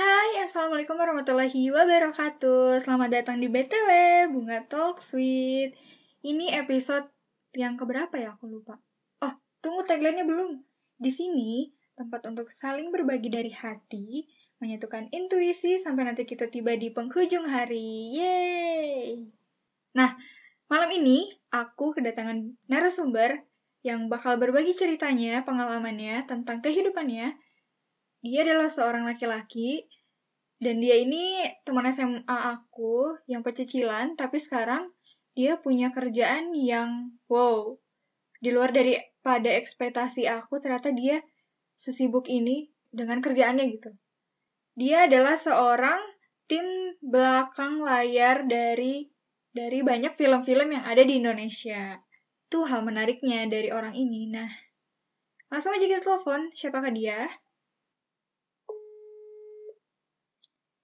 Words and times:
Hai, 0.00 0.48
Assalamualaikum 0.48 0.96
warahmatullahi 0.96 1.68
wabarakatuh. 1.76 2.80
Selamat 2.80 3.20
datang 3.20 3.36
di 3.36 3.52
BTW, 3.52 3.88
Bunga 4.32 4.64
Talk 4.64 5.04
Sweet. 5.04 5.76
Ini 6.24 6.56
episode 6.56 7.04
yang 7.52 7.76
keberapa 7.76 8.16
ya? 8.16 8.32
Aku 8.32 8.48
lupa. 8.48 8.80
Oh, 9.20 9.36
tunggu 9.60 9.84
tagline-nya 9.84 10.24
belum. 10.24 10.56
Di 10.96 11.12
sini, 11.12 11.68
tempat 12.00 12.24
untuk 12.32 12.48
saling 12.48 12.88
berbagi 12.88 13.28
dari 13.28 13.52
hati, 13.52 14.24
menyatukan 14.64 15.12
intuisi 15.12 15.76
sampai 15.76 16.08
nanti 16.08 16.24
kita 16.24 16.48
tiba 16.48 16.72
di 16.80 16.88
penghujung 16.88 17.44
hari. 17.44 18.16
Yeay! 18.16 19.28
Nah, 20.00 20.16
malam 20.72 20.96
ini 20.96 21.28
aku 21.52 21.92
kedatangan 21.92 22.56
narasumber 22.72 23.44
yang 23.84 24.08
bakal 24.08 24.40
berbagi 24.40 24.72
ceritanya, 24.72 25.44
pengalamannya 25.44 26.24
tentang 26.24 26.64
kehidupannya. 26.64 27.49
Dia 28.20 28.44
adalah 28.44 28.68
seorang 28.68 29.08
laki-laki 29.08 29.88
dan 30.60 30.76
dia 30.76 31.00
ini 31.00 31.40
teman 31.64 31.88
SMA 31.88 32.28
aku 32.28 33.16
yang 33.24 33.40
pecicilan, 33.40 34.12
tapi 34.20 34.36
sekarang 34.36 34.92
dia 35.32 35.56
punya 35.56 35.88
kerjaan 35.88 36.52
yang 36.52 37.16
wow, 37.32 37.80
di 38.44 38.52
luar 38.52 38.68
daripada 38.76 39.48
ekspektasi 39.56 40.28
aku, 40.28 40.60
ternyata 40.60 40.92
dia 40.92 41.24
sesibuk 41.80 42.28
ini 42.28 42.68
dengan 42.92 43.24
kerjaannya 43.24 43.64
gitu. 43.72 43.90
Dia 44.76 45.08
adalah 45.08 45.40
seorang 45.40 46.00
tim 46.44 46.92
belakang 47.00 47.80
layar 47.80 48.44
dari 48.44 49.08
dari 49.50 49.80
banyak 49.80 50.12
film-film 50.12 50.76
yang 50.76 50.84
ada 50.84 51.00
di 51.00 51.24
Indonesia. 51.24 51.96
Itu 52.50 52.68
hal 52.68 52.84
menariknya 52.84 53.48
dari 53.48 53.72
orang 53.72 53.96
ini. 53.96 54.28
Nah, 54.28 54.50
langsung 55.48 55.72
aja 55.72 55.86
kita 55.88 56.02
telepon. 56.04 56.52
Siapakah 56.52 56.92
dia? 56.92 57.30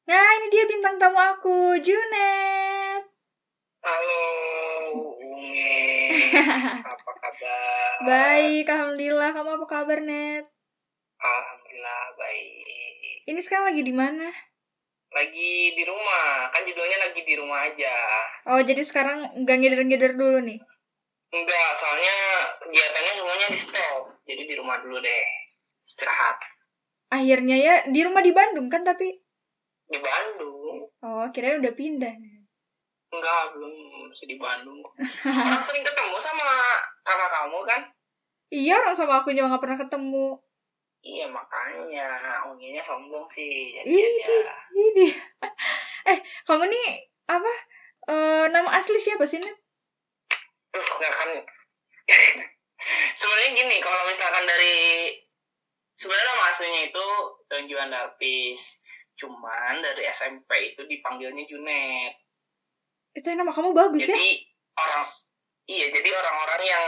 Nah, 0.06 0.28
ini 0.38 0.46
dia 0.54 0.64
bintang 0.70 1.02
tamu 1.02 1.18
aku, 1.18 1.82
Junet. 1.82 3.02
Halo, 3.82 4.22
Unge. 5.18 6.14
apa 6.94 7.10
kabar? 7.18 7.90
Baik, 8.06 8.70
Alhamdulillah. 8.70 9.34
Kamu 9.34 9.50
apa 9.58 9.66
kabar, 9.66 9.98
Net? 9.98 10.46
Alhamdulillah 11.18 12.02
baik. 12.14 13.26
Ini 13.34 13.40
sekarang 13.42 13.74
lagi 13.74 13.82
di 13.82 13.90
mana? 13.90 14.30
Lagi 15.10 15.74
di 15.74 15.82
rumah, 15.82 16.54
kan 16.54 16.62
judulnya 16.62 16.98
lagi 17.02 17.20
di 17.26 17.34
rumah 17.34 17.66
aja. 17.66 17.94
Oh, 18.46 18.62
jadi 18.62 18.86
sekarang 18.86 19.42
nggak 19.42 19.56
ngider-ngider 19.58 20.14
dulu 20.14 20.38
nih? 20.38 20.62
Enggak, 21.34 21.70
soalnya 21.82 22.16
kegiatannya 22.62 23.12
semuanya 23.18 23.48
di 23.50 23.58
stop. 23.58 24.22
Jadi 24.22 24.42
di 24.46 24.54
rumah 24.54 24.78
dulu 24.78 25.02
deh, 25.02 25.26
istirahat. 25.82 26.38
Akhirnya 27.10 27.58
ya, 27.58 27.74
di 27.90 28.06
rumah 28.06 28.22
di 28.22 28.30
Bandung 28.30 28.70
kan, 28.70 28.86
tapi... 28.86 29.25
Di 29.86 29.98
Bandung. 30.02 30.90
Oh, 31.02 31.24
kirain 31.30 31.62
udah 31.62 31.74
pindah. 31.74 32.14
Enggak, 33.14 33.42
belum 33.54 33.72
masih 34.10 34.26
di 34.26 34.36
Bandung. 34.36 34.82
Orang 34.82 35.62
sering 35.62 35.86
ketemu 35.86 36.16
sama 36.18 36.46
kakak 37.06 37.30
kamu 37.30 37.58
kan? 37.64 37.82
Iya, 38.50 38.74
orang 38.82 38.96
sama 38.98 39.22
aku 39.22 39.30
juga 39.34 39.54
nggak 39.54 39.62
pernah 39.62 39.78
ketemu. 39.78 40.26
Iya, 41.06 41.26
makanya 41.30 42.06
Unginya 42.50 42.82
sombong 42.82 43.26
sih. 43.30 43.78
Ini, 43.86 43.94
aja. 43.94 44.38
ini. 44.74 45.06
eh, 46.10 46.18
kamu 46.46 46.66
nih, 46.66 46.90
apa, 47.30 47.52
eh, 48.10 48.44
nama 48.50 48.70
asli 48.74 48.98
siapa 48.98 49.22
sih, 49.22 49.38
Net? 49.38 49.54
Duh, 50.74 50.82
nggak 50.82 51.12
kan. 51.14 51.30
Sebenarnya 53.18 53.50
gini, 53.54 53.76
kalau 53.82 54.02
misalkan 54.06 54.44
dari 54.46 54.76
sebenarnya 55.96 56.26
nama 56.34 56.44
aslinya 56.52 56.82
itu 56.90 57.06
Don 57.50 57.64
Juan 57.70 57.90
Darpis. 57.90 58.82
Cuman 59.16 59.80
dari 59.80 60.04
SMP 60.12 60.76
itu 60.76 60.84
dipanggilnya 60.84 61.44
Junet. 61.48 62.14
Itu 63.16 63.32
nama 63.32 63.48
kamu 63.48 63.72
bagus 63.72 64.04
ya? 64.04 64.12
Jadi 64.12 64.44
orang 64.76 65.04
iya, 65.66 65.86
jadi 65.88 66.08
orang-orang 66.12 66.62
yang 66.68 66.84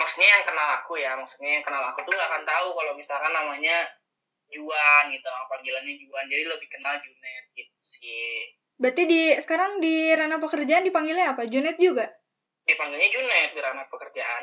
maksudnya 0.00 0.28
yang 0.32 0.44
kenal 0.48 0.68
aku 0.80 0.96
ya, 0.96 1.12
maksudnya 1.14 1.60
yang 1.60 1.64
kenal 1.64 1.84
aku 1.92 2.08
tuh 2.08 2.12
nggak 2.16 2.28
akan 2.32 2.44
tahu 2.48 2.68
kalau 2.72 2.92
misalkan 2.96 3.32
namanya 3.36 3.84
Juan 4.48 5.12
gitu, 5.12 5.26
nama 5.28 5.44
panggilannya 5.52 5.94
Juan. 6.00 6.24
Jadi 6.32 6.44
lebih 6.48 6.68
kenal 6.72 6.96
Junet 7.04 7.44
gitu 7.52 7.78
sih. 7.84 8.56
Berarti 8.80 9.02
di 9.04 9.22
sekarang 9.36 9.82
di 9.82 10.14
ranah 10.16 10.40
pekerjaan 10.40 10.88
dipanggilnya 10.88 11.36
apa? 11.36 11.44
Junet 11.44 11.76
juga? 11.76 12.08
Dipanggilnya 12.64 13.08
Junet 13.12 13.50
di 13.52 13.60
ranah 13.60 13.84
pekerjaan. 13.92 14.42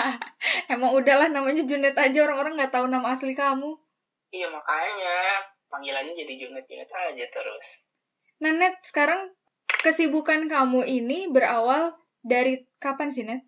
Emang 0.74 0.94
udahlah 0.94 1.26
namanya 1.34 1.66
Junet 1.66 1.98
aja 1.98 2.18
orang-orang 2.22 2.54
nggak 2.54 2.70
tahu 2.70 2.86
nama 2.86 3.10
asli 3.10 3.34
kamu. 3.34 3.74
Iya 4.30 4.50
makanya 4.50 5.18
panggilannya 5.74 6.14
jadi 6.14 6.32
Junet 6.38 6.64
Junet 6.70 6.86
aja 6.86 7.26
terus. 7.34 7.66
Nah, 8.46 8.54
Net, 8.54 8.78
sekarang 8.86 9.34
kesibukan 9.82 10.46
kamu 10.46 10.86
ini 10.86 11.26
berawal 11.26 11.98
dari 12.22 12.62
kapan 12.78 13.10
sih, 13.10 13.26
Net? 13.26 13.42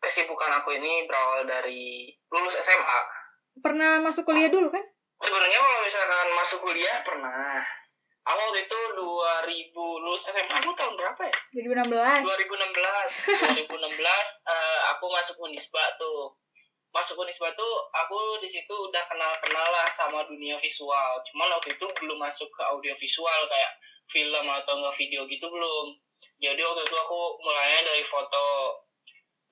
Kesibukan 0.00 0.64
aku 0.64 0.72
ini 0.72 1.04
berawal 1.04 1.44
dari 1.44 2.08
lulus 2.32 2.56
SMA. 2.56 3.00
Pernah 3.60 4.00
masuk 4.00 4.24
kuliah 4.24 4.48
dulu 4.48 4.72
kan? 4.72 4.84
Sebenarnya 5.20 5.58
kalau 5.60 5.80
misalkan 5.84 6.28
masuk 6.36 6.58
kuliah 6.64 6.96
pernah. 7.04 7.60
Aku 8.26 8.40
waktu 8.42 8.66
itu 8.66 8.78
2000 8.98 10.02
lulus 10.02 10.26
SMA 10.26 10.56
aku 10.58 10.74
tahun 10.74 10.98
berapa 10.98 11.22
ya? 11.30 11.36
2016. 11.86 12.26
2016. 12.26 13.70
2016 13.70 14.50
eh, 14.50 14.78
aku 14.90 15.04
masuk 15.12 15.36
Unisba 15.46 15.84
tuh. 15.94 16.34
Masuk 16.96 17.20
Unisba 17.20 17.52
tuh 17.52 17.92
aku 17.92 18.40
di 18.40 18.48
situ 18.48 18.72
udah 18.72 19.04
kenal-kenal 19.04 19.68
lah 19.68 19.84
sama 19.92 20.24
dunia 20.24 20.56
visual. 20.64 21.20
Cuman 21.28 21.52
waktu 21.60 21.76
itu 21.76 21.84
belum 22.00 22.16
masuk 22.16 22.48
ke 22.48 22.62
audio 22.64 22.96
visual 22.96 23.40
kayak 23.52 23.72
film 24.08 24.46
atau 24.48 24.80
nggak 24.80 24.96
video 24.96 25.28
gitu 25.28 25.44
belum. 25.44 25.92
Jadi 26.40 26.60
waktu 26.64 26.82
itu 26.88 26.96
aku 26.96 27.20
mulainya 27.44 27.84
dari 27.84 28.04
foto. 28.08 28.46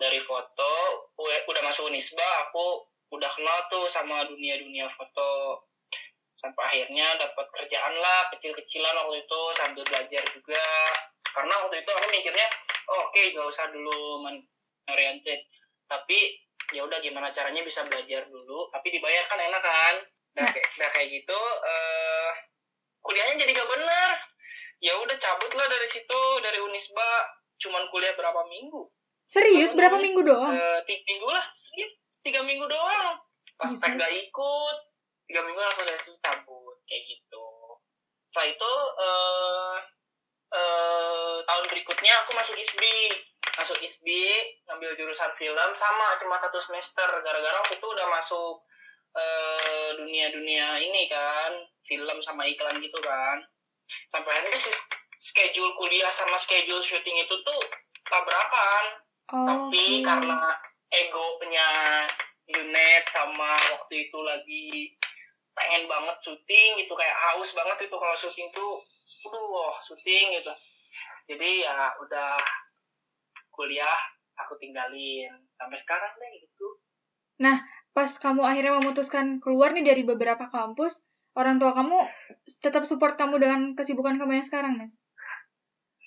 Dari 0.01 0.21
foto 0.25 0.73
udah 1.21 1.63
masuk 1.69 1.93
Unisba 1.93 2.25
aku 2.49 2.89
udah 3.15 3.31
kenal 3.31 3.59
tuh 3.71 3.87
sama 3.87 4.27
dunia-dunia 4.27 4.91
foto 4.99 5.63
sampai 6.45 6.65
akhirnya 6.67 7.15
dapat 7.17 7.47
kerjaan 7.57 7.95
lah 7.97 8.29
kecil-kecilan 8.35 8.95
waktu 9.01 9.25
itu 9.25 9.41
sambil 9.57 9.85
belajar 9.87 10.23
juga 10.35 10.67
karena 11.33 11.55
waktu 11.65 11.77
itu 11.81 11.91
aku 11.95 12.07
mikirnya 12.13 12.49
oh, 12.93 13.09
oke 13.09 13.23
nggak 13.33 13.49
usah 13.49 13.67
dulu 13.73 14.21
man 14.21 14.37
oriented 14.93 15.41
tapi 15.89 16.44
ya 16.71 16.81
udah 16.81 16.99
gimana 16.99 17.29
caranya 17.29 17.61
bisa 17.61 17.85
belajar 17.85 18.25
dulu 18.27 18.71
tapi 18.71 18.89
dibayar 18.91 19.27
kan 19.27 19.39
enak 19.39 19.61
kan? 19.61 19.95
Udah 20.35 20.43
Nah. 20.43 20.51
kayak 20.51 20.69
udah 20.75 20.91
kayak 20.91 21.09
gitu 21.13 21.41
eh 21.63 22.31
kuliahnya 23.01 23.35
jadi 23.39 23.53
gak 23.53 23.71
bener. 23.71 24.11
Ya 24.81 24.93
udah 24.97 25.17
cabut 25.17 25.53
lah 25.53 25.67
dari 25.67 25.89
situ 25.89 26.21
dari 26.41 26.59
Unisba. 26.59 27.11
Cuman 27.57 27.89
kuliah 27.89 28.13
berapa 28.13 28.45
minggu? 28.45 28.91
Serius, 29.25 29.73
Apa 29.73 29.79
berapa 29.81 29.97
minggu 29.99 30.21
doang? 30.21 30.53
Eh, 30.53 30.81
tiga 30.85 31.01
minggu 31.07 31.29
lah 31.29 31.45
sedikit 31.55 31.91
tiga 32.21 32.41
minggu 32.43 32.67
doang. 32.67 33.17
Pas 33.57 33.71
tag 33.73 33.95
gak 33.95 34.13
ikut 34.13 34.77
tiga 35.25 35.41
minggu 35.41 35.57
langsung 35.57 35.87
dari 35.87 36.01
situ 36.03 36.19
cabut 36.19 36.77
kayak 36.85 37.03
gitu. 37.09 37.47
Setelah 38.29 38.47
itu 38.51 38.73
eh 38.99 39.77
eh 40.53 41.37
tahun 41.43 41.65
berikutnya 41.67 42.13
aku 42.25 42.31
masuk 42.35 42.55
ISBI 42.55 43.11
masuk 43.55 43.79
ISBI 43.81 44.61
ngambil 44.67 44.97
jurusan 44.99 45.31
film 45.39 45.71
sama 45.77 46.07
cuma 46.21 46.37
satu 46.43 46.59
semester. 46.61 47.09
Gara-gara 47.23 47.57
waktu 47.61 47.77
itu 47.79 47.87
udah 47.87 48.07
masuk 48.11 48.65
eh 49.15 49.91
dunia-dunia 49.95 50.83
ini 50.83 51.07
kan 51.07 51.55
film 51.87 52.19
sama 52.25 52.49
iklan 52.51 52.83
gitu 52.83 52.99
kan. 52.99 53.45
Sampai 54.11 54.33
akhirnya 54.35 54.59
si 54.59 54.73
schedule 55.21 55.73
kuliah 55.79 56.11
sama 56.17 56.37
schedule 56.41 56.83
syuting 56.83 57.17
itu 57.23 57.35
tuh 57.47 57.61
tabrakan. 58.11 58.85
Oh, 59.33 59.47
tapi 59.49 60.03
oke. 60.03 60.05
karena 60.05 60.41
egonya 60.93 61.69
Junet 62.45 63.05
sama 63.09 63.57
waktu 63.57 64.09
itu 64.09 64.19
lagi 64.21 64.93
pengen 65.57 65.89
banget 65.89 66.17
syuting 66.21 66.71
gitu 66.85 66.93
kayak 66.93 67.17
haus 67.31 67.57
banget 67.57 67.89
itu 67.89 67.97
kalau 67.97 68.17
syuting 68.19 68.49
tuh. 68.53 68.85
Aduh 69.31 69.73
syuting 69.81 70.43
gitu. 70.43 70.53
Jadi 71.25 71.65
ya 71.65 71.97
udah 72.05 72.37
kuliah 73.55 73.99
aku 74.37 74.59
tinggalin. 74.59 75.31
Sampai 75.57 75.79
sekarang 75.79 76.13
deh 76.19 76.31
gitu. 76.43 76.67
Pas 77.95 78.11
kamu 78.11 78.43
akhirnya 78.43 78.75
memutuskan 78.83 79.39
keluar 79.39 79.71
nih 79.71 79.87
dari 79.87 80.03
beberapa 80.03 80.51
kampus, 80.51 81.07
orang 81.39 81.63
tua 81.63 81.71
kamu 81.71 82.03
tetap 82.59 82.83
support 82.83 83.15
kamu 83.15 83.39
dengan 83.39 83.61
kesibukan 83.79 84.19
kamu 84.19 84.43
yang 84.43 84.47
sekarang, 84.47 84.75
Net? 84.75 84.91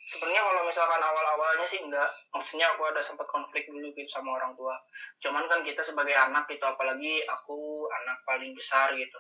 sebenarnya 0.07 0.39
kalau 0.39 0.63
misalkan 0.63 1.03
awal-awalnya 1.03 1.67
sih 1.67 1.83
enggak. 1.83 2.07
Maksudnya 2.31 2.71
aku 2.71 2.88
ada 2.88 3.03
sempat 3.03 3.27
konflik 3.27 3.67
dulu 3.67 3.91
gitu 3.91 4.07
sama 4.07 4.39
orang 4.39 4.55
tua. 4.55 4.79
Cuman 5.19 5.44
kan 5.51 5.61
kita 5.67 5.83
sebagai 5.83 6.15
anak 6.15 6.47
gitu 6.47 6.63
apalagi 6.63 7.27
aku 7.27 7.85
anak 7.91 8.23
paling 8.23 8.55
besar 8.55 8.95
gitu. 8.95 9.19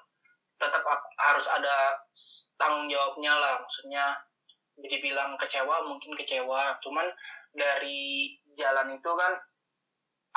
Tetap 0.55 0.81
aku 0.87 1.07
harus 1.19 1.47
ada 1.51 1.99
tanggung 2.55 2.87
jawabnya 2.87 3.35
lah. 3.35 3.53
Maksudnya 3.59 4.15
jadi 4.79 5.03
bilang 5.03 5.35
kecewa 5.35 5.83
mungkin 5.83 6.15
kecewa. 6.15 6.79
Cuman 6.79 7.11
dari 7.57 8.37
jalan 8.53 8.93
itu 8.93 9.11
kan 9.17 9.33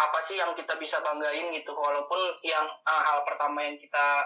apa 0.00 0.18
sih 0.24 0.40
yang 0.40 0.56
kita 0.56 0.80
bisa 0.80 1.04
banggain 1.04 1.52
gitu? 1.52 1.76
Walaupun 1.76 2.40
yang 2.42 2.64
eh, 2.64 3.02
hal 3.04 3.22
pertama 3.28 3.60
yang 3.60 3.76
kita 3.76 4.24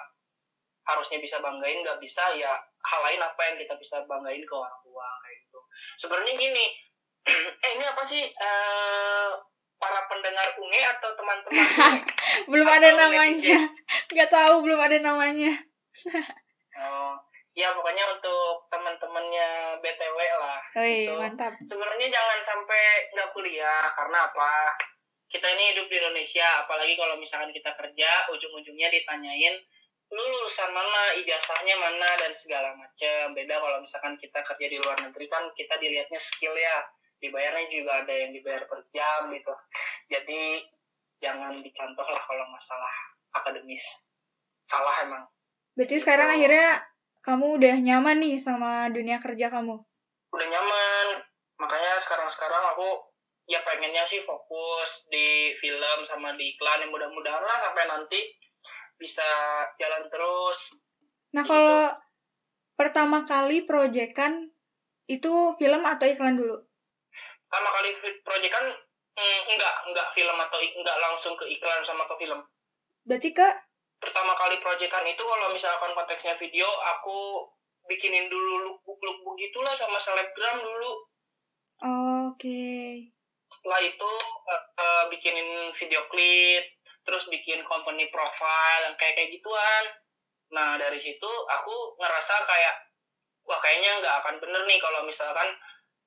harusnya 0.85 1.19
bisa 1.19 1.43
banggain 1.43 1.82
nggak 1.82 1.99
bisa 1.99 2.23
ya 2.38 2.52
hal 2.61 3.00
lain 3.08 3.20
apa 3.25 3.41
yang 3.50 3.56
kita 3.58 3.75
bisa 3.81 4.05
banggain 4.06 4.44
ke 4.44 4.55
orang 4.55 4.79
tua 4.87 5.08
kayak 5.26 5.37
gitu. 5.43 5.61
Sebenarnya 5.99 6.35
gini 6.38 6.64
eh 7.64 7.70
ini 7.75 7.85
apa 7.88 8.02
sih 8.05 8.23
uh, 8.23 9.31
para 9.81 10.00
pendengar 10.08 10.49
unge 10.61 10.81
atau 10.97 11.11
teman-teman 11.17 11.93
belum 12.52 12.69
ada 12.69 12.90
namanya. 12.94 13.58
nggak 14.12 14.31
tahu 14.31 14.55
belum 14.64 14.81
ada 14.81 14.99
namanya 15.00 15.52
ya 17.54 17.70
pokoknya 17.70 18.02
untuk 18.10 18.66
teman-temannya 18.66 19.78
btw 19.78 20.18
lah 20.42 20.60
iya, 20.82 21.14
gitu. 21.14 21.22
mantap. 21.22 21.54
Sebenarnya 21.62 22.08
jangan 22.10 22.38
sampai 22.42 22.82
nggak 23.14 23.30
kuliah 23.30 23.86
karena 23.94 24.26
apa? 24.26 24.74
Kita 25.30 25.46
ini 25.54 25.74
hidup 25.74 25.86
di 25.86 25.96
Indonesia 26.02 26.66
apalagi 26.66 26.94
kalau 26.98 27.14
misalkan 27.18 27.54
kita 27.54 27.70
kerja 27.78 28.10
ujung-ujungnya 28.34 28.90
ditanyain 28.90 29.54
lu 30.14 30.20
lulusan 30.20 30.70
mana 30.70 31.16
ijazahnya 31.18 31.74
mana 31.80 32.10
dan 32.20 32.30
segala 32.36 32.76
macam 32.76 33.34
beda 33.34 33.56
kalau 33.56 33.78
misalkan 33.82 34.14
kita 34.20 34.46
kerja 34.46 34.66
di 34.68 34.78
luar 34.78 35.00
negeri 35.00 35.26
kan 35.26 35.48
kita 35.54 35.78
dilihatnya 35.78 36.18
skill 36.18 36.54
ya. 36.54 36.86
Dibayarnya 37.22 37.70
juga 37.70 38.04
ada 38.04 38.14
yang 38.14 38.30
dibayar 38.36 38.68
per 38.68 38.84
jam 38.92 39.30
gitu. 39.32 39.54
Jadi 40.12 40.60
jangan 41.22 41.62
dicontoh 41.62 42.04
lah 42.04 42.22
kalau 42.26 42.46
masalah 42.50 42.94
akademis. 43.32 43.82
Salah 44.66 45.06
emang. 45.06 45.24
Berarti 45.72 45.96
gitu. 45.96 46.02
sekarang 46.04 46.28
akhirnya 46.36 46.84
kamu 47.25 47.56
udah 47.56 47.75
nyaman 47.81 48.21
nih 48.21 48.37
sama 48.37 48.93
dunia 48.93 49.17
kerja 49.17 49.49
kamu 49.49 49.81
udah 50.31 50.47
nyaman 50.53 51.06
makanya 51.59 51.97
sekarang 51.99 52.29
sekarang 52.29 52.62
aku 52.76 53.15
ya 53.44 53.61
pengennya 53.61 54.05
sih 54.09 54.25
fokus 54.25 55.05
di 55.12 55.53
film 55.61 55.99
sama 56.09 56.32
di 56.37 56.56
iklan 56.56 56.85
yang 56.85 56.93
mudah-mudahan 56.93 57.44
lah 57.44 57.59
sampai 57.61 57.85
nanti 57.88 58.21
bisa 58.97 59.26
jalan 59.76 60.09
terus. 60.09 60.73
Nah 61.37 61.44
gitu. 61.44 61.53
kalau 61.53 61.93
pertama 62.75 63.26
kali 63.29 63.69
proyekan 63.69 64.49
itu 65.11 65.32
film 65.61 65.82
atau 65.85 66.06
iklan 66.09 66.41
dulu? 66.41 66.56
Pertama 67.49 67.69
kali 67.76 67.91
proyekan 68.25 68.65
mm, 69.19 69.41
enggak 69.53 69.75
enggak 69.93 70.09
film 70.17 70.37
atau 70.41 70.59
enggak 70.59 70.97
langsung 71.05 71.35
ke 71.37 71.44
iklan 71.53 71.85
sama 71.85 72.09
ke 72.09 72.15
film. 72.17 72.41
Berarti 73.05 73.31
ke? 73.37 73.49
Pertama 74.04 74.36
kali 74.36 74.60
proyekan 74.60 75.08
itu 75.08 75.24
kalau 75.24 75.48
misalkan 75.56 75.96
konteksnya 75.96 76.36
video 76.36 76.68
aku 76.68 77.48
bikinin 77.88 78.28
dulu 78.28 78.68
lookbook-lookbook 78.68 79.40
gitulah 79.40 79.72
sama 79.72 79.96
selebgram 79.96 80.60
dulu. 80.60 80.92
Oke. 81.80 82.36
Okay 82.36 83.14
setelah 83.54 83.80
itu 83.86 84.10
uh, 84.50 84.64
uh, 84.82 85.04
bikinin 85.14 85.70
video 85.78 86.02
klip 86.10 86.64
terus 87.06 87.30
bikin 87.30 87.62
company 87.70 88.10
profile 88.10 88.82
yang 88.82 88.98
kayak 88.98 89.14
kayak 89.14 89.30
gituan 89.30 89.84
nah 90.50 90.74
dari 90.74 90.98
situ 90.98 91.30
aku 91.46 91.94
ngerasa 92.02 92.34
kayak 92.42 92.74
wah 93.46 93.58
kayaknya 93.62 94.02
nggak 94.02 94.14
akan 94.24 94.34
bener 94.42 94.62
nih 94.66 94.78
kalau 94.82 95.06
misalkan 95.06 95.46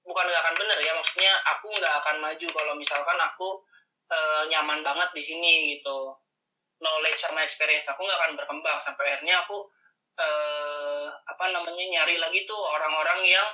bukan 0.03 0.25
nggak 0.27 0.44
akan 0.44 0.55
bener 0.59 0.77
ya 0.83 0.91
maksudnya 0.95 1.33
aku 1.55 1.67
nggak 1.71 1.95
akan 2.03 2.15
maju 2.19 2.47
kalau 2.51 2.73
misalkan 2.75 3.17
aku 3.19 3.47
uh, 4.11 4.44
nyaman 4.51 4.83
banget 4.83 5.09
di 5.15 5.23
sini 5.23 5.53
gitu 5.77 6.15
knowledge 6.81 7.19
sama 7.21 7.41
experience 7.41 7.89
aku 7.89 8.06
nggak 8.06 8.19
akan 8.21 8.33
berkembang. 8.38 8.77
Sampai 8.81 9.13
akhirnya 9.13 9.41
aku 9.45 9.65
uh, 10.18 11.07
apa 11.13 11.45
namanya 11.53 11.85
nyari 11.85 12.18
lagi 12.21 12.45
tuh 12.45 12.57
orang-orang 12.57 13.25
yang 13.25 13.47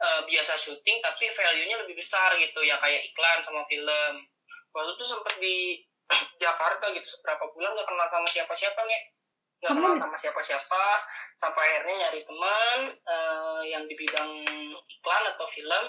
uh, 0.00 0.20
biasa 0.28 0.56
syuting 0.60 1.00
tapi 1.00 1.28
value-nya 1.32 1.76
lebih 1.84 1.96
besar 1.96 2.36
gitu. 2.36 2.60
Ya 2.64 2.76
kayak 2.80 3.04
iklan 3.12 3.44
sama 3.44 3.64
film. 3.68 4.14
Waktu 4.72 4.90
itu 4.96 5.04
sempet 5.08 5.34
di 5.40 5.56
Jakarta 6.42 6.92
gitu. 6.92 7.06
Seberapa 7.08 7.48
bulan 7.52 7.76
gak 7.76 7.88
kenal 7.88 8.08
sama 8.12 8.28
siapa-siapa 8.28 8.80
nih 8.84 9.02
gak 9.64 9.72
kenal 9.72 9.94
sama 9.96 10.16
siapa-siapa. 10.20 10.84
Sampai 11.36 11.64
akhirnya 11.80 12.08
nyari 12.08 12.20
teman 12.24 12.78
uh, 13.04 13.62
yang 13.64 13.84
di 13.88 13.94
bidang 13.96 14.32
iklan 14.84 15.24
atau 15.36 15.46
film 15.52 15.84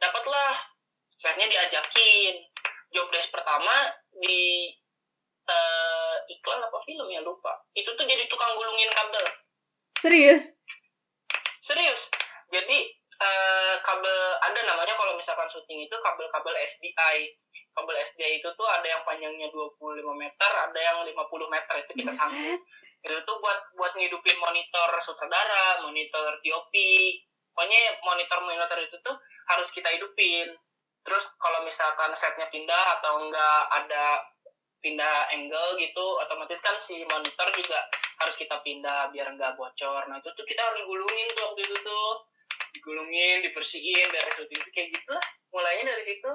dapatlah. 0.00 0.52
Akhirnya 1.22 1.48
diajakin. 1.48 2.34
Job 2.92 3.08
desk 3.08 3.32
pertama 3.32 3.88
di 4.20 4.68
iklan 6.38 6.60
apa 6.64 6.78
film 6.88 7.06
ya 7.12 7.20
lupa. 7.20 7.62
Itu 7.76 7.92
tuh 7.92 8.04
jadi 8.08 8.24
tukang 8.28 8.56
gulungin 8.56 8.90
kabel. 8.92 9.24
Serius? 10.00 10.56
Serius. 11.62 12.08
Jadi 12.52 12.78
uh, 13.20 13.74
kabel 13.84 14.18
ada 14.42 14.60
namanya 14.64 14.94
kalau 14.96 15.16
misalkan 15.16 15.48
syuting 15.52 15.84
itu 15.84 15.96
kabel-kabel 16.00 16.54
SDI 16.64 17.32
kabel 17.72 17.96
SDI 18.04 18.44
itu 18.44 18.48
tuh 18.52 18.68
ada 18.68 18.84
yang 18.84 19.00
panjangnya 19.08 19.48
25 19.48 20.04
meter 20.12 20.50
ada 20.52 20.76
yang 20.76 21.08
50 21.08 21.16
meter 21.48 21.74
itu 21.80 21.92
kita 22.04 22.12
sangkut 22.12 22.60
itu 23.00 23.16
tuh 23.24 23.36
buat 23.40 23.72
buat 23.80 23.96
ngidupin 23.96 24.36
monitor 24.44 24.92
sutradara 25.00 25.80
monitor 25.80 26.36
DOP 26.44 26.74
pokoknya 27.52 27.80
monitor 28.00 28.38
monitor 28.44 28.78
itu 28.80 28.96
tuh 29.04 29.16
harus 29.52 29.68
kita 29.70 29.92
hidupin. 29.92 30.48
Terus 31.02 31.24
kalau 31.36 31.66
misalkan 31.68 32.14
setnya 32.16 32.48
pindah 32.48 32.98
atau 32.98 33.20
enggak 33.28 33.60
ada 33.68 34.24
pindah 34.82 35.30
angle 35.30 35.78
gitu 35.78 36.06
otomatis 36.18 36.58
kan 36.58 36.74
si 36.76 37.06
monitor 37.06 37.48
juga 37.54 37.78
harus 38.18 38.34
kita 38.34 38.60
pindah 38.60 39.14
biar 39.14 39.32
enggak 39.32 39.54
bocor. 39.54 40.10
Nah 40.10 40.18
itu 40.18 40.28
tuh 40.34 40.44
kita 40.44 40.60
harus 40.60 40.82
gulungin 40.84 41.28
tuh 41.32 41.42
waktu 41.48 41.62
itu 41.64 41.76
tuh. 41.80 42.10
Digulungin 42.72 43.44
dibersihin 43.44 44.08
dari 44.10 44.30
syuting 44.32 44.60
itu 44.60 44.70
kayak 44.72 44.88
gitu 44.96 45.10
lah 45.12 45.24
mulainya 45.52 45.92
dari 45.92 46.04
situ. 46.08 46.30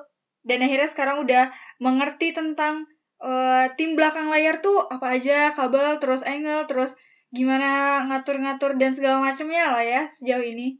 Dan 0.45 0.63
akhirnya 0.63 0.89
sekarang 0.89 1.17
udah 1.25 1.49
mengerti 1.81 2.31
tentang 2.31 2.85
uh, 3.19 3.65
tim 3.75 3.97
belakang 3.97 4.29
layar 4.29 4.61
tuh 4.61 4.85
apa 4.87 5.17
aja 5.17 5.51
kabel 5.51 5.97
terus 5.97 6.21
angle 6.21 6.69
terus 6.69 6.93
gimana 7.33 8.01
ngatur-ngatur 8.07 8.79
dan 8.79 8.95
segala 8.95 9.19
macamnya 9.19 9.73
lah 9.73 9.83
ya 9.83 10.01
sejauh 10.13 10.45
ini. 10.45 10.77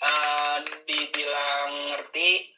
Uh, 0.00 0.64
dibilang 0.88 1.92
ngerti 1.92 2.48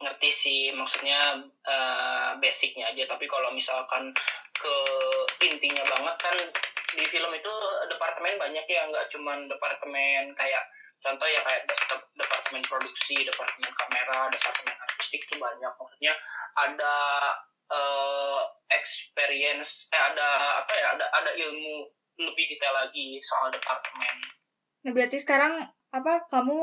ngerti 0.00 0.30
sih 0.32 0.60
maksudnya 0.72 1.44
uh, 1.68 2.30
basicnya 2.40 2.88
aja. 2.90 3.04
Tapi 3.04 3.28
kalau 3.28 3.52
misalkan 3.52 4.10
ke 4.56 4.76
intinya 5.44 5.84
banget 5.86 6.16
kan 6.20 6.36
di 6.96 7.04
film 7.08 7.32
itu 7.32 7.52
departemen 7.92 8.36
banyak 8.40 8.66
ya 8.66 8.88
nggak 8.88 9.08
cuman 9.12 9.46
departemen 9.46 10.34
kayak 10.34 10.64
contoh 11.00 11.24
ya 11.24 11.40
kayak 11.46 11.64
departemen 12.18 12.60
produksi 12.68 13.24
departemen 13.24 13.72
kamera 13.76 14.28
departemen 14.32 14.76
artistik 14.88 15.20
itu 15.28 15.36
banyak. 15.36 15.72
Maksudnya 15.76 16.14
ada 16.56 16.96
uh, 17.70 18.40
experience 18.72 19.88
eh 19.92 20.02
ada 20.02 20.28
apa 20.64 20.72
ya 20.74 20.86
ada 20.98 21.06
ada 21.12 21.30
ilmu 21.36 21.88
lebih 22.20 22.44
detail 22.52 22.74
lagi 22.76 23.20
soal 23.24 23.52
departemen. 23.52 24.16
Nah 24.84 24.90
berarti 24.92 25.20
sekarang 25.20 25.68
apa 25.90 26.24
kamu 26.30 26.58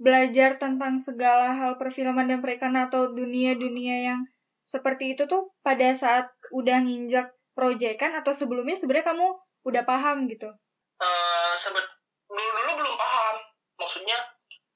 belajar 0.00 0.56
tentang 0.56 0.98
segala 0.98 1.52
hal 1.54 1.72
perfilman 1.76 2.28
dan 2.28 2.40
perikanan 2.40 2.88
atau 2.88 3.12
dunia-dunia 3.12 4.12
yang 4.12 4.20
seperti 4.62 5.14
itu 5.18 5.28
tuh 5.28 5.52
pada 5.60 5.92
saat 5.92 6.30
udah 6.54 6.80
nginjak 6.82 7.34
proyekan 7.52 8.16
atau 8.16 8.32
sebelumnya 8.32 8.72
sebenarnya 8.72 9.12
kamu 9.12 9.28
udah 9.68 9.82
paham 9.84 10.24
gitu? 10.30 10.48
Uh, 11.02 11.52
sebet 11.58 11.84
dulu 12.30 12.40
dulu 12.40 12.70
belum 12.80 12.94
paham. 12.96 13.36
Maksudnya 13.76 14.16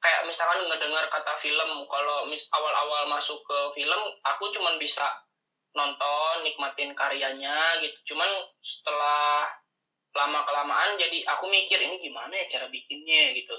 kayak 0.02 0.28
misalkan 0.28 0.66
ngedengar 0.68 1.08
kata 1.08 1.32
film 1.40 1.70
kalau 1.88 2.28
mis 2.28 2.44
awal-awal 2.52 3.08
masuk 3.11 3.40
ke 3.42 3.58
film 3.80 4.02
aku 4.23 4.52
cuman 4.52 4.76
bisa 4.76 5.06
nonton 5.73 6.44
nikmatin 6.44 6.92
karyanya 6.92 7.80
gitu. 7.80 8.14
Cuman 8.14 8.28
setelah 8.61 9.49
lama 10.16 10.40
kelamaan 10.49 10.96
jadi 10.96 11.25
aku 11.28 11.49
mikir 11.49 11.76
ini 11.76 12.00
gimana 12.00 12.32
ya 12.32 12.46
cara 12.49 12.66
bikinnya? 12.73 13.37
gitu 13.37 13.56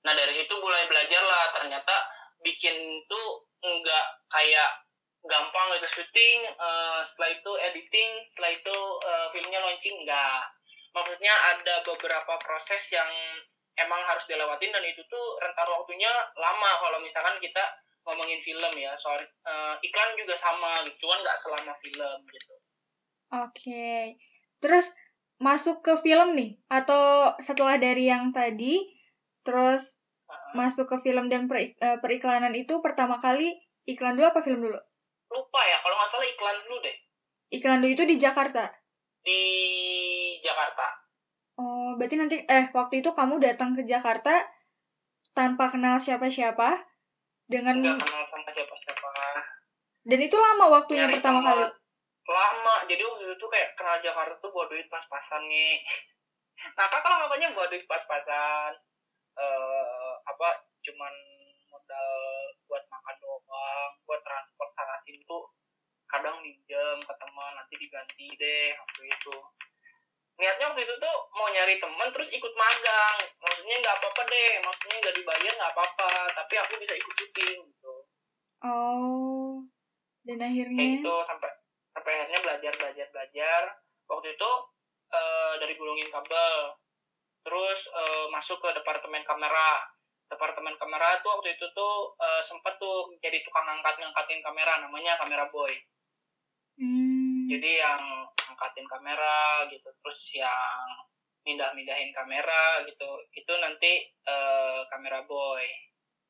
nah 0.00 0.12
dari 0.16 0.32
situ 0.32 0.54
mulai 0.56 0.88
belajar 0.88 1.20
lah 1.20 1.44
ternyata 1.60 1.94
bikin 2.40 3.04
tuh 3.04 3.44
nggak 3.60 4.06
kayak 4.32 4.70
gampang 5.20 5.76
gitu. 5.76 6.00
Syuting 6.00 6.38
uh, 6.56 7.04
setelah 7.04 7.30
itu 7.36 7.52
editing 7.60 8.10
setelah 8.32 8.50
itu 8.56 8.76
uh, 9.04 9.26
filmnya 9.36 9.60
launching 9.60 9.96
enggak 10.00 10.48
maksudnya 10.90 11.34
ada 11.54 11.86
beberapa 11.86 12.34
proses 12.42 12.82
yang 12.90 13.10
emang 13.78 14.02
harus 14.04 14.26
dilewatin 14.26 14.74
dan 14.74 14.84
itu 14.84 15.00
tuh 15.06 15.26
rentan 15.38 15.68
waktunya 15.70 16.10
lama. 16.34 16.70
Kalau 16.82 16.98
misalkan 16.98 17.38
kita 17.38 17.62
ngomongin 18.04 18.40
film 18.42 18.72
ya 18.80 18.96
soal 18.96 19.20
uh, 19.44 19.76
iklan 19.84 20.16
juga 20.16 20.34
sama 20.34 20.82
gitu 20.88 21.06
cuman 21.06 21.20
nggak 21.22 21.38
selama 21.38 21.72
film 21.78 22.18
gitu. 22.32 22.54
Oke. 23.30 23.46
Okay. 23.54 24.02
terus 24.60 24.92
masuk 25.40 25.80
ke 25.80 25.96
film 26.04 26.36
nih 26.36 26.60
atau 26.68 27.32
setelah 27.40 27.80
dari 27.80 28.12
yang 28.12 28.28
tadi 28.28 28.84
terus 29.42 30.00
masuk 30.54 30.86
ke 30.90 30.96
film 31.10 31.30
dan 31.30 31.46
per, 31.46 31.62
uh, 31.62 31.98
periklanan 32.02 32.54
itu 32.54 32.82
pertama 32.82 33.18
kali 33.18 33.54
iklan 33.86 34.18
dulu 34.18 34.30
apa 34.30 34.40
film 34.42 34.62
dulu 34.66 34.78
lupa 35.30 35.60
ya 35.66 35.78
kalau 35.82 35.94
nggak 35.94 36.10
salah 36.10 36.26
iklan 36.26 36.56
dulu 36.66 36.76
deh 36.82 36.96
iklan 37.54 37.78
dulu 37.82 37.90
itu 37.94 38.04
di 38.06 38.16
Jakarta 38.18 38.66
di 39.22 39.40
Jakarta 40.42 41.00
Oh, 41.60 41.92
berarti 42.00 42.16
nanti 42.16 42.36
eh 42.48 42.72
waktu 42.72 43.04
itu 43.04 43.12
kamu 43.12 43.36
datang 43.36 43.76
ke 43.76 43.84
Jakarta 43.84 44.32
tanpa 45.36 45.68
kenal 45.68 46.00
siapa-siapa 46.00 46.72
dengan 47.44 47.84
Nggak 47.84 48.00
kenal 48.00 48.24
sama 48.24 48.48
siapa-siapa. 48.48 49.08
Dan 50.08 50.18
itu 50.24 50.36
lama 50.40 50.72
waktunya 50.72 51.04
Nyari 51.04 51.20
pertama 51.20 51.44
kali. 51.44 51.68
Lama. 52.32 52.74
Jadi 52.88 53.02
waktu 53.04 53.36
itu 53.36 53.46
kayak 53.52 53.76
kenal 53.76 54.00
Jakarta 54.00 54.40
tuh 54.40 54.48
buat 54.56 54.72
duit 54.72 54.88
pas-pasan 54.88 55.44
nih. 55.52 55.84
nah 56.76 56.88
kakak 56.92 57.08
lah 57.08 57.24
makanya 57.24 57.56
buat 57.56 57.68
duit 57.68 57.84
pas-pasan 57.88 58.72
eh 59.40 60.12
apa 60.28 60.48
cuman 60.84 61.14
modal 61.72 62.10
buat 62.68 62.84
makan 62.92 63.16
doang 63.24 63.90
buat 64.04 64.20
transport 64.20 64.70
sana 64.76 65.00
sini 65.00 65.24
tuh 65.24 65.48
kadang 66.10 66.42
minjem 66.42 66.98
ke 67.06 67.14
teman 67.14 67.52
nanti 67.54 67.74
diganti 67.78 68.26
deh 68.34 68.74
waktu 68.74 69.02
itu. 69.06 69.36
Niatnya 70.40 70.72
waktu 70.72 70.82
itu 70.88 70.94
tuh 70.98 71.16
mau 71.36 71.48
nyari 71.52 71.78
teman 71.78 72.10
terus 72.10 72.32
ikut 72.34 72.52
magang. 72.58 73.16
Maksudnya 73.38 73.76
nggak 73.78 73.96
apa-apa 74.02 74.22
deh 74.26 74.50
maksudnya 74.66 74.96
nggak 75.06 75.16
dibayar 75.16 75.52
nggak 75.54 75.72
apa-apa 75.72 76.10
tapi 76.34 76.54
aku 76.58 76.72
bisa 76.82 76.94
ikut 76.98 77.14
syuting 77.14 77.58
gitu. 77.62 77.94
Oh. 78.66 79.62
Dan 80.26 80.36
kayak 80.36 80.52
akhirnya 80.52 80.84
gitu 81.00 81.14
sampai 81.24 81.50
sampai 81.94 82.12
akhirnya 82.12 82.40
belajar 82.42 82.72
belajar 82.76 83.06
belajar. 83.14 83.62
Waktu 84.10 84.26
itu 84.34 84.50
eh, 85.14 85.52
dari 85.62 85.74
gulungin 85.78 86.10
kabel 86.10 86.74
terus 87.40 87.80
eh, 87.88 88.26
masuk 88.32 88.60
ke 88.60 88.68
departemen 88.76 89.24
kamera. 89.24 89.80
Departemen 90.30 90.78
kamera 90.78 91.18
tuh 91.24 91.40
waktu 91.40 91.58
itu 91.58 91.66
tuh 91.74 92.14
eh, 92.20 92.42
sempet 92.44 92.78
tuh 92.78 93.10
jadi 93.18 93.42
tukang 93.42 93.66
angkat 93.66 93.98
ngangkatin 93.98 94.40
kamera 94.44 94.78
namanya 94.84 95.18
kamera 95.18 95.48
boy. 95.50 95.72
Hmm, 96.80 97.44
jadi 97.50 97.84
yang 97.84 98.02
angkatin 98.48 98.88
kamera 98.88 99.68
gitu 99.68 99.88
terus 100.00 100.20
yang 100.32 100.88
mindah-mindahin 101.44 102.12
kamera 102.12 102.84
gitu 102.88 103.26
itu 103.32 103.52
nanti 103.58 104.06
eh, 104.06 104.80
kamera 104.88 105.24
boy. 105.26 105.64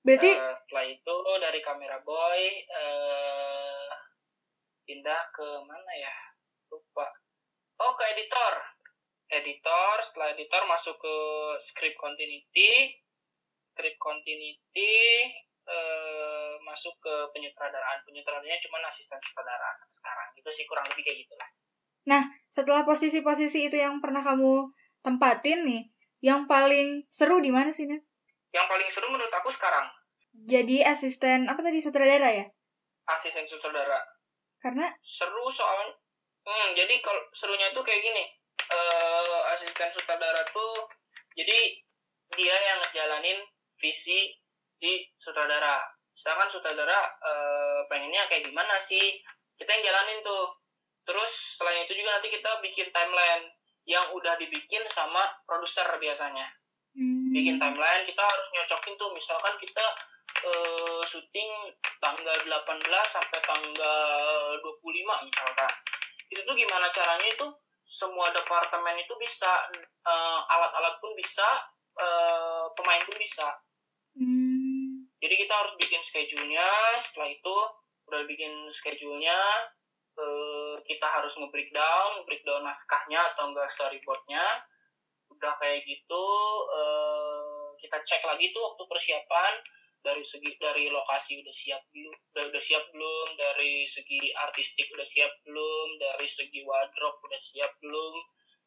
Berarti 0.00 0.30
Eh, 0.32 0.54
setelah 0.64 0.86
itu 0.88 1.14
dari 1.44 1.60
kamera 1.60 2.00
boy 2.00 2.40
eh 2.64 3.90
pindah 4.88 5.22
ke 5.30 5.48
mana 5.68 5.92
ya? 5.92 6.14
Lupa. 6.72 7.06
Oh 7.84 7.92
ke 7.94 8.04
editor 8.16 8.79
editor 9.30 9.94
setelah 10.02 10.34
editor 10.34 10.62
masuk 10.66 10.98
ke 10.98 11.16
script 11.62 11.98
continuity 11.98 12.98
script 13.70 13.98
continuity 14.02 15.30
eh 15.70 16.52
masuk 16.66 16.94
ke 16.98 17.14
penyutradaraan. 17.30 18.02
Penyutradaranya 18.02 18.58
cuma 18.58 18.82
asisten 18.86 19.18
sutradara. 19.22 19.70
Sekarang 19.94 20.28
gitu 20.34 20.50
sih 20.54 20.64
kurang 20.66 20.86
lebih 20.90 21.06
kayak 21.06 21.18
gitulah. 21.26 21.48
Setelah 22.50 22.82
posisi-posisi 22.82 23.70
itu 23.70 23.78
yang 23.78 24.02
pernah 24.02 24.18
kamu 24.18 24.74
tempatin 25.06 25.62
nih, 25.62 25.82
yang 26.18 26.50
paling 26.50 27.06
seru 27.06 27.38
di 27.38 27.54
mana 27.54 27.70
sih, 27.70 27.86
Net? 27.86 28.02
yang 28.50 28.66
paling 28.66 28.90
seru 28.90 29.06
menurut 29.14 29.30
aku 29.30 29.54
sekarang. 29.54 29.86
Jadi 30.50 30.82
asisten 30.82 31.46
apa 31.46 31.62
tadi 31.62 31.78
sutradara 31.78 32.34
ya? 32.34 32.46
asisten 33.06 33.46
sutradara. 33.46 34.02
Karena 34.62 34.90
seru 35.02 35.50
soalnya 35.50 35.94
hmm, 36.46 36.68
jadi 36.78 36.94
kalau 37.02 37.22
serunya 37.34 37.70
tuh 37.74 37.82
kayak 37.82 38.02
gini 38.02 38.24
eh 38.70 39.38
asisten 39.54 39.90
sutradara 39.94 40.46
tuh 40.54 40.90
jadi 41.34 41.58
dia 42.34 42.56
yang 42.70 42.78
ngejalanin 42.82 43.38
visi 43.80 44.34
si 44.80 44.92
sutradara. 45.20 45.82
Sedangkan 46.16 46.52
sutradara 46.52 47.00
eh, 47.20 47.80
pengennya 47.88 48.28
kayak 48.28 48.48
gimana 48.48 48.76
sih? 48.80 49.20
Kita 49.56 49.70
yang 49.72 49.84
jalanin 49.84 50.20
tuh. 50.24 50.56
Terus 51.04 51.32
selain 51.58 51.84
itu 51.88 51.96
juga 51.96 52.20
nanti 52.20 52.28
kita 52.30 52.60
bikin 52.60 52.88
timeline 52.92 53.50
yang 53.88 54.12
udah 54.14 54.36
dibikin 54.36 54.84
sama 54.92 55.26
produser 55.48 55.88
biasanya. 55.98 56.46
Hmm, 56.94 57.32
bikin 57.32 57.56
timeline 57.56 58.04
kita 58.04 58.22
harus 58.22 58.46
nyocokin 58.52 58.94
tuh. 59.00 59.10
Misalkan 59.16 59.54
kita 59.58 59.86
eh, 60.44 61.02
syuting 61.08 61.50
tanggal 61.98 62.36
18 62.46 62.84
sampai 63.08 63.40
tanggal 63.44 64.60
25 64.60 65.28
misalkan. 65.28 65.72
Itu 66.30 66.40
tuh 66.46 66.54
gimana 66.54 66.88
caranya 66.94 67.26
itu 67.26 67.48
semua 67.90 68.30
departemen 68.30 69.02
itu 69.02 69.10
bisa 69.18 69.50
eh, 70.06 70.40
alat-alat 70.46 71.02
pun 71.02 71.10
bisa 71.18 71.48
eh, 71.98 72.64
pemain 72.78 73.02
pun 73.02 73.18
bisa. 73.18 73.50
Hmm, 74.14 75.10
jadi 75.18 75.34
kita 75.34 75.54
harus 75.54 75.74
bikin 75.78 76.02
schedule-nya 76.06 76.70
setelah 77.02 77.30
itu 77.34 77.56
udah 78.06 78.22
bikin 78.30 78.70
schedule-nya 78.70 79.38
eh, 80.14 80.74
kita 80.86 81.06
harus 81.06 81.34
nge-breakdown 81.34 82.22
breakdown 82.30 82.62
naskahnya 82.62 83.18
atau 83.34 83.50
enggak 83.50 83.66
storyboard-nya. 83.74 84.46
Udah 85.34 85.58
kayak 85.58 85.82
gitu 85.82 86.26
eh, 86.70 87.66
kita 87.82 87.98
cek 88.06 88.22
lagi 88.22 88.54
tuh 88.54 88.62
waktu 88.70 88.82
persiapan 88.86 89.54
dari 90.00 90.24
segi 90.24 90.56
dari 90.56 90.88
lokasi 90.88 91.40
udah 91.44 91.54
siap 91.54 91.82
belum? 91.92 92.16
Udah, 92.32 92.44
udah 92.52 92.62
siap 92.62 92.84
belum? 92.92 93.28
Dari 93.36 93.84
segi 93.84 94.20
artistik 94.32 94.88
udah 94.96 95.06
siap 95.08 95.32
belum? 95.44 95.88
Dari 96.00 96.26
segi 96.28 96.60
wardrobe 96.64 97.20
udah 97.28 97.40
siap 97.40 97.72
belum? 97.84 98.14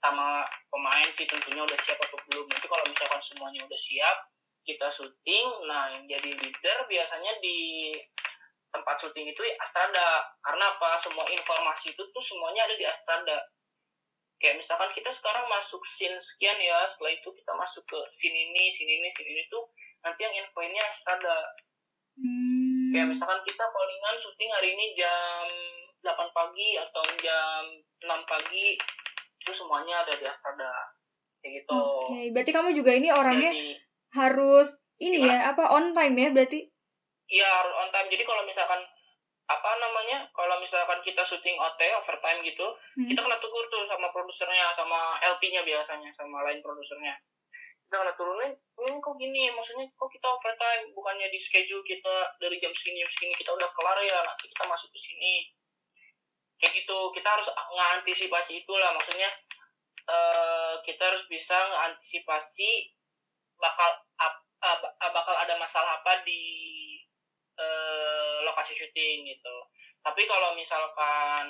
Sama 0.03 0.45
pemain 0.69 1.09
sih 1.15 1.25
tentunya 1.25 1.63
udah 1.65 1.79
siap 1.81 1.97
atau 1.97 2.19
belum? 2.29 2.45
Nanti 2.49 2.67
kalau 2.69 2.85
misalkan 2.85 3.21
semuanya 3.23 3.65
udah 3.65 3.79
siap 3.79 4.17
kita 4.63 4.87
syuting. 4.93 5.47
Nah 5.65 5.97
yang 5.97 6.05
jadi 6.05 6.29
leader 6.37 6.77
biasanya 6.85 7.33
di 7.41 7.57
tempat 8.69 8.95
syuting 9.01 9.29
itu 9.33 9.41
Astrada. 9.61 10.25
Karena 10.45 10.65
apa? 10.77 11.01
Semua 11.01 11.25
informasi 11.29 11.97
itu 11.97 12.03
tuh 12.13 12.23
semuanya 12.25 12.69
ada 12.69 12.75
di 12.77 12.85
Astrada. 12.85 13.37
Kayak 14.37 14.59
misalkan 14.59 14.91
kita 14.91 15.09
sekarang 15.09 15.47
masuk 15.47 15.79
scene 15.87 16.19
sekian 16.19 16.59
ya 16.59 16.83
setelah 16.91 17.15
itu 17.15 17.31
kita 17.31 17.53
masuk 17.55 17.83
ke 17.87 17.95
scene 18.11 18.35
ini 18.35 18.75
scene 18.75 18.91
ini 18.91 19.07
scene 19.15 19.29
ini 19.31 19.47
tuh 19.47 19.71
nanti 20.03 20.19
yang 20.21 20.35
infoinnya 20.43 20.83
Astrada 20.85 21.37
hmm, 22.19 22.91
kayak 22.91 23.07
misalkan 23.09 23.39
kita 23.47 23.63
callingan 23.63 24.15
syuting 24.19 24.51
hari 24.51 24.69
ini 24.75 24.85
jam 24.99 25.47
8 26.03 26.13
pagi 26.35 26.75
atau 26.75 27.03
jam 27.23 27.63
6 28.03 28.29
pagi 28.29 28.75
itu 29.43 29.51
semuanya 29.51 30.03
ada 30.03 30.13
di 30.19 30.25
Astrada 30.27 30.71
kayak 31.39 31.63
gitu 31.63 31.79
Oke, 31.79 32.31
berarti 32.35 32.51
kamu 32.51 32.69
juga 32.75 32.91
ini 32.91 33.09
orangnya 33.11 33.51
jadi 33.51 33.79
harus 34.13 34.83
ini 35.01 35.25
ya 35.25 35.51
apa 35.51 35.73
on 35.73 35.91
time 35.91 36.15
ya 36.15 36.29
berarti? 36.29 36.69
Iya 37.27 37.49
harus 37.49 37.73
on 37.81 37.89
time. 37.89 38.07
Jadi 38.13 38.23
kalau 38.29 38.45
misalkan 38.45 38.77
apa 39.43 39.71
namanya 39.75 40.23
kalau 40.31 40.55
misalkan 40.63 41.03
kita 41.03 41.19
syuting 41.19 41.59
OT 41.59 41.81
overtime 41.99 42.39
gitu 42.47 42.63
Hmm. 42.95 43.09
kita 43.11 43.19
kena 43.19 43.37
tegur 43.43 43.65
tuh 43.67 43.83
sama 43.91 44.07
produsernya 44.15 44.71
sama 44.71 45.19
LP-nya 45.19 45.67
biasanya 45.67 46.13
sama 46.15 46.47
lain 46.47 46.63
produsernya 46.63 47.11
kita 47.93 48.01
kena 48.01 48.17
turunin 48.17 48.53
ini 48.57 48.97
kok 48.97 49.13
gini? 49.21 49.53
Maksudnya 49.53 49.85
kok 49.93 50.09
kita 50.09 50.25
overtime? 50.25 50.89
Bukannya 50.97 51.29
di 51.29 51.37
schedule 51.37 51.85
kita 51.85 52.41
dari 52.41 52.57
jam 52.57 52.73
segini 52.73 53.05
jam 53.05 53.11
segini 53.13 53.37
kita 53.37 53.53
udah 53.53 53.69
kelar 53.69 54.01
ya 54.01 54.17
nanti 54.25 54.49
kita 54.49 54.65
masuk 54.65 54.89
ke 54.89 54.97
sini. 54.97 55.53
Kayak 56.57 56.73
gitu. 56.81 57.13
Kita 57.13 57.37
harus 57.37 57.53
ngantisipasi 57.53 58.65
itulah. 58.65 58.97
Maksudnya 58.97 59.29
eh 60.09 60.73
kita 60.89 61.13
harus 61.13 61.21
bisa 61.29 61.53
ngantisipasi 61.53 62.97
bakal 63.61 63.89
eh, 64.25 64.33
ba- 64.81 64.97
bakal 65.13 65.35
ada 65.37 65.53
masalah 65.61 66.01
apa 66.01 66.25
di 66.25 66.41
eh, 67.61 68.37
lokasi 68.41 68.73
syuting 68.73 69.37
gitu. 69.37 69.55
Tapi 70.01 70.25
kalau 70.25 70.57
misalkan 70.57 71.45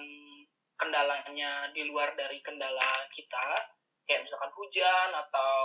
kendalanya 0.76 1.72
di 1.72 1.88
luar 1.88 2.12
dari 2.20 2.44
kendala 2.44 3.08
kita 3.16 3.72
kayak 4.04 4.28
misalkan 4.28 4.52
hujan 4.60 5.10
atau 5.16 5.64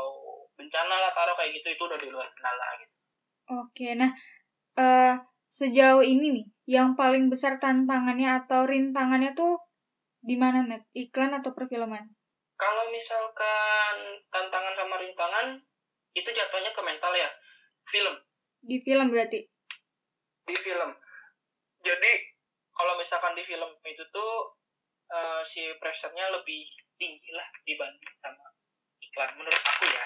bencana 0.59 0.95
lah 0.99 1.11
taruh 1.15 1.33
kayak 1.33 1.55
gitu 1.55 1.71
itu 1.71 1.83
udah 1.87 1.97
di 1.97 2.11
luar 2.11 2.27
kendala 2.35 2.67
gitu 2.83 2.95
Oke, 3.49 3.97
nah 3.97 4.13
eh 4.77 5.15
sejauh 5.49 6.05
ini 6.05 6.37
nih 6.37 6.47
yang 6.69 6.93
paling 6.93 7.33
besar 7.33 7.57
tantangannya 7.57 8.45
atau 8.45 8.69
rintangannya 8.69 9.33
tuh 9.33 9.57
di 10.21 10.37
mana 10.37 10.61
net? 10.61 10.85
Iklan 10.93 11.33
atau 11.33 11.55
perfilman? 11.55 12.05
kalau 12.59 12.91
misalkan 12.91 13.97
tantangan 14.29 14.75
sama 14.75 14.99
rintangan 14.99 15.63
itu 16.11 16.27
jatuhnya 16.27 16.75
ke 16.75 16.83
mental 16.83 17.15
ya 17.15 17.31
film 17.87 18.19
Di 18.59 18.83
film 18.83 19.09
berarti. 19.09 19.47
di 20.43 20.57
film 20.59 20.91
jadi 21.79 22.13
kalau 22.75 22.99
misalkan 22.99 23.39
di 23.39 23.47
film 23.47 23.71
itu 23.81 24.03
tuh 24.11 24.59
eh, 25.07 25.43
si 25.47 25.71
pressure-nya 25.79 26.35
lebih 26.35 26.67
tinggi 26.99 27.31
lah 27.31 27.47
dibanding 27.63 28.15
sama 28.19 28.51
iklan 29.01 29.31
menurut 29.39 29.63
aku 29.63 29.87
ya 29.87 30.05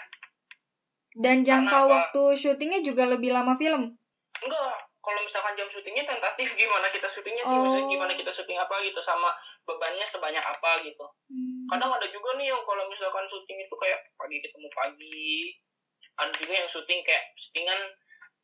Dan 1.14 1.42
jangka 1.42 1.68
Karena 1.68 1.82
apa? 1.82 1.92
waktu 1.94 2.22
syutingnya 2.34 2.80
juga 2.80 3.04
lebih 3.06 3.30
lama 3.30 3.52
film. 3.52 3.92
enggak 4.38 4.74
kalau 4.98 5.18
misalkan 5.20 5.54
jam 5.54 5.66
syutingnya 5.66 6.02
tentatif 6.04 6.48
gimana 6.58 6.86
kita 6.88 7.06
syutingnya 7.06 7.42
sih 7.42 7.52
Oh. 7.52 7.62
maksudnya 7.62 7.86
gimana 7.86 8.12
kita 8.12 8.30
syuting 8.30 8.54
apa 8.56 8.74
gitu 8.80 8.98
sama 8.98 9.30
bebannya 9.62 10.02
sebanyak 10.04 10.40
apa 10.40 10.82
gitu 10.82 11.06
Hmm. 11.26 11.64
kadang 11.66 11.90
ada 11.90 12.06
juga 12.06 12.36
nih 12.36 12.48
yang 12.48 12.62
kalau 12.62 12.84
misalkan 12.86 13.24
syuting 13.24 13.58
itu 13.58 13.74
kayak 13.74 14.02
pagi 14.14 14.36
ketemu 14.38 14.68
pagi 14.68 15.22
ada 16.14 16.32
juga 16.34 16.52
yang 16.54 16.68
syuting 16.68 17.00
kayak 17.02 17.24
syutingan 17.34 17.80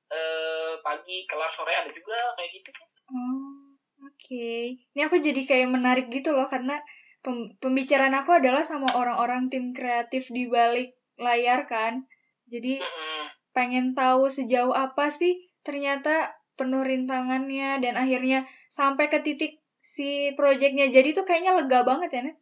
eh, 0.09 0.73
pagi 0.81 1.27
kelar 1.27 1.51
sore 1.51 1.71
ada 1.71 1.91
juga 1.91 2.17
kayak 2.35 2.51
gitu 2.55 2.71
Oh, 3.09 3.77
oke. 4.03 4.49
Ini 4.89 5.01
aku 5.03 5.17
jadi 5.19 5.43
kayak 5.43 5.69
menarik 5.69 6.07
gitu 6.09 6.31
loh 6.31 6.45
karena 6.45 6.77
pem- 7.19 7.57
pembicaraan 7.57 8.13
aku 8.15 8.37
adalah 8.37 8.61
sama 8.63 8.89
orang-orang 8.95 9.49
tim 9.49 9.73
kreatif 9.73 10.29
di 10.29 10.45
balik 10.47 10.93
layar 11.17 11.65
kan. 11.65 12.05
Jadi 12.49 12.81
Mm-mm. 12.81 13.23
pengen 13.53 13.93
tahu 13.93 14.33
sejauh 14.33 14.73
apa 14.73 15.13
sih 15.13 15.49
ternyata 15.61 16.33
penuh 16.59 16.83
rintangannya 16.83 17.79
dan 17.79 17.95
akhirnya 17.95 18.43
sampai 18.67 19.07
ke 19.07 19.23
titik 19.23 19.63
si 19.79 20.35
projectnya 20.35 20.91
jadi 20.91 21.15
tuh 21.15 21.23
kayaknya 21.23 21.55
lega 21.55 21.87
banget 21.87 22.11
ya 22.11 22.21
Net? 22.27 22.37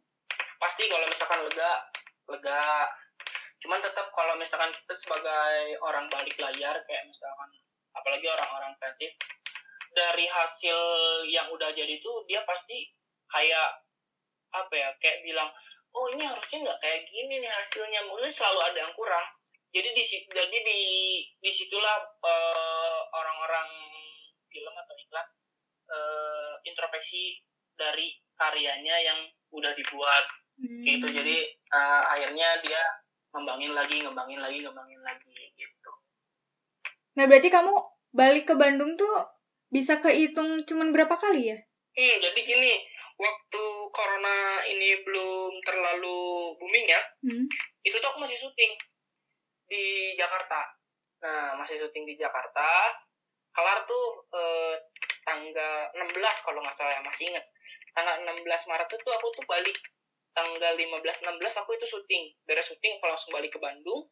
pasti 0.57 0.89
kalau 0.89 1.05
misalkan 1.05 1.39
lega 1.45 1.71
lega 2.27 2.89
cuman 3.61 3.79
tetap 3.81 4.09
kalau 4.13 4.33
misalkan 4.41 4.73
kita 4.73 4.93
sebagai 4.97 5.77
orang 5.85 6.09
balik 6.09 6.33
layar 6.41 6.75
kayak 6.89 7.03
misalkan 7.05 7.49
apalagi 7.93 8.25
orang-orang 8.25 8.73
kreatif 8.81 9.13
dari 9.93 10.25
hasil 10.25 10.77
yang 11.29 11.49
udah 11.53 11.73
jadi 11.73 11.97
itu 11.97 12.11
dia 12.29 12.41
pasti 12.45 12.89
kayak 13.29 13.85
apa 14.53 14.73
ya 14.73 14.89
kayak 15.01 15.21
bilang 15.25 15.49
oh 15.93 16.05
ini 16.13 16.25
harusnya 16.25 16.57
nggak 16.67 16.79
kayak 16.81 17.01
gini 17.09 17.41
nih 17.41 17.51
hasilnya 17.53 18.01
mungkin 18.05 18.29
selalu 18.29 18.59
ada 18.61 18.77
yang 18.85 18.93
kurang 18.93 19.25
jadi 19.71 19.89
di 19.93 20.03
jadi 20.07 20.57
di 20.63 20.81
di 21.39 21.51
situlah 21.51 21.97
uh, 22.23 22.99
orang-orang 23.13 23.69
film 24.47 24.73
atau 24.73 24.95
iklan 24.95 25.27
uh, 25.91 26.53
introspeksi 26.63 27.39
dari 27.77 28.15
karyanya 28.37 28.95
yang 29.03 29.19
udah 29.53 29.71
dibuat. 29.75 30.25
Hmm. 30.57 30.81
gitu. 30.81 31.05
Jadi 31.05 31.37
uh, 31.69 32.03
akhirnya 32.17 32.57
dia 32.65 32.81
ngembangin 33.29 33.77
lagi 33.77 34.01
ngembangin 34.01 34.41
lagi 34.41 34.57
ngembangin 34.65 35.01
lagi 35.05 35.37
gitu. 35.53 35.91
Nah 37.13 37.29
berarti 37.29 37.49
kamu 37.53 37.73
balik 38.09 38.49
ke 38.49 38.55
Bandung 38.57 38.97
tuh 38.97 39.13
bisa 39.69 40.01
kehitung 40.01 40.57
cuman 40.65 40.89
berapa 40.89 41.13
kali 41.13 41.53
ya? 41.53 41.57
Hmm, 41.93 42.15
jadi 42.25 42.39
gini 42.41 42.73
waktu 43.17 43.63
corona 43.89 44.61
ini 44.69 45.01
belum 45.01 45.51
terlalu 45.65 46.53
booming 46.61 46.85
ya 46.85 47.01
hmm. 47.25 47.45
itu 47.81 47.97
tuh 47.97 48.09
aku 48.13 48.21
masih 48.21 48.37
syuting 48.37 48.77
di 49.67 50.15
Jakarta. 50.15 50.63
Nah 51.23 51.59
masih 51.59 51.79
syuting 51.83 52.07
di 52.07 52.15
Jakarta. 52.15 52.95
Kelar 53.51 53.83
tuh 53.87 54.27
eh, 54.33 54.75
tanggal 55.27 55.91
16 55.93 56.45
kalau 56.45 56.59
nggak 56.63 56.75
salah 56.75 56.95
ya 56.95 57.03
masih 57.03 57.29
inget 57.31 57.45
tanggal 57.91 58.15
16 58.21 58.45
Maret 58.45 58.89
itu 58.93 59.09
aku 59.09 59.27
tuh 59.33 59.45
balik. 59.49 59.77
Tanggal 60.37 60.73
15 60.77 61.25
16 61.25 61.61
aku 61.65 61.69
itu 61.75 61.85
syuting. 61.89 62.23
Beres 62.45 62.69
syuting 62.69 63.01
aku 63.01 63.05
langsung 63.09 63.33
balik 63.33 63.49
ke 63.49 63.59
Bandung. 63.59 64.05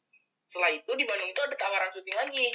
Setelah 0.49 0.73
itu 0.73 0.91
di 0.97 1.05
Bandung 1.05 1.29
itu 1.29 1.41
ada 1.41 1.53
tawaran 1.53 1.93
syuting 1.93 2.17
lagi. 2.17 2.49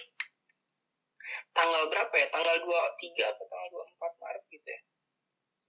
Tanggal 1.55 1.87
berapa 1.87 2.15
ya? 2.19 2.27
Tanggal 2.35 2.57
23 2.67 3.31
atau 3.31 3.45
tanggal 3.47 3.69
24 3.95 4.23
Maret 4.23 4.45
gitu 4.51 4.69
ya 4.69 4.81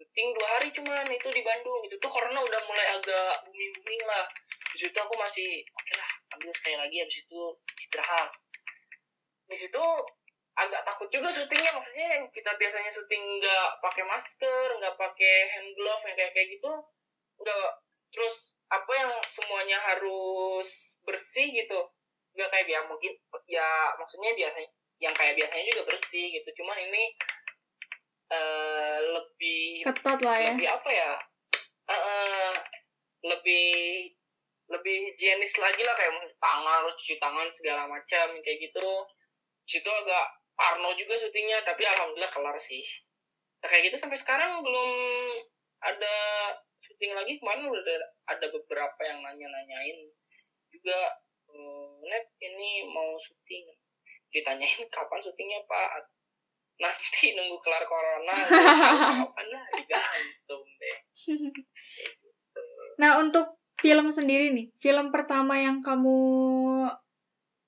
syuting 0.01 0.33
dua 0.33 0.47
hari 0.57 0.73
cuman 0.73 1.05
itu 1.13 1.29
di 1.29 1.41
Bandung. 1.45 1.85
Itu 1.85 2.01
tuh 2.01 2.09
corona 2.09 2.41
udah 2.41 2.61
mulai 2.65 2.87
agak 2.97 3.45
booming 3.45 3.71
booming 3.77 4.03
lah. 4.09 4.25
Di 4.73 4.77
situ 4.81 4.97
aku 4.97 5.13
masih 5.13 5.61
oke 5.77 5.93
lah 5.93 6.09
ambil 6.33 6.49
sekali 6.57 6.75
lagi. 6.81 6.97
Habis 7.05 7.17
itu 7.21 7.41
istirahat. 7.77 8.29
Di 9.45 9.57
situ 9.61 9.83
agak 10.57 10.81
takut 10.81 11.07
juga 11.13 11.29
syutingnya. 11.29 11.77
Maksudnya 11.77 12.07
yang 12.17 12.23
kita 12.33 12.51
biasanya 12.57 12.89
syuting 12.89 13.23
nggak 13.37 13.67
pakai 13.85 14.03
masker 14.09 14.67
nggak 14.81 14.95
pakai 14.97 15.35
hand 15.53 15.69
glove 15.77 16.01
yang 16.09 16.17
kayak 16.17 16.33
kayak 16.33 16.49
gitu 16.57 16.71
nggak 17.41 17.69
terus 18.11 18.57
apa 18.73 18.91
yang 18.97 19.11
semuanya 19.23 19.77
harus 19.81 20.97
bersih 21.05 21.47
gitu 21.47 21.79
nggak 22.35 22.49
kayak 22.49 22.65
biasa 22.67 22.85
mungkin 22.89 23.13
ya 23.45 23.95
maksudnya 23.97 24.31
biasanya 24.33 24.69
yang 25.01 25.17
kayak 25.17 25.33
biasanya 25.33 25.65
juga 25.73 25.83
bersih 25.93 26.25
gitu. 26.29 26.49
Cuman 26.61 26.77
ini 26.77 27.17
uh, 28.31 28.97
lebih 29.19 29.83
ketat 29.83 30.19
lah 30.23 30.37
ya. 30.39 30.53
lebih 30.55 30.69
apa 30.71 30.89
ya? 30.89 31.11
Uh, 31.85 31.93
uh, 31.93 32.51
lebih 33.27 33.67
lebih 34.71 34.95
higienis 35.11 35.59
lagi 35.59 35.83
lah 35.83 35.95
kayak 35.99 36.15
tangan 36.39 36.87
cuci 36.95 37.19
tangan 37.19 37.47
segala 37.51 37.83
macam 37.91 38.27
kayak 38.39 38.71
gitu. 38.71 38.87
Situ 39.67 39.89
agak 39.91 40.25
Parno 40.55 40.95
juga 40.95 41.19
syutingnya 41.19 41.63
tapi 41.67 41.83
alhamdulillah 41.83 42.31
kelar 42.31 42.55
sih. 42.55 42.83
Nah, 43.61 43.67
kayak 43.67 43.91
gitu 43.91 43.97
sampai 43.99 44.17
sekarang 44.17 44.63
belum 44.63 44.91
ada 45.83 46.15
syuting 46.81 47.13
lagi. 47.13 47.37
Kemarin 47.37 47.67
udah 47.67 47.83
ada, 47.83 47.97
ada 48.37 48.47
beberapa 48.49 49.01
yang 49.05 49.21
nanya-nanyain 49.21 50.09
juga 50.71 51.19
hmm, 51.51 52.07
net 52.07 52.31
ini 52.39 52.87
mau 52.89 53.19
syuting? 53.19 53.75
Ditanyain 54.31 54.87
kapan 54.95 55.19
syutingnya 55.19 55.67
pak 55.67 56.07
nanti 56.81 57.37
nunggu 57.37 57.57
kelar 57.61 57.85
corona 57.85 58.33
kapan 59.21 59.47
lah 59.53 59.65
digantung 59.77 60.65
deh 60.65 60.97
nah 62.97 63.21
untuk 63.21 63.61
film 63.77 64.09
sendiri 64.09 64.49
nih 64.49 64.73
film 64.81 65.13
pertama 65.13 65.61
yang 65.61 65.79
kamu 65.79 66.17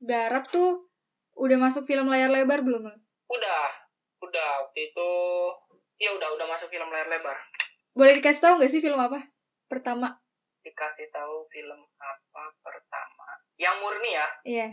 garap 0.01 0.49
tuh 0.49 0.89
Udah 1.33 1.57
masuk 1.57 1.89
film 1.89 2.13
layar 2.13 2.29
lebar 2.29 2.61
belum? 2.61 2.85
Udah, 3.29 3.65
udah 4.21 4.49
waktu 4.65 4.93
itu 4.93 5.09
ya 5.97 6.13
udah 6.13 6.29
udah 6.37 6.45
masuk 6.45 6.69
film 6.69 6.89
layar 6.93 7.09
lebar. 7.09 7.37
Boleh 7.97 8.21
dikasih 8.21 8.41
tahu 8.41 8.53
nggak 8.61 8.69
sih 8.69 8.81
film 8.81 9.01
apa? 9.01 9.33
Pertama. 9.65 10.13
Dikasih 10.61 11.09
tahu 11.09 11.49
film 11.49 11.81
apa 11.97 12.43
pertama? 12.61 13.27
Yang 13.57 13.75
murni 13.81 14.11
ya? 14.13 14.27
Iya. 14.45 14.59
Yeah. 14.61 14.71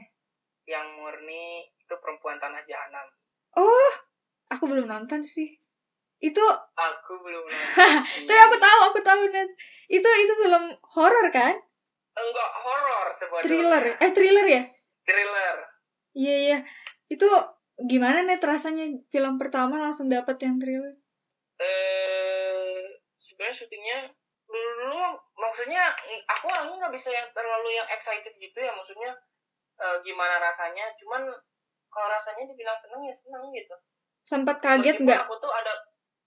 Yang 0.69 0.87
murni 1.01 1.45
itu 1.81 1.95
perempuan 1.97 2.37
tanah 2.37 2.61
jahanam. 2.69 3.07
Oh, 3.57 3.93
aku 4.51 4.65
belum 4.67 4.87
nonton 4.91 5.23
sih. 5.23 5.57
Itu 6.21 6.43
aku 6.77 7.13
belum 7.23 7.45
nonton. 7.47 7.67
Tapi 8.29 8.41
aku 8.51 8.57
tahu, 8.61 8.81
aku 8.93 9.01
tahu 9.01 9.21
net. 9.33 9.51
Itu 9.89 10.05
itu 10.05 10.33
film 10.45 10.65
horor 10.93 11.27
kan? 11.33 11.55
Enggak 12.19 12.51
horor 12.61 13.09
sebenarnya. 13.15 13.47
Thriller. 13.47 13.85
Eh 13.97 14.11
thriller 14.13 14.47
ya? 14.47 14.63
Thriller. 15.07 15.57
Iya 16.13 16.37
iya. 16.37 16.59
Itu 17.09 17.27
gimana 17.81 18.27
nih 18.27 18.37
rasanya 18.43 18.85
film 19.09 19.41
pertama 19.41 19.81
langsung 19.81 20.13
dapat 20.13 20.37
yang 20.43 20.61
thriller? 20.61 20.95
Eh 21.63 23.01
sebenarnya 23.21 23.57
syutingnya 23.57 23.99
dulu 24.51 25.15
maksudnya 25.39 25.95
aku 26.27 26.51
orangnya 26.51 26.83
nggak 26.83 26.95
bisa 26.99 27.15
yang 27.15 27.29
terlalu 27.31 27.79
yang 27.79 27.87
excited 27.95 28.35
gitu 28.35 28.59
ya 28.59 28.75
maksudnya 28.75 29.15
e, 29.79 29.87
gimana 30.03 30.43
rasanya 30.43 30.91
cuman 30.99 31.31
kalau 31.87 32.09
rasanya 32.11 32.51
dibilang 32.51 32.75
seneng 32.75 33.07
ya 33.07 33.15
seneng 33.15 33.47
gitu 33.55 33.77
sempat 34.23 34.61
kaget 34.63 35.03
nggak? 35.03 35.21
aku 35.27 35.37
tuh 35.41 35.53
ada 35.53 35.73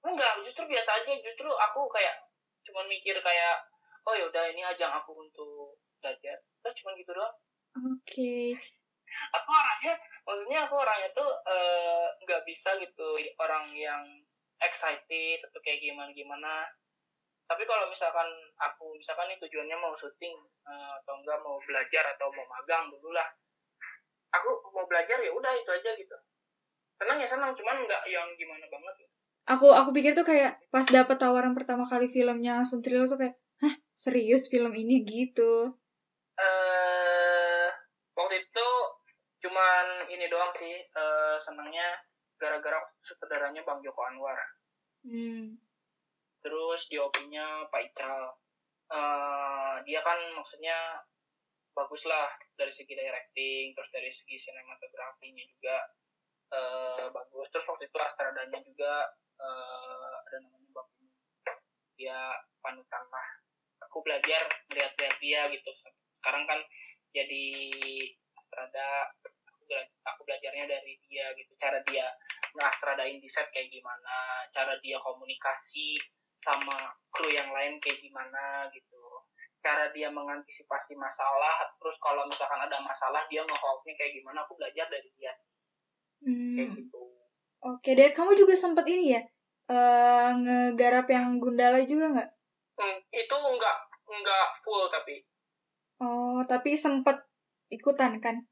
enggak 0.03 0.31
justru 0.45 0.67
biasa 0.67 1.01
aja. 1.01 1.11
Justru 1.21 1.49
aku 1.49 1.87
kayak 1.89 2.15
cuman 2.67 2.85
mikir 2.87 3.17
kayak 3.19 3.55
oh 4.03 4.13
yaudah 4.15 4.49
ini 4.51 4.61
ajang 4.63 4.91
aku 4.91 5.15
untuk 5.17 5.79
belajar. 6.03 6.41
Terus 6.63 6.75
cuman 6.83 6.93
gitu 6.99 7.11
doang. 7.15 7.35
Oke. 7.73 7.99
Okay 8.05 8.47
aku 9.33 9.49
orangnya 9.49 9.93
maksudnya 10.25 10.59
aku 10.65 10.75
orangnya 10.77 11.09
tuh 11.13 11.29
eh, 11.45 12.07
nggak 12.25 12.41
uh, 12.41 12.45
bisa 12.45 12.69
gitu 12.81 13.07
orang 13.39 13.73
yang 13.75 14.03
excited 14.63 15.43
atau 15.49 15.59
kayak 15.61 15.83
gimana 15.83 16.09
gimana 16.15 16.53
tapi 17.43 17.67
kalau 17.67 17.91
misalkan 17.91 18.29
aku 18.57 18.95
misalkan 18.95 19.29
ini 19.29 19.37
tujuannya 19.43 19.77
mau 19.77 19.93
syuting 19.99 20.33
uh, 20.63 20.95
atau 21.03 21.19
enggak 21.19 21.39
mau 21.43 21.59
belajar 21.67 22.15
atau 22.15 22.31
mau 22.31 22.47
magang 22.47 22.87
dulu 22.89 23.11
lah 23.11 23.27
aku 24.33 24.63
mau 24.71 24.87
belajar 24.87 25.19
ya 25.19 25.29
udah 25.29 25.51
itu 25.53 25.69
aja 25.69 25.91
gitu 25.99 26.17
senang 27.03 27.17
ya 27.19 27.27
senang. 27.27 27.51
Cuman 27.51 27.83
nggak 27.83 28.03
yang 28.07 28.27
gimana 28.39 28.65
banget. 28.71 28.95
Ya. 29.03 29.07
aku 29.43 29.75
aku 29.75 29.91
pikir 29.91 30.15
tuh 30.15 30.23
kayak 30.23 30.55
pas 30.71 30.87
dapet 30.87 31.19
tawaran 31.19 31.51
pertama 31.51 31.83
kali 31.83 32.07
filmnya 32.07 32.63
langsung 32.63 32.79
thriller 32.79 33.11
tuh 33.11 33.19
kayak 33.19 33.35
hah 33.59 33.75
serius 33.91 34.47
film 34.47 34.71
ini? 34.71 35.03
Gitu. 35.03 35.75
Eh 36.39 36.43
uh, 36.43 37.67
waktu 38.15 38.47
itu 38.47 38.67
cuman 39.43 40.07
ini 40.07 40.31
doang 40.31 40.55
sih. 40.55 40.79
Uh, 40.95 41.35
senangnya 41.43 41.99
gara-gara 42.39 42.79
sutradaranya 43.03 43.67
Bang 43.67 43.83
Joko 43.83 44.03
Anwar. 44.07 44.39
Hmm. 45.03 45.59
terus 46.43 46.91
diopinya 46.91 47.67
Pak 47.71 47.91
Ical. 47.91 48.35
Uh, 48.91 49.79
dia 49.87 49.99
kan 50.03 50.19
maksudnya 50.35 50.75
bagus 51.73 52.05
lah 52.05 52.29
dari 52.53 52.69
segi 52.69 52.93
directing 52.93 53.73
terus 53.73 53.89
dari 53.89 54.11
segi 54.13 54.37
sinematografinya 54.37 55.43
juga 55.49 55.75
uh, 56.53 57.05
bagus. 57.09 57.47
Terus 57.49 57.65
waktu 57.67 57.83
itu 57.89 57.97
astradanya 57.97 58.59
juga 58.61 58.93
uh, 59.41 60.13
ada 60.29 60.37
namanya 60.39 60.69
Bang 60.71 60.89
dia 61.97 62.19
panutan 62.61 63.03
lah. 63.09 63.27
Aku 63.89 64.01
belajar 64.01 64.47
melihat-lihat 64.71 65.15
dia 65.19 65.41
gitu. 65.53 65.69
Sekarang 66.21 66.45
kan 66.47 66.59
jadi 67.13 67.45
astrada 68.37 69.13
aku 70.05 70.21
belajarnya 70.25 70.65
dari 70.69 70.97
dia 71.09 71.33
gitu. 71.37 71.51
Cara 71.57 71.81
dia 71.89 72.05
ngastradain 72.53 73.17
set 73.25 73.49
kayak 73.49 73.73
gimana 73.73 74.45
cara 74.53 74.77
dia 74.85 75.01
komunikasi 75.01 75.97
sama 76.45 76.93
kru 77.09 77.33
yang 77.33 77.49
lain 77.49 77.81
kayak 77.81 78.01
gimana 78.01 78.69
gitu. 78.73 79.01
Cara 79.63 79.89
dia 79.95 80.11
mengantisipasi 80.11 80.93
masalah 80.99 81.71
terus 81.79 81.95
kalau 82.03 82.27
misalkan 82.27 82.59
ada 82.61 82.77
masalah 82.83 83.23
dia 83.31 83.41
ngeholdnya 83.47 83.93
kayak 83.95 84.11
gimana 84.19 84.43
aku 84.43 84.59
belajar 84.59 84.85
dari 84.91 85.07
dia 85.15 85.31
hmm. 86.23 86.55
kayak 86.57 86.69
gitu 86.79 86.99
oke 87.63 87.89
deh 87.93 88.09
kamu 88.11 88.31
juga 88.39 88.53
sempat 88.55 88.85
ini 88.87 89.15
ya 89.15 89.21
uh, 89.71 90.29
ngegarap 90.39 91.07
yang 91.11 91.39
Gundala 91.39 91.83
juga 91.83 92.11
nggak 92.15 92.29
hmm, 92.79 92.97
itu 93.11 93.35
nggak 93.35 93.77
nggak 94.03 94.47
full 94.63 94.87
tapi 94.91 95.23
oh 96.03 96.43
tapi 96.43 96.75
sempat 96.75 97.23
ikutan 97.71 98.19
kan 98.23 98.43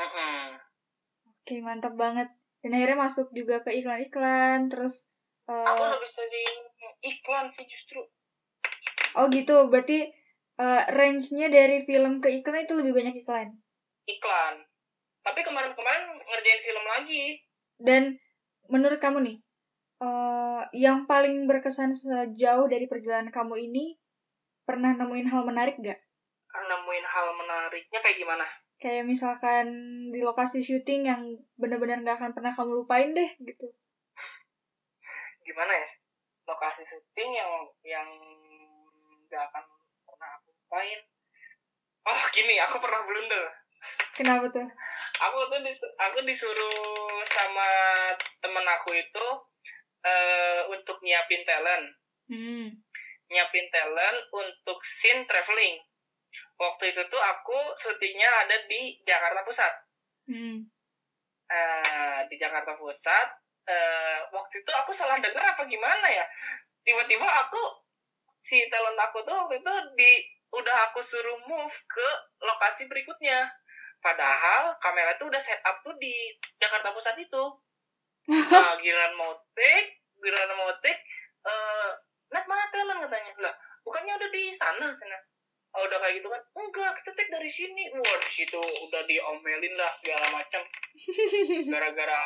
Mm-mm. 0.00 0.56
Oke, 1.28 1.60
mantap 1.60 1.92
banget. 1.96 2.28
Dan 2.64 2.76
akhirnya 2.76 2.98
masuk 3.04 3.32
juga 3.36 3.60
ke 3.60 3.72
iklan-iklan, 3.80 4.72
terus... 4.72 5.08
Uh... 5.44 5.64
Aku 5.64 5.82
lebih 5.98 6.08
sering 6.08 6.54
iklan 7.04 7.52
sih 7.52 7.64
justru. 7.68 8.00
Oh 9.16 9.26
gitu, 9.32 9.68
berarti 9.68 10.08
uh, 10.60 10.82
range-nya 10.92 11.52
dari 11.52 11.84
film 11.84 12.20
ke 12.24 12.32
iklan 12.40 12.64
itu 12.64 12.76
lebih 12.76 12.92
banyak 12.96 13.24
iklan. 13.24 13.60
Iklan. 14.08 14.64
Tapi 15.20 15.40
kemarin-kemarin 15.44 16.04
ngerjain 16.24 16.62
film 16.64 16.84
lagi. 16.88 17.24
Dan 17.80 18.02
menurut 18.68 19.00
kamu 19.00 19.18
nih, 19.24 19.36
uh, 20.00 20.62
yang 20.72 21.04
paling 21.04 21.44
berkesan 21.44 21.92
sejauh 21.92 22.66
dari 22.66 22.88
perjalanan 22.88 23.28
kamu 23.28 23.70
ini 23.70 24.00
pernah 24.64 24.96
nemuin 24.96 25.28
hal 25.28 25.42
menarik 25.44 25.76
gak? 25.80 26.00
Nemuin 26.50 27.06
hal 27.06 27.26
menariknya 27.36 27.98
kayak 28.00 28.18
gimana? 28.18 28.46
Kayak 28.80 29.04
misalkan 29.04 29.66
di 30.08 30.24
lokasi 30.24 30.64
syuting 30.64 31.04
yang 31.04 31.22
benar-benar 31.60 32.00
gak 32.00 32.16
akan 32.16 32.32
pernah 32.32 32.52
kamu 32.54 32.84
lupain 32.84 33.12
deh 33.12 33.30
gitu. 33.44 33.68
Gimana 35.44 35.72
ya? 35.74 35.88
Lokasi 36.48 36.82
syuting 36.88 37.30
yang 37.36 37.50
yang 37.84 38.08
gak 39.28 39.44
akan 39.52 39.64
pernah 40.08 40.28
aku 40.40 40.48
lupain. 40.54 41.00
Oh 42.08 42.22
gini, 42.32 42.56
aku 42.64 42.80
pernah 42.80 43.04
blunder. 43.04 43.44
Kenapa 44.16 44.48
tuh? 44.48 44.68
Aku 45.20 45.38
tuh 45.52 45.60
dis 45.60 45.80
aku 46.00 46.18
disuruh 46.24 47.20
sama 47.28 47.68
temen 48.40 48.64
aku 48.64 48.96
itu 48.96 49.26
uh, 50.04 50.60
untuk 50.72 50.96
nyiapin 51.04 51.44
talent. 51.44 51.84
Hmm. 52.32 52.72
Nyiapin 53.28 53.68
talent 53.68 54.18
untuk 54.32 54.80
scene 54.80 55.28
traveling. 55.28 55.76
Waktu 56.56 56.92
itu 56.92 57.02
tuh 57.08 57.20
aku 57.20 57.56
syutingnya 57.76 58.28
ada 58.44 58.56
di 58.68 59.00
Jakarta 59.04 59.44
Pusat. 59.44 59.72
Hmm. 60.28 60.64
Uh, 61.48 62.20
di 62.32 62.36
Jakarta 62.40 62.76
Pusat. 62.80 63.28
Uh, 63.68 64.18
waktu 64.34 64.64
itu 64.64 64.72
aku 64.72 64.90
salah 64.96 65.20
dengar 65.20 65.52
apa 65.52 65.68
gimana 65.68 66.06
ya? 66.08 66.24
Tiba-tiba 66.80 67.28
aku 67.28 67.60
si 68.40 68.56
talent 68.72 68.96
aku 68.96 69.20
tuh 69.20 69.36
waktu 69.36 69.60
itu 69.60 69.72
di 70.00 70.12
udah 70.50 70.90
aku 70.90 71.04
suruh 71.04 71.38
move 71.46 71.76
ke 71.86 72.08
lokasi 72.40 72.88
berikutnya. 72.88 73.52
Padahal 74.00 74.76
kamera 74.80 75.16
tuh 75.20 75.28
udah 75.28 75.40
set 75.40 75.60
up 75.64 75.84
tuh 75.84 75.92
di 76.00 76.12
Jakarta 76.56 76.92
Pusat 76.96 77.20
itu. 77.20 77.44
Nah, 78.32 78.76
giliran 78.84 79.16
mau 79.16 79.36
take, 79.52 80.00
giliran 80.20 80.56
mau 80.56 80.72
take, 80.80 81.00
uh, 81.44 81.92
net 82.32 82.44
mana 82.48 82.64
talent 82.72 83.04
katanya. 83.04 83.32
Lah, 83.44 83.54
bukannya 83.84 84.16
udah 84.16 84.30
di 84.32 84.52
sana 84.52 84.88
sana. 84.96 85.18
Oh, 85.70 85.86
udah 85.86 86.02
kayak 86.02 86.18
gitu 86.18 86.26
kan? 86.26 86.42
Enggak, 86.58 86.98
kita 86.98 87.10
take 87.14 87.30
dari 87.30 87.50
sini. 87.52 87.94
Wah, 87.94 88.18
di 88.26 88.30
situ 88.32 88.58
udah 88.58 89.02
diomelin 89.06 89.74
lah 89.78 89.92
segala 90.02 90.26
macam. 90.34 90.62
Gara-gara 91.70 92.20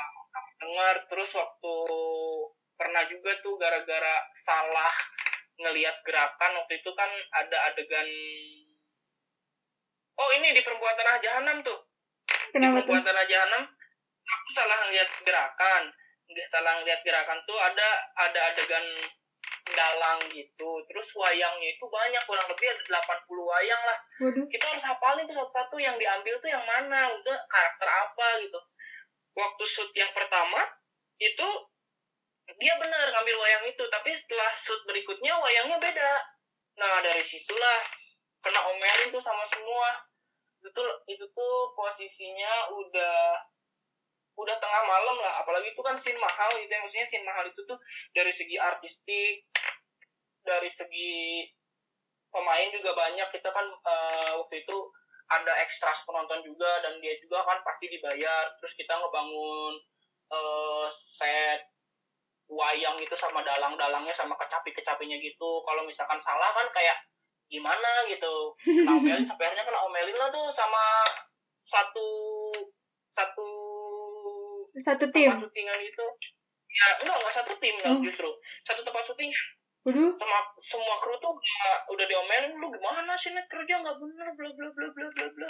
dengar 0.65 0.97
terus 1.13 1.31
waktu 1.37 1.75
pernah 2.75 3.05
juga 3.07 3.37
tuh 3.45 3.55
gara-gara 3.61 4.17
salah 4.33 4.95
ngelihat 5.61 6.03
gerakan 6.03 6.59
waktu 6.59 6.83
itu 6.83 6.91
kan 6.99 7.11
ada 7.31 7.59
adegan 7.71 8.09
Oh 10.15 10.31
ini 10.39 10.55
di 10.55 10.63
perempuan 10.63 10.95
tanah 10.95 11.19
jahanam 11.19 11.57
tuh. 11.63 11.79
Kenapa 12.55 12.83
di 12.83 12.87
perempuan 12.87 13.03
tuh? 13.03 13.09
tanah 13.11 13.27
jahanam 13.27 13.63
aku 14.25 14.49
salah 14.55 14.77
ngeliat 14.87 15.09
gerakan. 15.23 15.83
Salah 16.49 16.73
ngeliat 16.81 17.01
gerakan 17.05 17.39
tuh 17.45 17.59
ada 17.59 17.89
ada 18.17 18.41
adegan 18.55 18.87
dalang 19.73 20.21
gitu. 20.29 20.71
Terus 20.89 21.09
wayangnya 21.17 21.69
itu 21.73 21.85
banyak 21.89 22.23
kurang 22.29 22.49
lebih 22.53 22.69
ada 22.69 23.01
80 23.01 23.51
wayang 23.51 23.83
lah. 23.83 23.99
Waduh. 24.21 24.47
Kita 24.53 24.65
harus 24.69 24.85
hafalin 24.85 25.25
tuh 25.25 25.37
satu-satu 25.41 25.77
yang 25.81 25.97
diambil 25.97 26.37
tuh 26.39 26.51
yang 26.53 26.65
mana, 26.69 27.09
udah 27.09 27.37
karakter 27.49 27.89
apa 27.89 28.29
gitu. 28.45 28.61
Waktu 29.35 29.65
shoot 29.65 29.91
yang 29.97 30.13
pertama 30.13 30.61
itu 31.17 31.49
dia 32.61 32.77
benar 32.77 33.09
ngambil 33.09 33.37
wayang 33.41 33.65
itu, 33.73 33.85
tapi 33.89 34.13
setelah 34.13 34.53
shoot 34.53 34.85
berikutnya 34.85 35.33
wayangnya 35.41 35.81
beda. 35.81 36.13
Nah 36.77 37.01
dari 37.01 37.25
situlah 37.25 37.81
kena 38.45 38.61
omelin 38.69 39.09
tuh 39.09 39.25
sama 39.25 39.49
semua 39.49 40.04
itu 40.65 40.73
tuh 40.73 40.89
itu 41.13 41.29
tuh 41.37 41.57
posisinya 41.77 42.73
udah 42.73 43.37
udah 44.41 44.57
tengah 44.57 44.83
malam 44.89 45.17
lah. 45.21 45.45
Apalagi 45.45 45.77
itu 45.77 45.83
kan 45.85 45.93
scene 45.93 46.17
mahal 46.17 46.49
gitu 46.57 46.73
ya. 46.73 46.81
Maksudnya 46.81 47.05
scene 47.05 47.29
mahal 47.29 47.45
itu 47.53 47.61
tuh 47.69 47.77
dari 48.17 48.33
segi 48.33 48.57
artistik 48.57 49.45
dari 50.41 50.73
segi 50.73 51.45
pemain 52.33 52.73
juga 52.73 52.97
banyak. 52.97 53.29
Kita 53.29 53.53
kan 53.53 53.67
uh, 53.69 54.33
waktu 54.41 54.65
itu 54.65 54.89
ada 55.29 55.53
ekstra 55.61 55.93
penonton 56.09 56.41
juga 56.49 56.81
dan 56.81 56.97
dia 57.05 57.21
juga 57.21 57.45
kan 57.45 57.61
pasti 57.61 57.93
dibayar. 57.93 58.57
Terus 58.65 58.73
kita 58.73 58.97
ngebangun 58.97 59.75
uh, 60.33 60.89
set 60.89 61.69
wayang 62.49 63.05
itu 63.05 63.13
sama 63.21 63.45
dalang-dalangnya 63.45 64.17
sama 64.17 64.33
kecapi-kecapinya 64.41 65.21
gitu. 65.21 65.61
Kalau 65.61 65.85
misalkan 65.85 66.25
salah 66.25 66.57
kan 66.57 66.73
kayak 66.73 66.97
gimana 67.49 67.91
gitu. 68.09 68.35
Omelin 68.91 69.25
sampai 69.29 69.45
akhirnya 69.47 69.65
kena 69.67 69.81
omelin 69.85 70.17
lah 70.17 70.29
tuh 70.33 70.47
sama 70.51 71.05
satu 71.65 72.09
satu 73.15 73.49
satu 74.75 75.05
tim? 75.15 75.31
syutingan 75.39 75.81
itu. 75.81 76.07
Ya 76.75 76.87
enggak 77.03 77.17
enggak 77.23 77.35
satu 77.35 77.53
tim 77.63 77.77
oh. 77.87 78.03
justru. 78.03 78.31
Satu 78.67 78.83
tempat 78.83 79.07
syuting. 79.07 79.31
Waduh. 79.85 80.17
sama 80.17 80.41
semua 80.65 80.97
kru 80.97 81.13
tuh 81.21 81.37
udah, 81.37 81.65
udah 81.93 82.05
diomelin 82.09 82.57
lu 82.57 82.73
gimana 82.73 83.13
sih 83.21 83.37
nih 83.37 83.45
kerja 83.53 83.85
nggak 83.85 84.01
bener 84.01 84.33
bla 84.33 84.49
bla 84.57 84.69
bla 84.73 84.87
bla 84.97 85.07
bla 85.13 85.27
bla. 85.29 85.49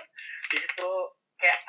Di 0.51 0.57
situ 0.59 0.91
kayak 1.39 1.61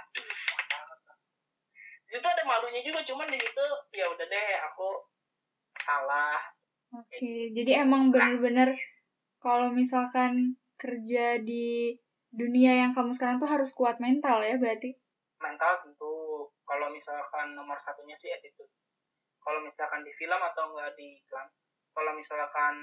di 2.10 2.12
situ 2.18 2.26
ada 2.26 2.44
malunya 2.50 2.82
juga 2.82 3.06
cuman 3.06 3.30
di 3.30 3.38
situ 3.38 3.66
ya 3.94 4.10
udah 4.10 4.26
deh 4.26 4.50
aku 4.66 4.90
salah. 5.78 6.42
Oke 6.98 7.22
okay. 7.22 7.54
jadi 7.54 7.86
emang 7.86 8.10
bener-bener 8.10 8.74
kalau 9.46 9.70
misalkan 9.70 10.58
kerja 10.82 11.38
di 11.38 11.94
dunia 12.34 12.82
yang 12.82 12.92
kamu 12.98 13.14
sekarang 13.14 13.38
tuh 13.38 13.46
harus 13.46 13.70
kuat 13.78 14.02
mental 14.02 14.42
ya 14.42 14.58
berarti? 14.58 14.98
Mental 15.38 15.86
tentu. 15.86 16.50
Kalau 16.66 16.90
misalkan 16.90 17.54
nomor 17.54 17.78
satunya 17.86 18.18
sih 18.18 18.34
attitude. 18.34 18.74
Kalau 19.38 19.62
misalkan 19.62 20.02
di 20.02 20.10
film 20.18 20.42
atau 20.42 20.74
enggak 20.74 20.98
di 20.98 21.22
iklan. 21.22 21.46
Kalau 21.94 22.12
misalkan 22.18 22.76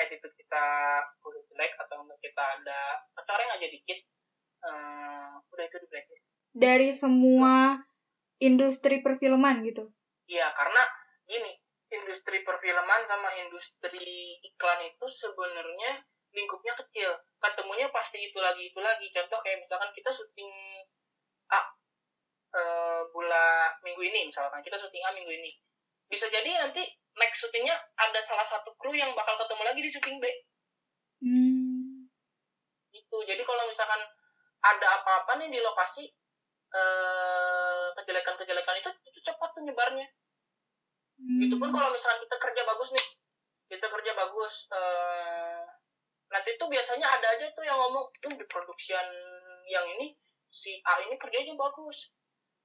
attitude 0.00 0.32
kita 0.40 0.64
udah 1.20 1.42
jelek 1.52 1.72
atau 1.84 2.00
enggak 2.00 2.20
kita 2.24 2.44
ada 2.56 2.80
kecoreng 3.12 3.50
aja 3.52 3.66
dikit, 3.68 3.98
uh, 4.64 5.36
udah 5.52 5.64
itu 5.68 5.76
di 5.84 5.86
blacklist. 5.92 6.24
Dari 6.56 6.90
semua 6.96 7.76
industri 8.40 9.04
perfilman 9.04 9.60
gitu? 9.68 9.92
Iya, 10.32 10.48
karena 10.56 10.82
gini, 11.28 11.52
industri 11.88 12.44
perfilman 12.44 13.08
sama 13.08 13.32
industri 13.40 14.36
iklan 14.44 14.80
itu 14.84 15.06
sebenarnya 15.08 16.04
lingkupnya 16.36 16.76
kecil. 16.76 17.16
Ketemunya 17.40 17.88
pasti 17.88 18.20
itu 18.20 18.36
lagi 18.38 18.68
itu 18.68 18.80
lagi. 18.80 19.08
Contoh 19.12 19.40
kayak 19.40 19.64
misalkan 19.64 19.90
kita 19.96 20.12
syuting 20.12 20.52
A 21.48 21.60
e, 22.52 22.62
bulan 23.08 23.72
minggu 23.80 24.02
ini 24.04 24.28
misalkan 24.28 24.60
kita 24.60 24.76
syuting 24.76 25.04
A 25.08 25.16
minggu 25.16 25.32
ini. 25.32 25.56
Bisa 26.08 26.28
jadi 26.28 26.60
nanti 26.60 26.84
next 27.16 27.40
syutingnya 27.40 27.76
ada 27.96 28.20
salah 28.20 28.44
satu 28.44 28.76
kru 28.76 28.92
yang 28.92 29.16
bakal 29.16 29.40
ketemu 29.40 29.62
lagi 29.64 29.80
di 29.80 29.90
syuting 29.90 30.18
B. 30.20 30.26
Hmm. 31.18 32.06
itu 32.94 33.18
jadi 33.26 33.42
kalau 33.42 33.66
misalkan 33.66 33.98
ada 34.62 34.86
apa-apa 35.02 35.42
nih 35.42 35.50
di 35.50 35.58
lokasi 35.58 36.06
eh, 36.70 37.86
kejelekan-kejelekan 37.98 38.78
itu 38.78 38.90
itu 39.10 39.18
cepat 39.26 39.50
penyebarnya 39.58 40.06
Hmm. 41.18 41.42
Itu 41.42 41.58
pun 41.58 41.74
kalau 41.74 41.90
misalnya 41.90 42.22
kita 42.22 42.36
kerja 42.38 42.62
bagus 42.62 42.88
nih, 42.94 43.06
kita 43.74 43.86
kerja 43.90 44.12
bagus, 44.14 44.54
uh, 44.70 45.66
nanti 46.30 46.54
tuh 46.56 46.70
biasanya 46.70 47.10
ada 47.10 47.26
aja 47.34 47.50
tuh 47.52 47.66
yang 47.66 47.76
ngomong, 47.76 48.06
tuh 48.22 48.30
di 48.32 48.46
produksian 48.46 49.06
yang 49.68 49.84
ini 49.98 50.14
si 50.48 50.78
A 50.86 51.02
ini 51.04 51.18
kerjanya 51.18 51.58
bagus. 51.58 52.14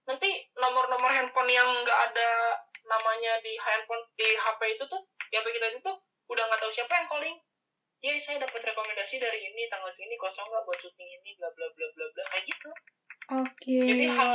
Nanti 0.05 0.29
nomor-nomor 0.55 1.11
handphone 1.11 1.51
yang 1.51 1.67
nggak 1.67 1.99
ada 2.11 2.61
namanya 2.85 3.39
di 3.41 3.55
handphone 3.57 4.03
di 4.19 4.27
HP 4.37 4.77
itu 4.77 4.83
tuh, 4.87 5.01
ya 5.33 5.41
kita 5.41 5.73
itu 5.73 5.91
udah 6.29 6.43
nggak 6.47 6.61
tahu 6.61 6.71
siapa 6.71 6.93
yang 6.93 7.07
calling. 7.09 7.37
Ya 8.03 8.19
saya 8.19 8.43
dapat 8.43 8.59
rekomendasi 8.67 9.15
dari 9.15 9.39
ini 9.47 9.71
tanggal 9.71 9.87
sini 9.95 10.19
kosong 10.19 10.43
nggak 10.43 10.67
buat 10.67 10.75
syuting 10.75 11.07
ini 11.07 11.39
bla 11.39 11.47
bla 11.55 11.71
bla 11.71 11.87
bla 11.95 12.05
bla 12.11 12.23
kayak 12.35 12.43
gitu. 12.51 12.69
Oke. 13.31 13.47
Okay. 13.63 13.87
Jadi 13.87 14.05
hal 14.11 14.31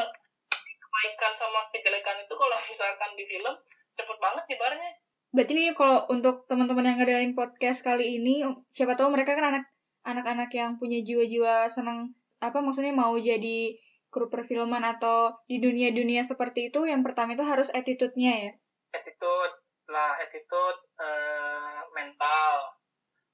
kebaikan 0.80 1.32
sama 1.36 1.68
kejelekan 1.68 2.24
itu 2.24 2.32
kalau 2.32 2.56
misalkan 2.64 3.12
di 3.12 3.28
film 3.28 3.54
cepet 3.98 4.18
banget 4.22 4.44
nyebarnya. 4.46 4.90
Berarti 5.34 5.52
nih 5.52 5.74
kalau 5.76 6.06
untuk 6.08 6.46
teman-teman 6.46 6.88
yang 6.88 6.96
ngedengerin 7.02 7.34
podcast 7.36 7.84
kali 7.84 8.22
ini 8.22 8.46
siapa 8.70 8.94
tahu 8.94 9.12
mereka 9.12 9.34
kan 9.34 9.52
anak 9.52 9.64
anak-anak 10.06 10.48
yang 10.54 10.80
punya 10.80 11.04
jiwa-jiwa 11.04 11.68
senang 11.68 12.16
apa 12.38 12.62
maksudnya 12.62 12.94
mau 12.94 13.12
jadi 13.18 13.76
kru 14.08 14.32
perfilman 14.32 14.80
atau 14.88 15.36
di 15.44 15.60
dunia-dunia 15.60 16.24
seperti 16.24 16.72
itu 16.72 16.88
yang 16.88 17.04
pertama 17.04 17.36
itu 17.36 17.44
harus 17.44 17.68
attitude-nya 17.68 18.32
ya? 18.48 18.52
Attitude. 18.96 19.54
Lah 19.92 20.16
attitude 20.16 20.80
uh, 20.96 21.84
mental. 21.92 22.72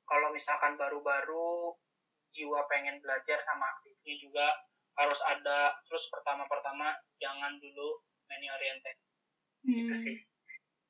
Kalau 0.09 0.35
misalkan 0.35 0.75
baru-baru 0.75 1.79
jiwa 2.35 2.67
pengen 2.67 2.99
belajar 2.99 3.39
sama 3.47 3.71
aktifnya 3.79 4.15
juga 4.19 4.47
harus 4.99 5.23
ada. 5.23 5.79
Terus 5.87 6.11
pertama-pertama 6.11 6.91
jangan 7.23 7.55
dulu 7.63 8.03
money 8.27 8.51
oriented. 8.51 8.99
Gitu 9.63 9.71
hmm. 9.71 9.79
gitu 9.79 9.95
sih 10.11 10.19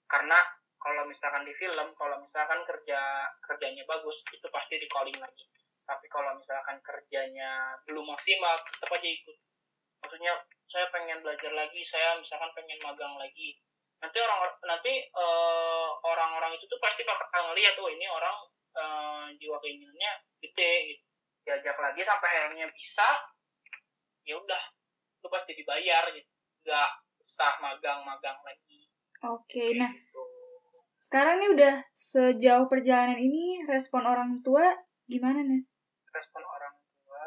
karena 0.06 0.38
kalau 0.78 1.08
misalkan 1.08 1.48
di 1.48 1.54
film 1.56 1.96
kalau 1.96 2.20
misalkan 2.20 2.60
kerja 2.68 3.00
kerjanya 3.40 3.88
bagus 3.88 4.20
itu 4.28 4.46
pasti 4.52 4.76
di 4.76 4.88
calling 4.92 5.16
lagi. 5.16 5.44
Tapi 5.84 6.06
kalau 6.12 6.36
misalkan 6.36 6.80
kerjanya 6.84 7.80
belum 7.88 8.04
maksimal 8.04 8.60
tetap 8.68 8.92
aja 8.92 9.08
ikut. 9.08 9.36
Maksudnya 10.04 10.32
saya 10.68 10.92
pengen 10.92 11.24
belajar 11.24 11.52
lagi 11.56 11.80
saya 11.88 12.20
misalkan 12.20 12.52
pengen 12.52 12.76
magang 12.84 13.16
lagi. 13.16 13.56
Nanti 14.04 14.20
orang 14.20 14.52
nanti 14.60 14.92
uh, 15.16 15.88
orang-orang 16.04 16.60
itu 16.60 16.68
tuh 16.68 16.76
pasti 16.84 17.00
bakal 17.08 17.28
ngeliat 17.32 17.80
oh 17.80 17.88
ini 17.88 18.04
orang 18.04 18.36
uh, 18.76 19.26
jiwa 19.40 19.56
keinginannya 19.64 20.12
gede. 20.44 20.92
Gitu 20.92 21.04
diajak 21.44 21.76
lagi 21.76 22.00
sampai 22.00 22.28
akhirnya 22.32 22.72
bisa 22.72 23.04
ya 24.24 24.40
udah 24.40 24.62
lu 25.20 25.28
pasti 25.28 25.52
dibayar 25.52 26.08
gitu. 26.12 26.28
Nggak 26.64 26.90
usah 27.28 27.60
magang-magang 27.60 28.40
lagi 28.40 28.83
oke 29.24 29.48
okay, 29.48 29.76
nah 29.80 29.88
gitu. 29.88 30.22
sekarang 31.00 31.40
nih 31.40 31.50
udah 31.56 31.74
sejauh 31.96 32.68
perjalanan 32.68 33.16
ini 33.16 33.64
respon 33.64 34.04
orang 34.04 34.44
tua 34.44 34.64
gimana 35.08 35.40
nih 35.40 35.64
respon 36.12 36.44
orang 36.44 36.74
tua 37.04 37.24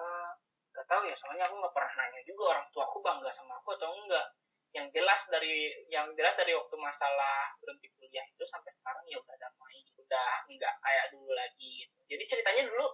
nggak 0.74 0.86
tahu 0.86 1.02
ya 1.10 1.16
soalnya 1.18 1.46
aku 1.50 1.56
nggak 1.58 1.74
pernah 1.74 1.94
nanya 1.98 2.22
juga 2.26 2.44
orang 2.58 2.68
tua 2.70 2.84
aku 2.86 2.98
bangga 3.02 3.32
sama 3.34 3.58
aku 3.58 3.74
atau 3.74 3.90
enggak 3.94 4.28
yang 4.76 4.88
jelas 4.94 5.22
dari 5.34 5.74
yang 5.90 6.14
jelas 6.14 6.38
dari 6.38 6.54
waktu 6.54 6.76
masalah 6.78 7.50
berhenti 7.58 7.90
kuliah 7.98 8.26
itu 8.30 8.46
sampai 8.46 8.70
sekarang 8.78 9.02
ya 9.10 9.18
udah 9.18 9.36
damai 9.42 9.82
udah 9.98 10.32
nggak 10.48 10.74
kayak 10.86 11.06
dulu 11.12 11.32
lagi 11.34 11.84
gitu. 11.84 11.98
jadi 12.14 12.24
ceritanya 12.30 12.64
dulu 12.70 12.86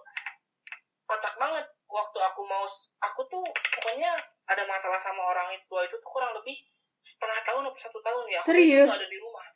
kocak 1.04 1.34
banget 1.36 1.66
waktu 1.92 2.18
aku 2.24 2.40
mau 2.48 2.64
aku 3.04 3.20
tuh 3.28 3.44
pokoknya 3.76 4.10
ada 4.48 4.64
masalah 4.64 4.96
sama 4.96 5.20
orang 5.28 5.52
tua 5.68 5.84
itu 5.84 5.94
tuh 6.00 6.10
kurang 6.10 6.32
lebih 6.40 6.56
setengah 7.04 7.40
tahun 7.44 7.62
atau 7.68 7.80
satu 7.80 7.98
tahun 8.00 8.24
ya 8.32 8.38
aku 8.40 8.48
serius? 8.48 8.88
ada 8.88 9.08
di 9.12 9.18
rumah. 9.20 9.46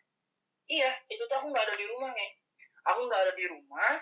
Iya 0.68 0.90
itu 1.08 1.22
tuh 1.24 1.36
aku 1.40 1.46
nggak 1.48 1.64
ada 1.64 1.76
di 1.80 1.86
rumah 1.88 2.12
nih 2.12 2.30
aku 2.84 3.00
nggak 3.08 3.20
ada 3.24 3.32
di 3.32 3.44
rumah 3.48 3.92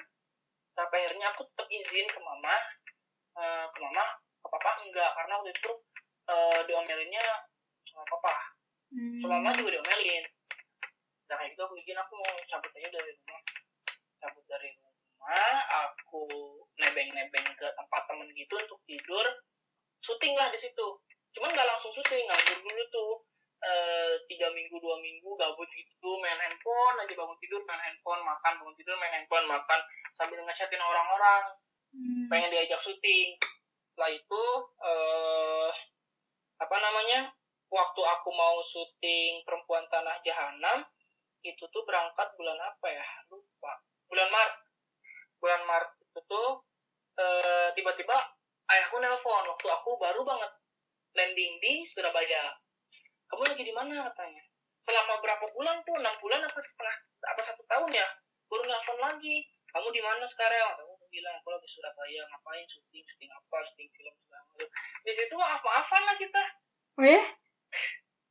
sampai 0.74 0.98
akhirnya 1.06 1.26
aku 1.30 1.46
tetap 1.46 1.66
izin 1.70 2.06
ke 2.11 2.18
mama 2.18 2.54
uh, 3.38 3.66
ke 3.70 3.78
mama 3.78 4.04
ke 4.42 4.46
papa 4.50 4.70
enggak 4.82 5.11
karena 5.14 5.32
waktu 5.38 5.50
itu 5.54 5.72
uh, 6.26 6.61
diomelinnya 6.66 7.24
sama 7.87 8.04
papa. 8.11 8.35
Hmm. 8.87 9.18
sama 9.22 9.38
mama 9.38 9.50
juga 9.54 9.78
diomelin. 9.78 10.24
Dan 11.26 11.35
kayak 11.38 11.50
gitu 11.54 11.62
aku 11.66 11.74
izin 11.78 11.98
aku 11.98 12.12
mau 12.18 12.35
cabut 12.50 12.70
aja 12.74 12.88
dari 12.90 13.11
rumah. 13.14 13.40
Cabut 14.22 14.44
dari 14.46 14.68
rumah 14.74 14.87
rumah 15.26 15.59
aku 15.90 16.22
nebeng-nebeng 16.78 17.48
ke 17.59 17.66
tempat 17.66 18.02
temen 18.06 18.28
gitu 18.37 18.54
untuk 18.54 18.78
tidur. 18.87 19.26
Syuting 19.98 20.38
lah 20.38 20.54
di 20.54 20.59
situ. 20.62 20.87
Cuman 21.35 21.50
nggak 21.50 21.66
langsung 21.66 21.90
syuting 21.90 22.30
nganggur 22.30 22.59
dulu 22.62 22.85
tuh 22.94 23.12
e, 23.61 23.73
tiga 24.29 24.49
minggu 24.53 24.77
dua 24.81 24.97
minggu 25.01 25.31
gabut 25.38 25.69
gitu 25.73 26.11
main 26.21 26.37
handphone 26.37 26.97
aja 27.01 27.14
bangun 27.14 27.38
tidur 27.40 27.62
main 27.64 27.81
handphone 27.81 28.23
makan 28.23 28.53
bangun 28.61 28.77
tidur 28.77 28.95
main 29.01 29.12
handphone 29.16 29.47
makan 29.49 29.81
sambil 30.16 30.40
ngechatin 30.42 30.83
orang-orang. 30.83 31.45
Hmm. 31.97 32.29
pengen 32.29 32.53
diajak 32.53 32.83
syuting. 32.83 33.38
Setelah 33.88 34.11
itu 34.12 34.42
eh 34.85 35.71
apa 36.61 36.77
namanya 36.77 37.33
waktu 37.73 38.01
aku 38.05 38.29
mau 38.37 38.61
syuting 38.61 39.40
perempuan 39.49 39.87
tanah 39.88 40.21
jahanam 40.21 40.85
itu 41.40 41.64
tuh 41.73 41.83
berangkat 41.88 42.29
bulan 42.37 42.59
apa 42.61 42.87
ya? 42.90 43.07
Lupa. 43.33 43.81
Bulan 44.12 44.29
Maret 44.29 44.66
bulan 45.40 45.62
Maret 45.69 45.90
itu 46.03 46.21
tuh 46.27 46.49
uh, 47.21 47.69
tiba-tiba 47.77 48.16
ayahku 48.66 48.97
nelpon 48.99 49.45
waktu 49.47 49.66
aku 49.71 49.95
baru 50.01 50.25
banget 50.25 50.53
landing 51.16 51.61
di 51.62 51.87
Surabaya 51.87 52.51
kamu 53.31 53.43
lagi 53.43 53.62
di 53.67 53.75
mana? 53.75 53.95
Katanya. 54.11 54.45
Selama 54.83 55.19
berapa 55.19 55.45
bulan 55.51 55.83
tuh? 55.83 55.95
Enam 55.99 56.15
bulan 56.23 56.41
apa 56.47 56.61
setengah 56.62 56.97
apa 57.27 57.41
satu 57.43 57.62
tahun 57.67 57.91
ya? 57.91 58.07
Baru 58.47 58.62
nelpon 58.65 58.99
lagi. 59.03 59.47
Kamu 59.75 59.91
di 59.91 60.01
mana 60.01 60.25
sekarang? 60.25 60.79
Kamu 60.79 60.95
bilang 61.11 61.35
aku 61.43 61.49
lagi 61.51 61.69
Surabaya. 61.69 62.23
Ngapain 62.31 62.65
syuting? 62.71 63.03
Syuting 63.03 63.31
apa? 63.35 63.57
Syuting 63.73 63.89
film 63.93 64.15
segala 64.23 64.43
macam. 64.47 64.69
Di 65.03 65.12
situ 65.12 65.35
maaf 65.35 65.62
maafan 65.62 66.03
lah 66.07 66.17
kita. 66.17 66.43
Oh 66.97 67.05
ya? 67.05 67.23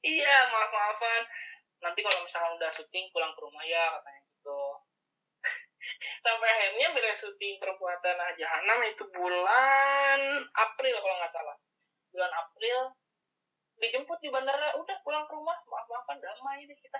Iya 0.05 0.37
maaf 0.53 0.71
maafan 0.71 1.23
nanti 1.83 1.99
kalau 2.01 2.19
misalnya 2.25 2.51
udah 2.57 2.69
syuting 2.73 3.05
pulang 3.13 3.29
ke 3.37 3.41
rumah 3.45 3.61
ya 3.61 3.93
katanya 3.99 4.21
gitu. 4.25 4.61
Sampai 6.25 6.49
akhirnya 6.49 6.87
beres 6.97 7.21
syuting 7.21 7.61
tanah 7.61 8.29
jahanam 8.37 8.79
itu 8.89 9.03
bulan 9.13 10.19
April 10.57 10.95
kalau 10.97 11.15
nggak 11.21 11.33
salah. 11.33 11.57
Bulan 12.09 12.31
April 12.31 12.77
dijemput 13.79 14.19
di 14.23 14.29
bandara 14.31 14.75
udah 14.79 14.97
pulang 15.03 15.27
ke 15.27 15.33
rumah 15.35 15.57
maaf 15.67 15.87
maafan 15.91 16.17
damai 16.19 16.63
deh 16.67 16.77
kita. 16.79 16.99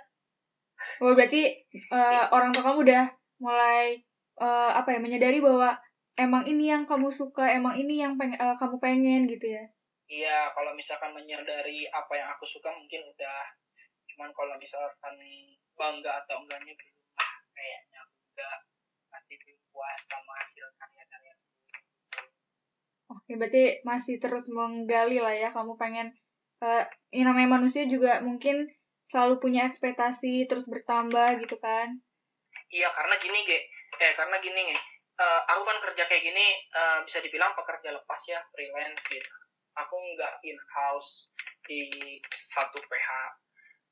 Oh 1.00 1.16
berarti 1.16 1.66
uh, 1.92 2.28
orang 2.32 2.52
tua 2.52 2.72
kamu 2.72 2.78
udah 2.84 3.04
mulai 3.40 4.00
uh, 4.40 4.72
apa 4.76 4.96
ya 4.96 5.00
menyadari 5.00 5.40
bahwa 5.40 5.76
emang 6.16 6.44
ini 6.48 6.72
yang 6.72 6.84
kamu 6.84 7.08
suka 7.12 7.48
emang 7.52 7.76
ini 7.76 8.00
yang 8.00 8.16
peng 8.20 8.36
uh, 8.36 8.56
kamu 8.56 8.76
pengen 8.80 9.28
gitu 9.28 9.56
ya? 9.56 9.64
Iya 10.06 10.52
kalau 10.54 10.76
misalkan 10.76 11.12
menyadari 11.16 11.88
apa 11.90 12.12
yang 12.14 12.28
aku 12.36 12.44
suka 12.46 12.70
mungkin 12.72 13.02
udah. 13.08 13.42
Cuman 14.12 14.30
kalau 14.32 14.54
misalkan 14.56 15.14
bangga 15.76 16.24
atau 16.24 16.40
enggaknya 16.40 16.72
belum 16.72 16.96
kayaknya 17.52 18.00
udah 18.32 18.54
masih 19.12 19.36
puas 19.72 20.00
sama 20.08 20.32
hasil 20.40 20.66
karya-karya 20.76 21.34
Oke, 23.06 23.38
berarti 23.38 23.86
masih 23.86 24.18
terus 24.18 24.50
menggali 24.50 25.22
lah 25.22 25.30
ya. 25.30 25.48
Kamu 25.54 25.78
pengen, 25.78 26.10
uh, 26.62 26.84
yang 27.12 27.32
namanya 27.32 27.58
manusia 27.60 27.84
juga 27.88 28.20
mungkin 28.24 28.68
selalu 29.06 29.38
punya 29.38 29.64
ekspektasi 29.68 30.50
terus 30.50 30.66
bertambah 30.66 31.40
gitu 31.42 31.56
kan? 31.62 32.00
Iya, 32.72 32.90
karena 32.92 33.14
gini, 33.22 33.38
Ge. 33.46 33.58
Eh, 34.02 34.12
karena 34.18 34.36
gini, 34.42 34.74
Ge. 34.74 34.78
Uh, 35.16 35.40
aku 35.48 35.62
kan 35.64 35.78
kerja 35.80 36.04
kayak 36.12 36.22
gini, 36.28 36.46
uh, 36.76 37.00
bisa 37.08 37.24
dibilang 37.24 37.56
pekerja 37.56 37.88
lepas 37.94 38.20
ya, 38.28 38.42
freelance 38.52 39.00
gitu. 39.08 39.32
Aku 39.80 39.96
nggak 39.96 40.44
in-house 40.44 41.32
di 41.64 41.88
satu 42.52 42.76
PH. 42.84 43.08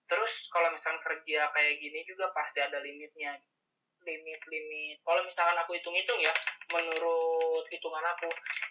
Terus 0.04 0.52
kalau 0.52 0.68
misalnya 0.76 1.00
kerja 1.00 1.48
kayak 1.56 1.80
gini 1.80 2.04
juga 2.04 2.28
pasti 2.36 2.60
ada 2.60 2.76
limitnya 2.84 3.40
limit-limit. 4.04 5.00
Kalau 5.02 5.20
misalkan 5.24 5.56
aku 5.58 5.74
hitung-hitung 5.76 6.20
ya 6.20 6.32
menurut 6.70 7.64
hitungan 7.72 8.04
aku 8.16 8.28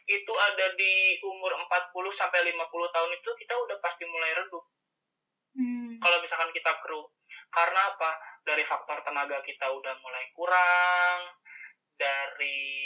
itu 0.07 0.33
ada 0.35 0.73
di 0.77 1.17
umur 1.25 1.57
40 1.57 1.91
sampai 2.13 2.53
50 2.53 2.95
tahun 2.95 3.11
itu 3.17 3.29
kita 3.41 3.53
udah 3.57 3.77
pasti 3.81 4.03
mulai 4.07 4.33
redup. 4.37 4.65
Hmm. 5.53 6.01
kalau 6.01 6.17
misalkan 6.17 6.49
kita 6.49 6.81
kru 6.81 7.05
karena 7.53 7.93
apa? 7.93 8.11
Dari 8.41 8.65
faktor 8.65 9.05
tenaga 9.05 9.37
kita 9.45 9.69
udah 9.69 9.93
mulai 10.01 10.25
kurang 10.33 11.37
dari 11.93 12.81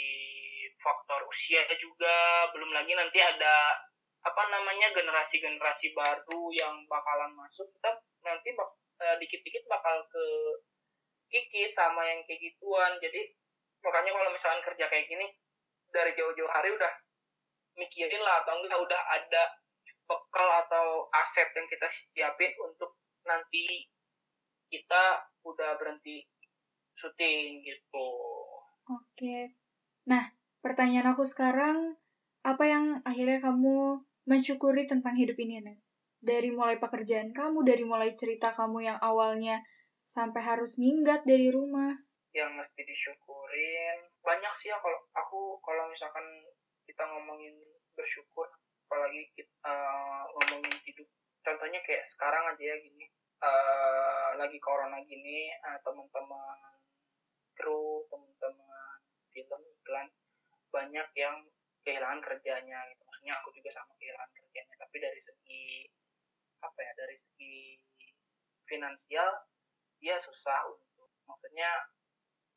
faktor 0.78 1.24
usia 1.26 1.64
juga 1.80 2.48
belum 2.52 2.70
lagi 2.76 2.92
nanti 2.92 3.18
ada 3.18 3.80
apa 4.22 4.42
namanya 4.52 4.92
generasi-generasi 4.92 5.96
baru 5.96 6.52
yang 6.52 6.84
bakalan 6.86 7.32
masuk 7.32 7.66
kita 7.72 7.90
nanti 8.22 8.52
bak, 8.52 8.68
eh, 9.00 9.16
dikit-dikit 9.24 9.64
bakal 9.70 10.04
ke 10.12 10.24
Kiki 11.58 11.74
sama 11.74 12.06
yang 12.06 12.22
kayak 12.22 12.38
gituan 12.38 13.02
jadi 13.02 13.34
makanya 13.82 14.14
kalau 14.14 14.30
misalkan 14.30 14.62
kerja 14.62 14.86
kayak 14.86 15.10
gini 15.10 15.26
dari 15.90 16.14
jauh-jauh 16.14 16.46
hari 16.54 16.70
udah 16.70 16.92
mikirin 17.74 18.22
lah 18.22 18.46
atau 18.46 18.62
enggak 18.62 18.78
udah 18.78 19.02
ada 19.10 19.42
bekal 20.06 20.48
atau 20.62 21.10
aset 21.18 21.50
yang 21.58 21.66
kita 21.66 21.90
siapin 21.90 22.54
untuk 22.62 22.94
nanti 23.26 23.90
kita 24.70 25.26
udah 25.42 25.74
berhenti 25.82 26.22
syuting 26.94 27.66
gitu. 27.66 28.10
Oke. 28.86 29.58
Nah, 30.06 30.30
pertanyaan 30.62 31.10
aku 31.10 31.26
sekarang, 31.26 31.98
apa 32.46 32.64
yang 32.70 33.02
akhirnya 33.02 33.42
kamu 33.42 34.06
mensyukuri 34.30 34.86
tentang 34.86 35.18
hidup 35.18 35.34
ini, 35.42 35.58
Nen? 35.66 35.82
Dari 36.22 36.54
mulai 36.54 36.78
pekerjaan 36.78 37.34
kamu, 37.34 37.66
dari 37.66 37.82
mulai 37.82 38.14
cerita 38.14 38.54
kamu 38.54 38.94
yang 38.94 38.98
awalnya 39.02 39.58
sampai 40.08 40.40
harus 40.40 40.80
minggat 40.80 41.28
dari 41.28 41.52
rumah? 41.52 41.92
Yang 42.32 42.64
mesti 42.64 42.80
disyukurin. 42.80 43.98
Banyak 44.24 44.52
sih 44.56 44.72
ya 44.72 44.80
kalau 44.80 44.96
aku 45.12 45.60
kalau 45.60 45.84
misalkan 45.92 46.24
kita 46.88 47.04
ngomongin 47.04 47.52
bersyukur 47.92 48.48
apalagi 48.88 49.28
kita 49.36 49.52
uh, 49.68 50.24
ngomongin 50.40 50.72
hidup. 50.88 51.04
Contohnya 51.44 51.84
kayak 51.84 52.08
sekarang 52.08 52.56
aja 52.56 52.64
ya 52.64 52.76
gini. 52.80 53.04
Uh, 53.38 54.34
lagi 54.34 54.58
corona 54.58 54.98
gini 55.06 55.54
uh, 55.62 55.78
teman-teman 55.86 56.58
kru 57.54 58.02
teman-teman 58.10 58.98
film 59.30 59.62
iklan 59.62 60.10
banyak 60.74 61.06
yang 61.14 61.46
kehilangan 61.86 62.18
kerjanya 62.24 62.82
gitu. 62.90 63.02
Maksudnya 63.06 63.34
aku 63.38 63.54
juga 63.54 63.70
sama 63.76 63.92
kehilangan 64.00 64.32
kerjanya 64.34 64.74
tapi 64.74 64.96
dari 64.98 65.20
segi 65.22 65.64
apa 66.58 66.80
ya 66.82 66.92
dari 66.98 67.14
segi 67.14 67.78
finansial 68.66 69.30
dia 69.98 70.16
susah 70.22 70.66
untuk 70.70 71.10
maksudnya 71.26 71.70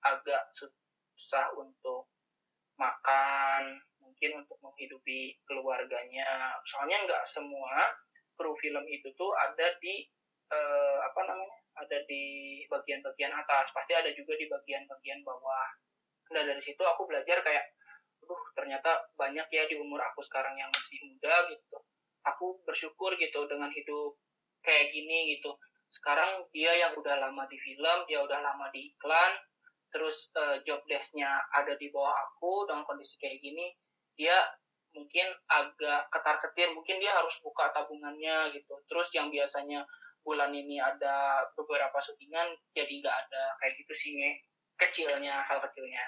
agak 0.02 0.44
susah 0.58 1.54
untuk 1.58 2.10
makan 2.78 3.78
mungkin 4.02 4.42
untuk 4.42 4.58
menghidupi 4.62 5.38
keluarganya. 5.46 6.58
Soalnya 6.66 7.06
nggak 7.06 7.24
semua 7.30 7.94
kru 8.34 8.58
film 8.58 8.86
itu 8.90 9.14
tuh 9.14 9.30
ada 9.38 9.78
di 9.78 10.10
eh, 10.50 10.98
apa 11.06 11.22
namanya 11.30 11.58
ada 11.78 11.98
di 12.10 12.24
bagian-bagian 12.66 13.34
atas. 13.34 13.70
Pasti 13.74 13.94
ada 13.94 14.10
juga 14.14 14.34
di 14.38 14.50
bagian-bagian 14.50 15.22
bawah. 15.22 15.70
Nah 16.34 16.42
dari 16.42 16.62
situ 16.66 16.82
aku 16.82 17.06
belajar 17.06 17.46
kayak 17.46 17.66
uh 18.26 18.44
ternyata 18.58 19.12
banyak 19.18 19.46
ya 19.50 19.64
di 19.70 19.76
umur 19.78 20.02
aku 20.02 20.26
sekarang 20.26 20.58
yang 20.58 20.70
masih 20.74 20.98
muda 21.06 21.50
gitu. 21.54 21.78
Aku 22.22 22.62
bersyukur 22.66 23.18
gitu 23.18 23.46
dengan 23.50 23.70
hidup 23.74 24.18
kayak 24.62 24.94
gini 24.94 25.38
gitu 25.38 25.58
sekarang 25.92 26.48
dia 26.56 26.72
yang 26.88 26.96
udah 26.96 27.20
lama 27.20 27.44
di 27.52 27.60
film 27.60 27.98
dia 28.08 28.24
udah 28.24 28.40
lama 28.40 28.72
di 28.72 28.96
iklan 28.96 29.32
terus 29.92 30.32
uh, 30.40 30.56
job 30.64 30.80
desknya 30.88 31.28
ada 31.52 31.76
di 31.76 31.92
bawah 31.92 32.16
aku 32.16 32.64
dengan 32.64 32.88
kondisi 32.88 33.20
kayak 33.20 33.44
gini 33.44 33.76
dia 34.16 34.40
mungkin 34.92 35.28
agak 35.48 36.12
ketar 36.12 36.38
ketir 36.48 36.70
mungkin 36.76 37.00
dia 37.00 37.12
harus 37.16 37.36
buka 37.40 37.72
tabungannya 37.72 38.52
gitu. 38.56 38.76
Terus 38.92 39.08
yang 39.16 39.32
biasanya 39.32 39.88
bulan 40.22 40.54
ini 40.54 40.78
ada 40.78 41.48
beberapa 41.58 41.98
syutingan 41.98 42.54
jadi 42.78 42.92
nggak 43.02 43.18
ada 43.28 43.44
kayak 43.58 43.74
gitu 43.82 43.94
sih 43.98 44.12
nih 44.14 44.34
kecilnya 44.78 45.42
hal 45.48 45.58
kecilnya. 45.64 46.06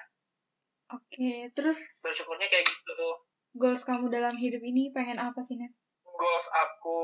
Oke 0.93 1.49
terus 1.57 1.87
bersyukurnya 2.03 2.47
kayak 2.51 2.67
gitu 2.67 2.91
tuh. 2.93 3.15
goals 3.53 3.85
kamu 3.85 4.09
dalam 4.09 4.33
hidup 4.33 4.65
ini 4.65 4.89
pengen 4.89 5.21
apa 5.21 5.37
sih 5.45 5.53
net 5.53 5.69
goals 6.01 6.49
aku 6.57 7.01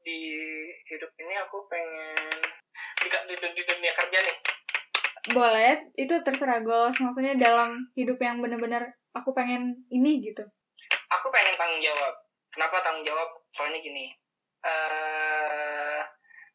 di 0.00 0.32
hidup 0.90 1.10
ini 1.22 1.34
aku 1.46 1.70
pengen 1.70 2.34
di, 3.00 3.08
di, 3.08 3.34
di 3.38 3.62
dunia 3.62 3.92
kerja 3.94 4.18
nih. 4.26 4.36
Boleh 5.30 5.74
itu 5.94 6.14
terserah 6.26 6.60
goals 6.66 6.98
maksudnya 6.98 7.38
dalam 7.38 7.94
hidup 7.94 8.18
yang 8.18 8.42
bener-bener 8.42 8.98
aku 9.14 9.30
pengen 9.30 9.86
ini 9.94 10.18
gitu. 10.20 10.42
Aku 11.14 11.30
pengen 11.30 11.54
tanggung 11.54 11.78
jawab. 11.78 12.14
Kenapa 12.50 12.82
tanggung 12.82 13.06
jawab? 13.06 13.28
Soalnya 13.54 13.78
gini 13.78 14.10
uh, 14.64 16.00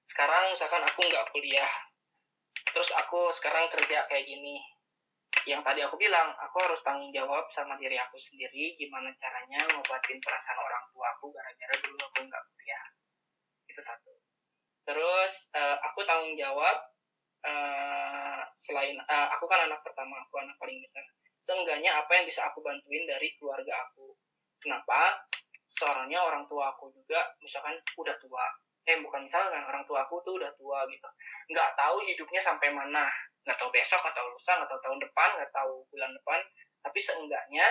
sekarang 0.06 0.54
misalkan 0.54 0.84
aku 0.86 1.00
nggak 1.06 1.28
kuliah 1.34 1.72
terus 2.66 2.92
aku 2.94 3.32
sekarang 3.32 3.72
kerja 3.72 4.04
kayak 4.10 4.26
gini. 4.28 4.60
Yang 5.46 5.62
tadi 5.62 5.80
aku 5.86 5.96
bilang 6.02 6.34
aku 6.42 6.58
harus 6.64 6.82
tanggung 6.82 7.14
jawab 7.14 7.46
sama 7.54 7.78
diri 7.78 7.96
aku 8.02 8.18
sendiri 8.18 8.74
gimana 8.82 9.14
caranya 9.22 9.62
ngobatin 9.70 10.18
perasaan 10.18 10.58
orang 10.58 10.84
tua 10.90 11.08
aku 11.14 11.30
gara-gara 11.30 11.76
dulu 11.86 12.02
aku 12.02 12.20
nggak 12.26 12.44
kuliah. 12.52 12.86
Itu 13.70 13.82
satu 13.86 14.15
terus 14.86 15.50
uh, 15.58 15.78
aku 15.82 16.06
tanggung 16.06 16.38
jawab 16.38 16.78
uh, 17.46 18.42
selain 18.58 18.98
uh, 19.02 19.28
aku 19.38 19.46
kan 19.50 19.66
anak 19.66 19.82
pertama 19.82 20.22
aku 20.22 20.42
anak 20.42 20.56
paling 20.62 20.82
besar. 20.82 21.04
Seenggaknya 21.46 21.94
apa 21.94 22.10
yang 22.18 22.26
bisa 22.26 22.46
aku 22.50 22.62
bantuin 22.66 23.06
dari 23.06 23.34
keluarga 23.38 23.86
aku? 23.90 24.18
Kenapa? 24.58 25.22
Soalnya 25.70 26.26
orang 26.26 26.50
tua 26.50 26.74
aku 26.74 26.90
juga 26.94 27.22
misalkan 27.42 27.78
udah 27.98 28.18
tua. 28.18 28.46
Eh 28.86 28.98
bukan 29.02 29.30
misalkan 29.30 29.62
orang 29.62 29.86
tua 29.86 30.06
aku 30.06 30.22
tuh 30.26 30.42
udah 30.42 30.50
tua 30.58 30.86
gitu. 30.90 31.06
Nggak 31.54 31.78
tahu 31.78 32.02
hidupnya 32.06 32.42
sampai 32.42 32.74
mana. 32.74 33.06
Nggak 33.46 33.62
tahu 33.62 33.70
besok 33.70 34.02
nggak 34.02 34.18
tahu 34.18 34.28
lusa 34.34 34.58
nggak 34.58 34.70
tahu 34.74 34.82
tahun 34.82 35.00
depan 35.06 35.30
nggak 35.38 35.52
tahu 35.54 35.74
bulan 35.94 36.12
depan. 36.18 36.40
Tapi 36.82 37.00
seenggaknya 37.02 37.66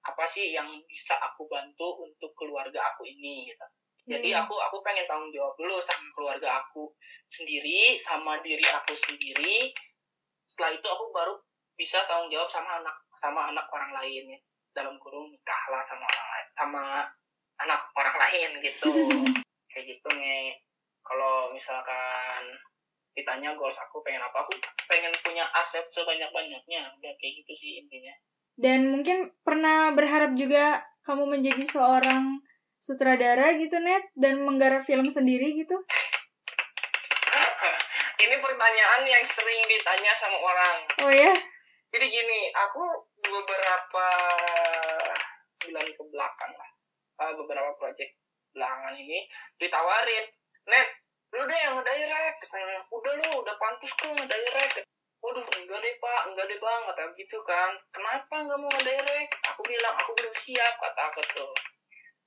apa 0.00 0.24
sih 0.26 0.50
yang 0.50 0.66
bisa 0.88 1.14
aku 1.20 1.44
bantu 1.46 2.02
untuk 2.02 2.32
keluarga 2.34 2.80
aku 2.94 3.04
ini 3.04 3.52
gitu 3.52 3.66
jadi 4.08 4.42
aku 4.44 4.54
aku 4.56 4.80
pengen 4.80 5.04
tanggung 5.04 5.32
jawab 5.34 5.52
dulu 5.60 5.76
sama 5.80 6.08
keluarga 6.16 6.64
aku 6.64 6.88
sendiri 7.28 8.00
sama 8.00 8.40
diri 8.40 8.64
aku 8.64 8.96
sendiri. 8.96 9.70
Setelah 10.48 10.74
itu 10.74 10.88
aku 10.88 11.04
baru 11.12 11.34
bisa 11.76 12.04
tanggung 12.08 12.32
jawab 12.32 12.48
sama 12.48 12.80
anak 12.80 12.96
sama 13.20 13.40
anak 13.52 13.66
orang 13.68 13.92
lain 14.00 14.36
ya. 14.36 14.40
Dalam 14.70 14.96
kurung 15.02 15.28
nikah 15.28 15.62
lah 15.68 15.82
sama 15.84 16.06
orang 16.06 16.28
lain 16.32 16.48
sama 16.56 16.82
anak 17.60 17.80
orang 17.96 18.16
lain 18.16 18.50
gitu. 18.64 18.90
Kayak 19.70 19.84
gitu 19.86 20.08
nih 20.16 20.58
kalau 21.06 21.54
misalkan 21.54 22.42
ditanya 23.14 23.58
goals 23.58 23.78
aku 23.78 24.00
pengen 24.06 24.22
apa 24.22 24.46
aku 24.46 24.54
pengen 24.86 25.10
punya 25.22 25.42
aset 25.58 25.82
sebanyak 25.90 26.30
banyaknya 26.30 26.86
udah 26.94 27.12
kayak 27.18 27.42
gitu 27.42 27.52
sih 27.58 27.70
intinya. 27.82 28.14
Dan 28.54 28.90
mungkin 28.94 29.34
pernah 29.42 29.90
berharap 29.94 30.34
juga 30.38 30.82
kamu 31.02 31.38
menjadi 31.38 31.64
seorang 31.66 32.38
sutradara 32.80 33.52
gitu 33.60 33.76
net 33.78 34.08
dan 34.16 34.40
menggarap 34.40 34.80
film 34.80 35.12
sendiri 35.12 35.52
gitu? 35.52 35.76
Ini 38.24 38.36
pertanyaan 38.40 39.04
yang 39.04 39.24
sering 39.28 39.60
ditanya 39.68 40.16
sama 40.16 40.40
orang. 40.40 40.76
Oh 41.04 41.12
ya? 41.12 41.36
Jadi 41.92 42.06
gini 42.08 42.40
aku 42.56 42.84
beberapa 43.20 44.06
bulan 45.60 45.86
ke 45.92 46.02
belakang 46.08 46.52
lah 46.56 46.70
uh, 47.20 47.32
beberapa 47.36 47.76
project 47.76 48.16
belakangan 48.56 48.96
ini 48.96 49.28
ditawarin 49.60 50.24
net 50.66 50.88
lu 51.30 51.46
deh 51.46 51.60
yang 51.62 51.78
ngedirect 51.78 52.50
udah 52.90 53.12
lu 53.22 53.28
udah 53.44 53.54
pantas 53.60 53.92
kok 53.94 54.10
ngedirect. 54.10 54.82
Waduh 55.20 55.44
enggak 55.44 55.78
deh 55.84 55.94
pak 56.00 56.20
enggak 56.32 56.48
deh 56.48 56.58
bang 56.58 56.82
kata 56.90 57.02
gitu 57.14 57.38
kan. 57.44 57.76
Kenapa 57.92 58.34
nggak 58.40 58.58
mau 58.58 58.72
ngedirect? 58.72 59.30
Aku 59.52 59.60
bilang 59.68 59.94
aku 59.94 60.10
belum 60.16 60.34
siap 60.34 60.74
kata 60.80 61.00
aku 61.12 61.20
tuh 61.36 61.52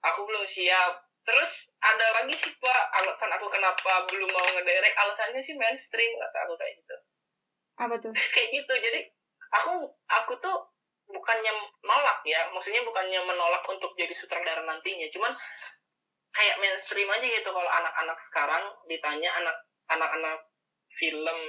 aku 0.04 0.20
belum 0.28 0.46
siap. 0.46 1.08
Terus 1.24 1.72
ada 1.80 2.06
lagi 2.20 2.36
sih 2.36 2.52
pak 2.60 2.82
alasan 3.00 3.32
aku 3.32 3.48
kenapa 3.48 4.04
belum 4.12 4.28
mau 4.28 4.44
ngedirect. 4.44 4.96
Alasannya 5.00 5.40
sih 5.40 5.56
mainstream 5.56 6.12
kata 6.20 6.38
aku 6.44 6.54
kayak 6.60 6.74
gitu. 6.84 6.96
Apa 7.80 7.96
tuh? 7.98 8.14
Kayak 8.36 8.50
gitu. 8.62 8.74
Jadi 8.76 9.00
aku 9.56 9.88
aku 10.12 10.34
tuh 10.44 10.58
bukannya 11.08 11.52
nolak 11.88 12.20
ya. 12.28 12.52
Maksudnya 12.52 12.84
bukannya 12.84 13.24
menolak 13.24 13.64
untuk 13.72 13.96
jadi 13.96 14.12
sutradara 14.12 14.68
nantinya. 14.68 15.08
Cuman 15.16 15.32
kayak 16.36 16.60
mainstream 16.60 17.08
aja 17.08 17.24
gitu. 17.24 17.50
Kalau 17.50 17.72
anak-anak 17.72 18.20
sekarang 18.20 18.64
ditanya 18.92 19.32
anak 19.40 19.56
anak-anak 19.90 20.44
film 21.00 21.40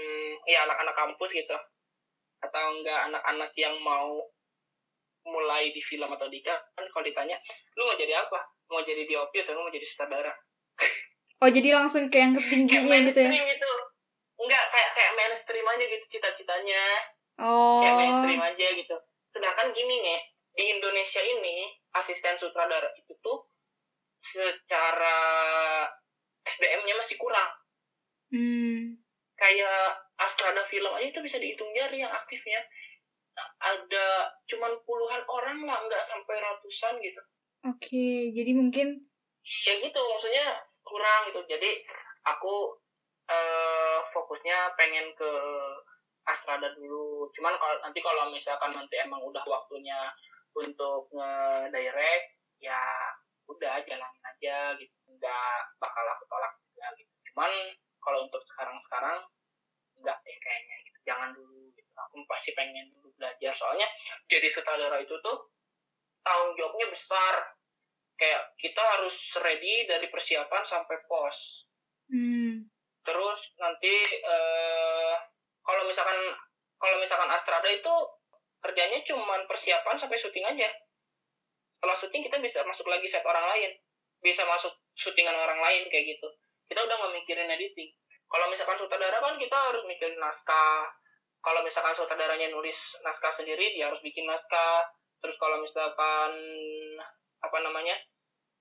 ya 0.47 0.65
anak-anak 0.71 0.95
kampus 0.95 1.35
gitu. 1.35 1.59
Atau 2.41 2.63
enggak 2.79 3.11
anak-anak 3.11 3.51
yang 3.59 3.75
mau 3.83 4.23
mulai 5.25 5.73
di 5.73 5.81
film 5.81 6.09
atau 6.09 6.29
di 6.29 6.45
kan 6.45 6.61
kalau 6.77 7.05
ditanya 7.05 7.41
lu 7.77 7.89
mau 7.89 7.97
jadi 7.97 8.21
apa? 8.21 8.41
Mau 8.69 8.81
jadi 8.85 9.05
DOP 9.09 9.33
atau 9.45 9.57
mau 9.57 9.73
jadi 9.73 9.87
sutradara? 9.87 10.33
Oh 11.43 11.51
jadi 11.53 11.77
langsung 11.77 12.09
ke 12.09 12.17
yang 12.17 12.33
ketingginya 12.33 13.05
gitu 13.11 13.21
ya? 13.21 13.29
gitu. 13.29 13.73
Enggak 14.41 14.65
kayak 14.73 14.91
kayak 14.97 15.13
mainstream 15.13 15.67
aja 15.67 15.85
gitu 15.85 16.05
cita-citanya. 16.09 16.83
Oh. 17.37 17.83
kayak 17.85 18.01
mainstream 18.01 18.41
aja 18.41 18.67
gitu. 18.73 18.97
Sedangkan 19.29 19.75
gini 19.77 20.01
nih 20.01 20.21
di 20.55 20.65
Indonesia 20.73 21.21
ini 21.21 21.69
asisten 21.93 22.39
sutradara 22.41 22.89
itu 22.97 23.13
tuh 23.21 23.45
secara 24.25 25.19
SDM-nya 26.49 26.97
masih 26.97 27.21
kurang. 27.21 27.51
Hmm. 28.33 28.97
Kayak 29.37 30.01
Astrada 30.15 30.63
film 30.71 30.95
aja 30.95 31.11
itu 31.11 31.21
bisa 31.21 31.37
dihitung 31.43 31.75
jari 31.75 32.01
yang 32.01 32.13
aktifnya. 32.15 32.63
Ada 33.65 34.07
cuman 34.47 34.73
puluhan 34.87 35.23
orang 35.27 35.59
lah, 35.67 35.79
nggak 35.85 36.05
sampai 36.07 36.37
ratusan 36.39 36.95
gitu. 37.03 37.23
Oke, 37.65 37.89
okay, 37.89 38.17
jadi 38.37 38.53
mungkin 38.53 39.01
ya 39.65 39.75
gitu, 39.81 40.01
maksudnya 40.01 40.63
kurang 40.85 41.33
gitu. 41.33 41.41
Jadi 41.49 41.71
aku 42.29 42.77
uh, 43.29 43.99
fokusnya 44.13 44.77
pengen 44.77 45.13
ke 45.17 45.31
Astrada 46.25 46.73
dulu. 46.77 47.29
Cuman 47.37 47.57
kalau 47.57 47.77
nanti 47.85 48.01
kalau 48.01 48.33
misalkan 48.33 48.73
nanti 48.73 48.97
emang 49.01 49.21
udah 49.25 49.45
waktunya 49.45 50.13
untuk 50.57 51.09
nge-direct, 51.13 52.37
ya 52.65 52.81
udah 53.49 53.77
jalanin 53.85 54.25
aja 54.25 54.73
gitu 54.81 54.95
nggak 55.09 55.59
bakal 55.77 56.05
aku 56.17 56.25
tolak 56.29 56.53
juga 56.65 56.87
gitu 56.97 57.13
cuman 57.33 57.53
kalau 58.01 58.25
untuk 58.25 58.41
sekarang-sekarang 58.49 59.21
nggak 60.01 60.19
ya 60.25 60.37
kayaknya 60.41 60.77
gitu 60.89 60.99
jangan 61.05 61.29
dulu 61.37 61.69
gitu 61.77 61.91
aku 61.93 62.25
pasti 62.29 62.51
pengen 62.57 62.89
dulu 62.97 63.04
belajar. 63.19 63.53
Soalnya 63.55 63.89
jadi 64.27 64.47
sutradara 64.51 65.01
itu 65.03 65.15
tuh 65.23 65.51
tanggung 66.25 66.55
jawabnya 66.59 66.87
besar. 66.91 67.35
Kayak 68.15 68.55
kita 68.59 68.79
harus 68.79 69.17
ready 69.43 69.91
dari 69.91 70.07
persiapan 70.07 70.63
sampai 70.63 70.99
pos. 71.07 71.67
Hmm. 72.05 72.69
terus 73.05 73.57
nanti 73.57 73.97
uh, 74.29 75.17
kalau 75.65 75.89
misalkan 75.89 76.17
kalau 76.77 77.01
misalkan 77.01 77.33
Astrada 77.33 77.65
itu 77.73 77.95
kerjanya 78.61 79.01
cuma 79.09 79.41
persiapan 79.45 79.97
sampai 79.97 80.17
syuting 80.21 80.45
aja. 80.45 80.69
Setelah 81.77 81.97
syuting 81.97 82.23
kita 82.29 82.41
bisa 82.41 82.65
masuk 82.65 82.89
lagi 82.89 83.09
set 83.09 83.25
orang 83.25 83.45
lain. 83.57 83.77
Bisa 84.25 84.45
masuk 84.49 84.73
syutingan 84.97 85.37
orang 85.37 85.61
lain 85.61 85.89
kayak 85.93 86.17
gitu. 86.17 86.29
Kita 86.65 86.81
udah 86.81 86.97
nggak 86.97 87.13
mikirin 87.25 87.53
editing. 87.53 87.93
Kalau 88.29 88.49
misalkan 88.49 88.81
sutradara 88.81 89.21
kan 89.21 89.37
kita 89.37 89.53
harus 89.53 89.85
mikirin 89.85 90.17
naskah 90.17 90.89
kalau 91.45 91.61
misalkan 91.61 91.93
sutradaranya 91.93 92.49
nulis 92.49 92.97
naskah 93.05 93.29
sendiri 93.37 93.77
dia 93.77 93.93
harus 93.93 94.01
bikin 94.01 94.25
naskah. 94.25 94.81
Terus 95.21 95.37
kalau 95.37 95.61
misalkan 95.61 96.33
apa 97.45 97.59
namanya 97.61 97.93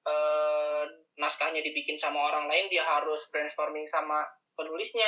eh, 0.03 0.83
naskahnya 1.15 1.63
dibikin 1.63 1.95
sama 1.95 2.19
orang 2.27 2.51
lain 2.51 2.67
dia 2.67 2.83
harus 2.83 3.23
brainstorming 3.31 3.87
sama 3.87 4.27
penulisnya. 4.59 5.07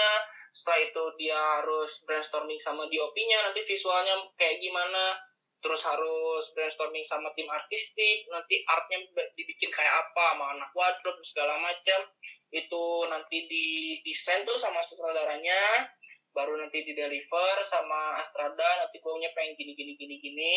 Setelah 0.55 0.80
itu 0.88 1.03
dia 1.19 1.36
harus 1.36 1.99
brainstorming 2.07 2.55
sama 2.63 2.88
DOP-nya 2.88 3.51
nanti 3.51 3.59
visualnya 3.67 4.23
kayak 4.39 4.63
gimana. 4.63 5.19
Terus 5.59 5.84
harus 5.84 6.47
brainstorming 6.55 7.03
sama 7.03 7.28
tim 7.36 7.51
artistik 7.51 8.23
nanti 8.32 8.63
artnya 8.71 9.03
dibikin 9.36 9.67
kayak 9.76 10.07
apa 10.07 10.32
sama 10.32 10.55
anak 10.55 10.71
wardrobe 10.71 11.19
segala 11.28 11.59
macam. 11.59 12.07
Itu 12.55 13.03
nanti 13.11 13.51
di 13.51 13.99
desain 14.07 14.47
tuh 14.47 14.55
sama 14.55 14.80
sutradaranya 14.80 15.91
baru 16.36 16.59
nanti 16.59 16.83
di 16.83 16.91
deliver 16.91 17.63
sama 17.63 18.19
Astrada 18.19 18.83
nanti 18.83 18.99
pokoknya 18.99 19.31
pengen 19.31 19.55
gini 19.55 19.71
gini 19.73 19.93
gini 19.95 20.15
gini 20.19 20.55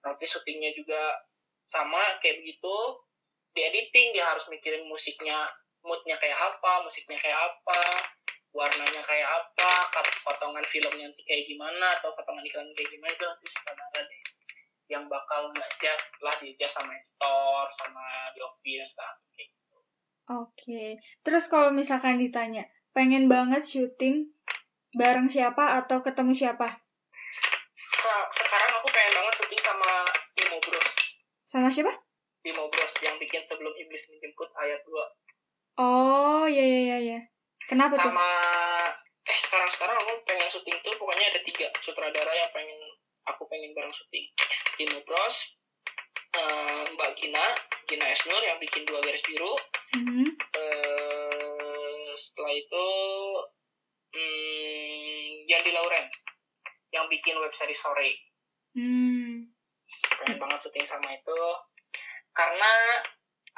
nanti 0.00 0.24
syutingnya 0.24 0.72
juga 0.72 1.12
sama 1.68 2.00
kayak 2.24 2.40
begitu 2.40 2.76
di 3.52 3.60
editing 3.60 4.16
dia 4.16 4.24
harus 4.24 4.48
mikirin 4.48 4.88
musiknya 4.88 5.44
moodnya 5.84 6.16
kayak 6.16 6.40
apa 6.40 6.82
musiknya 6.88 7.20
kayak 7.20 7.36
apa 7.36 7.80
warnanya 8.50 9.02
kayak 9.06 9.28
apa 9.28 10.00
potongan 10.26 10.64
filmnya 10.66 11.12
nanti 11.12 11.22
kayak 11.28 11.46
gimana 11.46 12.00
atau 12.00 12.16
potongan 12.16 12.42
iklan 12.42 12.72
kayak 12.74 12.90
gimana 12.90 13.12
itu 13.14 13.24
nanti 13.28 13.46
sutradara 13.46 14.00
deh 14.02 14.22
yang 14.90 15.06
bakal 15.06 15.54
nggak 15.54 15.70
just 15.78 16.18
lah 16.18 16.34
di 16.42 16.58
just 16.58 16.74
sama 16.74 16.90
editor 16.90 17.66
sama 17.78 18.04
di 18.34 18.42
office 18.42 18.90
kayak 18.98 19.48
gitu. 19.54 19.76
Oke, 19.78 19.86
okay. 20.34 20.88
terus 21.22 21.46
kalau 21.46 21.70
misalkan 21.70 22.18
ditanya, 22.18 22.66
pengen 22.90 23.30
banget 23.30 23.62
syuting 23.62 24.34
bareng 24.94 25.30
siapa 25.30 25.78
atau 25.82 26.02
ketemu 26.02 26.32
siapa? 26.34 26.68
Se 27.78 28.12
sekarang 28.34 28.70
aku 28.82 28.88
pengen 28.90 29.12
banget 29.16 29.34
syuting 29.40 29.62
sama 29.62 29.90
Timo 30.34 30.58
Bros. 30.60 30.92
Sama 31.46 31.68
siapa? 31.70 31.92
Timo 32.42 32.66
Bros 32.68 32.94
yang 33.04 33.16
bikin 33.22 33.42
sebelum 33.46 33.72
iblis 33.78 34.04
menjemput 34.10 34.50
ayat 34.58 34.82
2. 34.84 35.80
Oh, 35.80 36.44
iya 36.50 36.64
iya 36.64 36.80
iya. 36.82 36.98
iya. 36.98 37.20
Kenapa 37.70 37.96
sama, 37.96 38.04
tuh? 38.04 38.12
Sama 38.12 38.28
eh 39.30 39.38
sekarang 39.38 39.70
sekarang 39.70 39.96
aku 40.02 40.12
pengen 40.26 40.48
syuting 40.50 40.76
tuh 40.82 40.94
pokoknya 40.98 41.26
ada 41.30 41.40
tiga 41.46 41.66
sutradara 41.84 42.32
yang 42.34 42.50
pengen 42.50 42.80
aku 43.30 43.46
pengen 43.46 43.70
bareng 43.72 43.94
syuting. 43.94 44.26
Timo 44.74 44.98
Bros, 45.06 45.36
uh, 46.34 46.84
Mbak 46.98 47.10
Gina, 47.20 47.46
Gina 47.86 48.06
Esnur 48.10 48.42
yang 48.42 48.58
bikin 48.58 48.82
dua 48.88 48.98
garis 49.04 49.22
biru. 49.22 49.54
Mm 49.94 50.02
-hmm. 50.02 50.28
uh, 50.56 52.10
setelah 52.18 52.52
itu 52.52 52.86
hmm, 54.14 55.46
Yandi 55.46 55.70
Lauren 55.74 56.06
yang 56.90 57.06
bikin 57.06 57.38
web 57.38 57.54
series 57.54 57.78
sore. 57.78 58.10
Hmm. 58.74 59.46
Pengen 60.22 60.38
banget 60.38 60.58
syuting 60.66 60.86
sama 60.86 61.14
itu. 61.14 61.40
Karena 62.34 62.72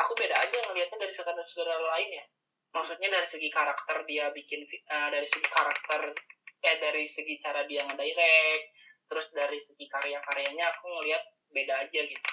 aku 0.00 0.16
beda 0.16 0.36
aja 0.36 0.56
ngelihatnya 0.68 0.98
dari 1.00 1.12
saudara-saudara 1.12 1.80
lain 1.96 2.10
ya. 2.20 2.24
Maksudnya 2.72 3.08
dari 3.12 3.28
segi 3.28 3.52
karakter 3.52 4.08
dia 4.08 4.32
bikin 4.32 4.64
uh, 4.88 5.08
dari 5.12 5.28
segi 5.28 5.48
karakter 5.48 6.16
eh 6.62 6.76
dari 6.78 7.04
segi 7.04 7.36
cara 7.42 7.66
dia 7.66 7.82
ngedirect 7.84 8.64
terus 9.10 9.28
dari 9.34 9.58
segi 9.60 9.84
karya-karyanya 9.90 10.72
aku 10.72 10.88
ngelihat 10.88 11.20
beda 11.52 11.84
aja 11.84 12.00
gitu. 12.00 12.30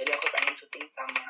Jadi 0.00 0.10
aku 0.16 0.26
pengen 0.32 0.54
syuting 0.56 0.86
sama 0.96 1.28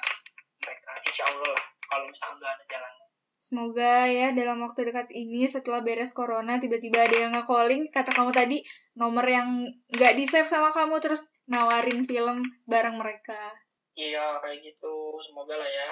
mereka. 0.63 0.93
Insya 1.11 1.27
Allah 1.27 1.59
lah 1.59 1.65
kalau 1.91 2.07
misalnya 2.07 2.39
nggak 2.39 2.55
ada 2.55 2.65
jalannya 2.71 3.06
Semoga 3.37 4.09
ya 4.09 4.33
dalam 4.33 4.65
waktu 4.65 4.89
dekat 4.89 5.13
ini 5.13 5.45
setelah 5.45 5.85
beres 5.85 6.17
corona 6.17 6.57
tiba-tiba 6.57 7.05
ada 7.05 7.17
yang 7.29 7.33
nge-calling 7.37 7.93
kata 7.93 8.09
kamu 8.17 8.33
tadi 8.33 8.65
nomor 8.97 9.29
yang 9.29 9.69
nggak 9.93 10.17
di 10.17 10.25
save 10.25 10.49
sama 10.49 10.73
kamu 10.73 10.97
terus 11.05 11.29
nawarin 11.45 12.09
film 12.09 12.41
bareng 12.65 12.97
mereka. 12.97 13.39
Iya 13.93 14.41
kayak 14.41 14.65
gitu 14.65 15.21
semoga 15.29 15.61
lah 15.61 15.69
ya. 15.69 15.91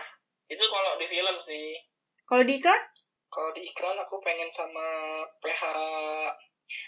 Itu 0.48 0.64
kalau 0.72 0.96
di 0.96 1.06
film 1.08 1.36
sih. 1.44 1.76
Kalau 2.24 2.42
di 2.48 2.56
iklan? 2.56 2.82
Kalau 3.28 3.50
di 3.52 3.62
iklan 3.68 3.96
aku 4.00 4.16
pengen 4.24 4.48
sama 4.48 4.86
PH 5.44 5.62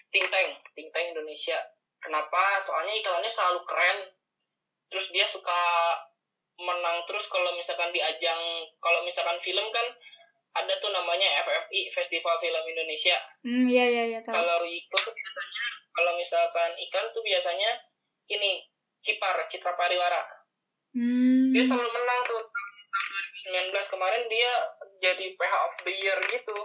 Think 0.08 0.26
Tank, 0.32 0.50
Think 0.72 0.88
Tank 0.92 1.12
Indonesia. 1.12 1.60
Kenapa? 2.00 2.60
Soalnya 2.64 2.96
iklannya 2.96 3.28
selalu 3.28 3.60
keren. 3.68 3.98
Terus 4.88 5.12
dia 5.12 5.28
suka 5.28 5.60
menang 6.56 7.04
terus 7.04 7.28
kalau 7.28 7.52
misalkan 7.52 7.92
di 7.92 8.00
ajang 8.00 8.64
kalau 8.80 9.04
misalkan 9.04 9.36
film 9.44 9.68
kan 9.68 9.84
ada 10.56 10.72
tuh 10.80 10.88
namanya 10.88 11.28
FFI 11.44 11.92
Festival 11.92 12.40
Film 12.40 12.64
Indonesia. 12.64 13.16
Hmm, 13.44 13.68
iya 13.68 13.84
iya 13.92 14.04
iya 14.16 14.20
Kalau 14.24 14.64
iklan 14.64 15.02
tuh 15.04 15.12
biasanya 15.12 15.64
kalau 15.92 16.12
misalkan 16.16 16.70
iklan 16.80 17.06
tuh 17.12 17.22
biasanya 17.24 17.70
ini 18.32 18.64
Cipar, 19.04 19.36
Citra 19.46 19.76
Pariwara. 19.76 20.24
Hmm. 20.96 21.52
Dia 21.52 21.62
selalu 21.62 21.90
menang 21.92 22.20
tuh 22.24 22.40
2019 23.52 23.92
kemarin 23.92 24.24
dia 24.26 24.52
jadi 24.98 25.26
PH 25.36 25.54
of 25.54 25.74
the 25.84 25.92
Year 25.92 26.18
gitu 26.32 26.58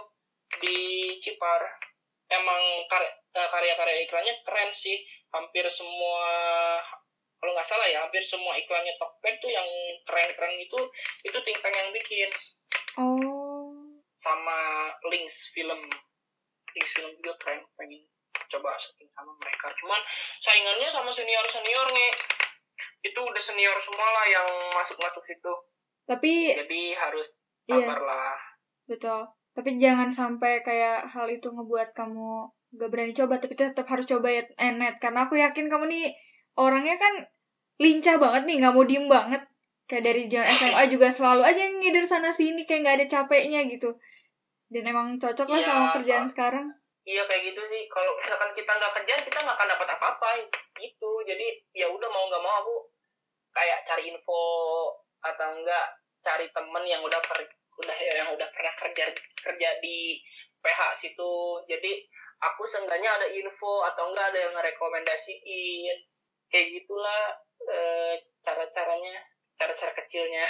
di 0.64 0.78
Cipar. 1.20 1.60
Emang 2.32 2.62
eh, 2.88 3.48
karya-karya 3.52 4.08
iklannya 4.08 4.34
keren 4.42 4.72
sih. 4.72 5.00
Hampir 5.32 5.64
semua 5.72 6.28
kalau 7.42 7.58
nggak 7.58 7.66
salah 7.66 7.88
ya 7.90 8.06
hampir 8.06 8.22
semua 8.22 8.54
iklannya 8.54 8.94
Tokped 9.02 9.42
tuh 9.42 9.50
yang 9.50 9.66
keren-keren 10.06 10.62
itu 10.62 10.78
itu 11.26 11.38
Tingtang 11.42 11.74
yang 11.74 11.90
bikin. 11.90 12.30
Oh. 13.02 13.41
Sama 14.22 14.86
Links 15.10 15.50
film. 15.50 15.82
Links 16.78 16.92
film 16.94 17.10
juga 17.18 17.34
keren 17.42 17.66
pengen 17.74 18.06
coba 18.46 18.78
syuting 18.78 19.10
sama 19.10 19.34
mereka. 19.42 19.74
Cuman 19.82 19.98
saingannya 20.38 20.86
sama 20.86 21.10
senior-senior 21.10 21.90
nih. 21.90 22.12
Itu 23.02 23.18
udah 23.18 23.42
senior 23.42 23.74
semua 23.82 24.08
lah 24.14 24.26
yang 24.30 24.48
masuk-masuk 24.78 25.26
situ. 25.26 25.52
Tapi 26.06 26.54
jadi 26.54 26.94
harus 26.94 27.26
iya. 27.66 27.82
sabar 27.82 27.98
iya, 27.98 28.06
lah. 28.06 28.36
Betul. 28.86 29.20
Tapi 29.52 29.70
jangan 29.76 30.08
sampai 30.08 30.64
kayak 30.64 31.10
hal 31.10 31.26
itu 31.28 31.50
ngebuat 31.50 31.92
kamu 31.92 32.48
gak 32.72 32.88
berani 32.88 33.12
coba, 33.12 33.36
tapi 33.36 33.52
tetap 33.52 33.84
harus 33.84 34.08
coba 34.08 34.32
ya, 34.32 34.42
eh, 34.56 34.72
net. 34.72 34.96
Karena 34.96 35.28
aku 35.28 35.36
yakin 35.36 35.68
kamu 35.68 35.92
nih 35.92 36.16
orangnya 36.56 36.96
kan 36.96 37.28
lincah 37.76 38.16
banget 38.16 38.48
nih, 38.48 38.56
nggak 38.64 38.72
mau 38.72 38.84
diem 38.86 39.06
banget. 39.12 39.42
Kayak 39.84 40.04
dari 40.08 40.22
zaman 40.30 40.48
SMA 40.48 40.82
juga 40.88 41.12
selalu 41.12 41.42
aja 41.44 41.62
ngider 41.68 42.04
sana 42.08 42.32
sini, 42.32 42.64
kayak 42.64 42.80
nggak 42.86 42.96
ada 43.02 43.06
capeknya 43.12 43.60
gitu. 43.68 43.92
Dan 44.72 44.88
emang 44.88 45.20
cocok 45.20 45.46
lah 45.52 45.60
ya, 45.60 45.66
sama 45.68 45.84
kerjaan 45.92 46.26
so 46.26 46.32
sekarang. 46.32 46.66
Iya 47.04 47.28
kayak 47.28 47.52
gitu 47.52 47.62
sih. 47.68 47.84
Kalau 47.92 48.16
misalkan 48.16 48.50
kita 48.56 48.72
nggak 48.72 48.92
kerja, 48.96 49.14
kita 49.28 49.38
nggak 49.44 49.56
akan 49.60 49.68
dapat 49.76 49.88
apa-apa 50.00 50.28
gitu. 50.80 51.10
Jadi 51.28 51.46
ya 51.76 51.92
udah 51.92 52.08
mau 52.08 52.24
nggak 52.32 52.42
mau 52.42 52.54
aku 52.64 52.74
kayak 53.52 53.84
cari 53.84 54.08
info 54.08 54.42
atau 55.22 55.48
enggak 55.54 55.86
cari 56.22 56.46
temen 56.50 56.84
yang 56.86 57.02
udah 57.04 57.20
per, 57.20 57.44
udah 57.82 57.96
yang 57.98 58.28
udah 58.32 58.48
pernah 58.50 58.74
kerja 58.80 59.12
kerja 59.42 59.68
di 59.82 60.18
PH 60.62 60.80
situ 60.98 61.34
jadi 61.66 61.92
aku 62.42 62.62
seenggaknya 62.66 63.10
ada 63.18 63.28
info 63.30 63.82
atau 63.86 64.10
enggak 64.10 64.34
ada 64.34 64.38
yang 64.48 64.52
ngerekomendasiin 64.54 65.96
kayak 66.50 66.68
gitulah 66.74 67.22
e, 67.66 67.78
cara-caranya 68.42 69.14
cara-cara 69.58 69.92
kecilnya 69.98 70.46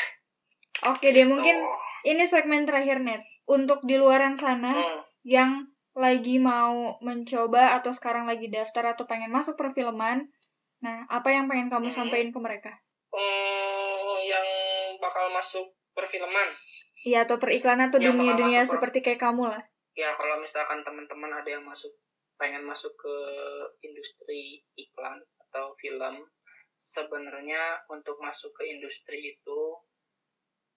oke 0.88 1.04
deh 1.04 1.26
mungkin 1.26 1.64
oh. 1.64 1.80
ini 2.04 2.24
segmen 2.28 2.68
terakhir 2.68 3.00
net 3.00 3.24
untuk 3.48 3.82
di 3.86 3.98
luaran 3.98 4.38
sana 4.38 4.72
hmm. 4.74 5.00
yang 5.26 5.66
lagi 5.92 6.40
mau 6.40 6.96
mencoba 7.04 7.76
atau 7.76 7.92
sekarang 7.92 8.24
lagi 8.24 8.48
daftar 8.48 8.96
atau 8.96 9.04
pengen 9.04 9.28
masuk 9.28 9.60
perfilman 9.60 10.28
nah 10.82 11.06
apa 11.12 11.30
yang 11.30 11.46
pengen 11.46 11.70
kamu 11.70 11.92
hmm. 11.92 11.94
sampaikan 11.94 12.30
ke 12.32 12.40
mereka 12.40 12.72
hmm, 13.12 14.16
yang 14.24 14.46
bakal 14.98 15.28
masuk 15.34 15.66
perfilman. 15.92 16.48
Iya, 17.02 17.26
atau 17.26 17.36
periklanan 17.42 17.90
atau 17.90 17.98
dunia-dunia 17.98 18.62
seperti 18.62 19.02
kayak 19.02 19.20
kamu 19.20 19.50
lah. 19.50 19.62
Ya, 19.92 20.14
kalau 20.16 20.40
misalkan 20.40 20.80
teman-teman 20.86 21.34
ada 21.34 21.50
yang 21.50 21.66
masuk, 21.66 21.92
pengen 22.40 22.64
masuk 22.64 22.94
ke 22.96 23.16
industri 23.84 24.62
iklan 24.78 25.20
atau 25.50 25.74
film, 25.76 26.24
sebenarnya 26.78 27.82
untuk 27.90 28.16
masuk 28.22 28.54
ke 28.56 28.70
industri 28.70 29.36
itu 29.36 29.60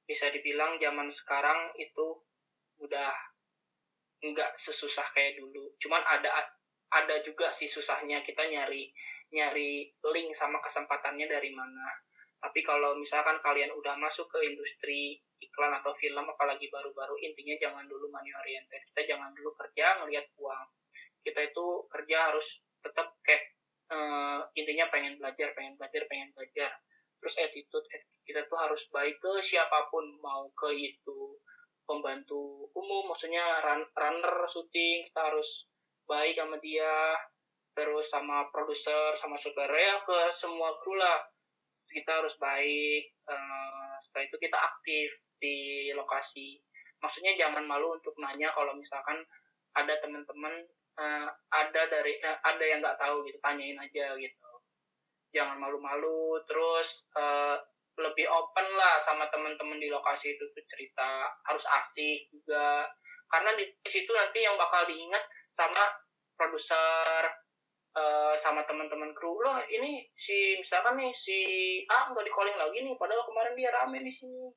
bisa 0.06 0.30
dibilang 0.30 0.78
zaman 0.78 1.10
sekarang 1.14 1.74
itu 1.78 2.06
udah 2.82 3.14
nggak 4.26 4.52
sesusah 4.58 5.06
kayak 5.14 5.38
dulu. 5.38 5.70
Cuman 5.78 6.02
ada 6.02 6.32
ada 6.94 7.16
juga 7.22 7.52
sih 7.52 7.68
susahnya 7.68 8.24
kita 8.24 8.46
nyari 8.48 8.90
nyari 9.34 9.92
link 10.14 10.32
sama 10.38 10.62
kesempatannya 10.64 11.28
dari 11.28 11.52
mana. 11.52 11.88
Tapi 12.40 12.62
kalau 12.62 12.94
misalkan 13.00 13.42
kalian 13.42 13.74
udah 13.74 13.98
masuk 13.98 14.30
ke 14.30 14.40
industri 14.46 15.18
iklan 15.42 15.74
atau 15.82 15.92
film 15.98 16.24
apalagi 16.30 16.70
baru-baru 16.70 17.18
intinya 17.20 17.56
jangan 17.58 17.86
dulu 17.90 18.08
money 18.14 18.32
oriented. 18.32 18.82
Kita 18.94 19.02
jangan 19.16 19.34
dulu 19.34 19.52
kerja 19.58 20.04
ngelihat 20.04 20.30
uang. 20.38 20.68
Kita 21.26 21.42
itu 21.42 21.66
kerja 21.90 22.18
harus 22.32 22.62
tetap 22.86 23.18
kayak 23.26 23.58
uh, 23.90 24.46
intinya 24.54 24.86
pengen 24.94 25.18
belajar 25.18 25.58
pengen 25.58 25.74
belajar 25.76 26.06
pengen 26.06 26.30
belajar. 26.38 26.72
Terus 27.18 27.36
attitude 27.42 27.88
kita 28.26 28.46
tuh 28.46 28.58
harus 28.62 28.86
baik 28.94 29.18
ke 29.18 29.42
siapa 29.42 29.90
pun 29.90 30.06
mau 30.22 30.46
ke 30.54 30.70
itu 30.74 31.42
pembantu 31.86 32.70
umum 32.74 33.10
maksudnya 33.10 33.62
run, 33.62 33.86
runner 33.94 34.46
syuting 34.50 35.06
kita 35.06 35.22
harus 35.32 35.70
baik 36.06 36.38
sama 36.38 36.58
dia 36.62 37.18
terus 37.76 38.08
sama 38.08 38.48
produser 38.50 39.12
sama 39.20 39.36
saudara 39.36 39.76
ya 39.76 40.00
ke 40.02 40.32
semua 40.32 40.80
kru 40.80 40.96
lah. 40.96 41.22
Kita 41.86 42.24
harus 42.24 42.34
baik 42.40 43.14
uh, 43.30 43.96
setelah 44.04 44.26
itu 44.26 44.38
kita 44.42 44.58
aktif 44.58 45.10
di 45.38 45.56
lokasi. 45.94 46.60
Maksudnya 47.04 47.36
jangan 47.36 47.68
malu 47.68 47.94
untuk 48.00 48.16
nanya 48.18 48.50
kalau 48.56 48.74
misalkan 48.80 49.22
ada 49.76 49.94
teman-teman 50.00 50.66
uh, 50.98 51.30
ada 51.52 51.82
dari 51.92 52.16
uh, 52.24 52.40
ada 52.48 52.64
yang 52.64 52.80
nggak 52.80 53.00
tahu 53.00 53.28
gitu 53.28 53.38
tanyain 53.44 53.78
aja 53.78 54.16
gitu. 54.18 54.52
Jangan 55.36 55.60
malu-malu 55.60 56.40
terus 56.48 57.04
uh, 57.20 57.60
lebih 57.96 58.28
open 58.28 58.68
lah 58.76 59.00
sama 59.00 59.28
teman-teman 59.32 59.80
di 59.80 59.88
lokasi 59.88 60.36
itu 60.36 60.44
tuh 60.52 60.66
cerita. 60.68 61.32
Harus 61.48 61.64
asik 61.64 62.28
juga. 62.32 62.88
Karena 63.32 63.56
di 63.56 63.66
situ 63.88 64.12
nanti 64.12 64.44
yang 64.44 64.60
bakal 64.60 64.86
diingat 64.86 65.24
sama 65.56 65.84
produser 66.36 67.24
eh, 67.96 68.36
sama 68.40 68.68
teman-teman 68.68 69.16
kru. 69.16 69.40
Loh 69.40 69.64
ini 69.72 70.04
si 70.16 70.60
misalkan 70.60 71.00
nih 71.00 71.12
si 71.16 71.38
A 71.88 72.12
nggak 72.12 72.26
di 72.28 72.32
calling 72.36 72.58
lagi 72.60 72.84
nih 72.84 72.96
padahal 73.00 73.24
kemarin 73.24 73.56
dia 73.56 73.72
rame 73.72 74.00
di 74.04 74.12
sini. 74.12 74.52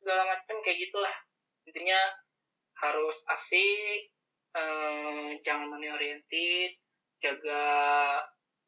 Segala 0.00 0.36
macam 0.36 0.56
kayak 0.64 0.78
gitulah. 0.88 1.16
Intinya 1.68 2.00
harus 2.80 3.16
asik 3.30 4.10
eh, 4.56 5.30
jangan 5.44 5.70
money 5.70 5.88
oriented 5.92 6.76
jaga 7.22 7.64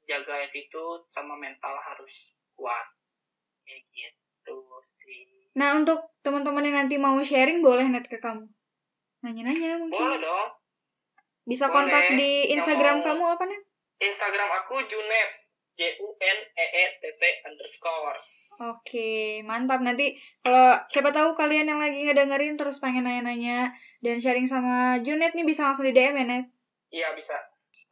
jaga 0.07 0.35
attitude 0.49 1.05
sama 1.13 1.37
mental 1.37 1.77
harus 1.77 2.15
kuat 2.57 2.96
kayak 3.67 3.83
gitu 3.91 4.57
sih 4.97 5.27
Nah, 5.53 5.75
untuk 5.75 5.99
teman-teman 6.21 6.63
yang 6.63 6.77
nanti 6.79 6.97
mau 6.97 7.17
sharing 7.19 7.61
boleh 7.61 7.87
net 7.87 8.05
ke 8.05 8.17
kamu. 8.17 8.45
Nanya-nanya 9.21 9.81
boleh 9.81 9.89
mungkin. 9.89 10.21
dong 10.23 10.51
Bisa 11.43 11.67
boleh. 11.67 11.89
kontak 11.89 12.05
di 12.15 12.53
Instagram 12.53 13.01
mau- 13.01 13.05
kamu 13.05 13.25
apa, 13.27 13.45
Net? 13.45 13.63
Instagram 13.99 14.49
aku 14.55 14.85
Junet 14.85 15.31
J 15.75 15.97
U 15.99 16.13
N 16.15 16.39
E 16.53 16.67
E 16.67 16.85
T 16.95 17.09
T 17.11 17.23
underscore 17.43 18.21
Oke, 18.67 19.13
mantap. 19.43 19.81
Nanti 19.81 20.13
kalau 20.41 20.77
siapa 20.87 21.09
tahu 21.11 21.33
kalian 21.33 21.67
yang 21.67 21.79
lagi 21.79 22.01
ngedengerin 22.03 22.57
terus 22.57 22.77
pengen 22.77 23.05
nanya-nanya 23.05 23.73
dan 23.99 24.17
sharing 24.17 24.45
sama 24.45 25.01
Junet 25.01 25.33
nih 25.33 25.45
bisa 25.45 25.65
langsung 25.65 25.85
di 25.85 25.93
DM 25.93 26.13
ya, 26.15 26.25
Net? 26.27 26.47
iya 26.89 27.11
bisa 27.13 27.35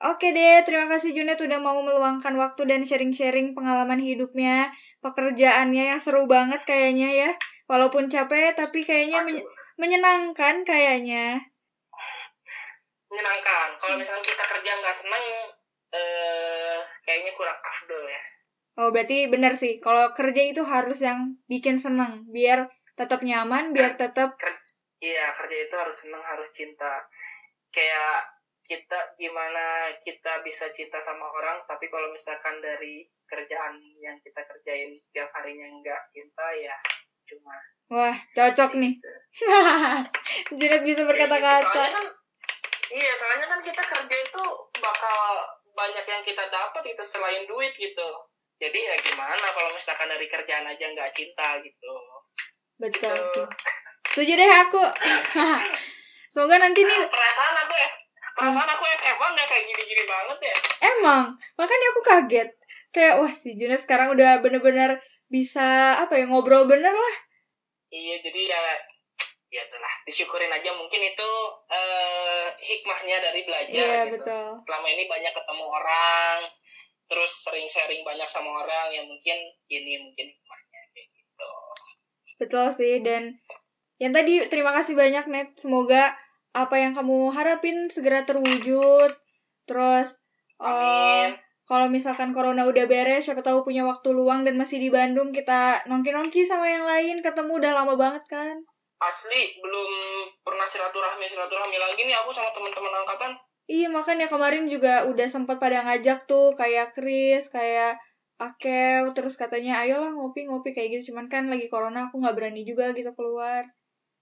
Oke 0.03 0.35
deh, 0.35 0.67
terima 0.67 0.91
kasih 0.91 1.15
Junet 1.15 1.39
udah 1.39 1.63
mau 1.63 1.79
meluangkan 1.79 2.35
waktu 2.35 2.67
dan 2.67 2.83
sharing-sharing 2.83 3.55
pengalaman 3.55 4.03
hidupnya, 4.03 4.75
pekerjaannya 4.99 5.95
yang 5.95 6.01
seru 6.03 6.27
banget 6.27 6.67
kayaknya 6.67 7.09
ya. 7.15 7.31
Walaupun 7.71 8.11
capek, 8.11 8.59
tapi 8.59 8.83
kayaknya 8.83 9.23
men- 9.23 9.47
menyenangkan 9.79 10.67
kayaknya. 10.67 11.41
menyenangkan 13.15 13.79
kalau 13.79 13.95
misalnya 13.95 14.27
kita 14.27 14.43
kerja 14.43 14.71
nggak 14.75 14.97
seneng 14.97 15.25
eh 15.95 16.83
kayaknya 17.07 17.31
kurang 17.39 17.55
afdol 17.63 18.03
ya 18.11 18.23
Oh, 18.75 18.91
berarti 18.91 19.31
benar 19.31 19.55
sih. 19.55 19.79
Kalau 19.79 20.11
kerja 20.19 20.43
itu 20.51 20.67
harus 20.67 20.99
yang 20.99 21.39
bikin 21.47 21.79
seneng, 21.79 22.27
biar 22.27 22.67
tetap 22.99 23.23
nyaman, 23.23 23.71
biar 23.71 23.95
tetap 23.95 24.35
iya 24.99 25.31
kerja 25.39 25.57
itu 25.71 25.75
harus 25.79 25.95
seneng 25.95 26.19
harus 26.19 26.51
cinta 26.51 27.07
kayak 27.71 28.34
kita 28.65 29.13
gimana 29.15 29.93
kita 30.01 30.41
bisa 30.41 30.73
cinta 30.73 30.97
sama 30.97 31.29
orang 31.29 31.61
tapi 31.65 31.87
kalau 31.87 32.09
misalkan 32.11 32.59
dari 32.59 33.05
kerjaan 33.25 33.77
yang 33.99 34.17
kita 34.21 34.41
kerjain 34.41 34.97
setiap 35.01 35.29
harinya 35.33 35.69
nggak 35.75 36.01
cinta 36.11 36.47
ya 36.55 36.77
cuma 37.25 37.57
wah, 37.85 38.17
cocok 38.33 38.81
nih. 38.81 38.97
Junet 40.57 40.83
bisa 40.83 41.05
Soalnya 41.05 41.09
berkata-kata. 41.09 41.85
kan, 41.93 42.07
iya, 42.91 43.13
soalnya 43.13 43.47
kan 43.47 43.61
kita 43.61 43.83
kerja 43.83 44.17
itu 44.25 44.45
bakal 44.75 45.19
banyak 45.73 46.05
yang 46.05 46.23
kita 46.23 46.45
dapat 46.49 46.85
itu 46.87 47.03
selain 47.03 47.45
duit 47.45 47.73
gitu. 47.77 48.09
Jadi 48.57 48.79
ya 48.79 48.97
gimana 48.99 49.47
kalau 49.53 49.73
misalkan 49.73 50.09
dari 50.09 50.27
kerjaan 50.27 50.65
aja 50.65 50.85
nggak 50.87 51.13
cinta 51.13 51.61
gitu. 51.61 51.93
Betul 52.81 53.13
Gitu. 53.13 53.25
sih. 53.37 53.47
Setuju 54.11 54.33
deh 54.33 54.53
aku. 54.65 54.83
Semoga 56.33 56.57
nanti 56.59 56.81
nih 56.83 57.01
Perasaan 57.05 57.55
aku 57.59 57.75
ya, 57.75 57.89
perasaan 58.35 58.71
aku 58.71 58.85
SMA 58.99 59.27
nggak 59.35 59.47
kayak 59.49 59.65
gini-gini 59.71 60.05
banget 60.05 60.39
ya. 60.43 60.57
Emang, 60.99 61.25
makanya 61.55 61.87
aku 61.95 62.01
kaget. 62.03 62.51
Kayak, 62.95 63.15
wah 63.23 63.33
si 63.33 63.59
Junet 63.59 63.83
sekarang 63.83 64.15
udah 64.15 64.39
bener-bener 64.39 65.03
bisa, 65.27 65.99
apa 65.99 66.15
ya, 66.15 66.31
ngobrol 66.31 66.67
bener 66.67 66.95
lah. 66.95 67.17
Iya, 67.91 68.23
jadi 68.23 68.41
ya 68.51 68.59
ya 69.55 69.63
itulah 69.63 69.95
disyukurin 70.03 70.51
aja 70.51 70.75
mungkin 70.75 70.99
itu 70.99 71.31
eh, 71.71 72.51
hikmahnya 72.59 73.23
dari 73.23 73.47
belajar 73.47 73.71
Iya, 73.71 74.11
gitu. 74.11 74.19
betul. 74.19 74.47
selama 74.67 74.87
ini 74.91 75.07
banyak 75.07 75.31
ketemu 75.31 75.65
orang 75.71 76.39
terus 77.07 77.33
sering 77.47 77.71
sharing 77.71 78.03
banyak 78.03 78.27
sama 78.27 78.51
orang 78.67 78.91
yang 78.91 79.07
mungkin 79.07 79.39
ini 79.71 80.03
mungkin 80.03 80.27
hikmahnya 80.27 80.81
kayak 80.91 81.07
gitu 81.07 81.51
Betul 82.35 82.67
sih, 82.75 82.99
dan 82.99 83.39
yang 84.03 84.11
tadi 84.11 84.43
terima 84.51 84.75
kasih 84.75 84.99
banyak, 84.99 85.25
Net. 85.31 85.49
Semoga 85.55 86.11
apa 86.55 86.79
yang 86.79 86.95
kamu 86.95 87.35
harapin 87.35 87.91
segera 87.91 88.23
terwujud. 88.23 89.11
Terus, 89.67 90.17
amin 90.63 91.37
kalau 91.65 91.89
misalkan 91.89 92.37
corona 92.37 92.69
udah 92.69 92.85
beres, 92.85 93.25
siapa 93.25 93.41
tahu 93.41 93.65
punya 93.65 93.89
waktu 93.89 94.13
luang 94.13 94.45
dan 94.45 94.61
masih 94.61 94.85
di 94.85 94.93
Bandung, 94.93 95.33
kita 95.33 95.81
nongki-nongki 95.89 96.45
sama 96.45 96.69
yang 96.69 96.85
lain, 96.85 97.25
ketemu 97.25 97.57
udah 97.57 97.73
lama 97.73 97.95
banget 97.97 98.25
kan. 98.29 98.57
asli 98.95 99.61
belum 99.61 99.91
pernah 100.41 100.65
silaturahmi 100.65 101.29
silaturahmi 101.29 101.77
lagi 101.77 102.09
nih 102.09 102.17
aku 102.25 102.33
sama 102.33 102.49
teman-teman 102.57 103.05
angkatan 103.05 103.37
Iya, 103.69 103.93
makanya 103.93 104.25
kemarin 104.29 104.65
juga 104.65 105.05
udah 105.09 105.29
sempat 105.29 105.61
pada 105.61 105.85
ngajak 105.85 106.25
tuh, 106.25 106.57
kayak 106.57 106.93
Chris, 106.93 107.49
kayak 107.49 108.01
Akew, 108.37 109.13
terus 109.17 109.41
katanya, 109.41 109.81
ayolah 109.81 110.13
ngopi-ngopi 110.13 110.73
kayak 110.77 111.01
gitu. 111.01 111.13
Cuman 111.13 111.33
kan 111.33 111.49
lagi 111.49 111.69
corona, 111.73 112.09
aku 112.09 112.21
nggak 112.21 112.37
berani 112.37 112.65
juga 112.69 112.93
gitu 112.93 113.13
keluar. 113.17 113.65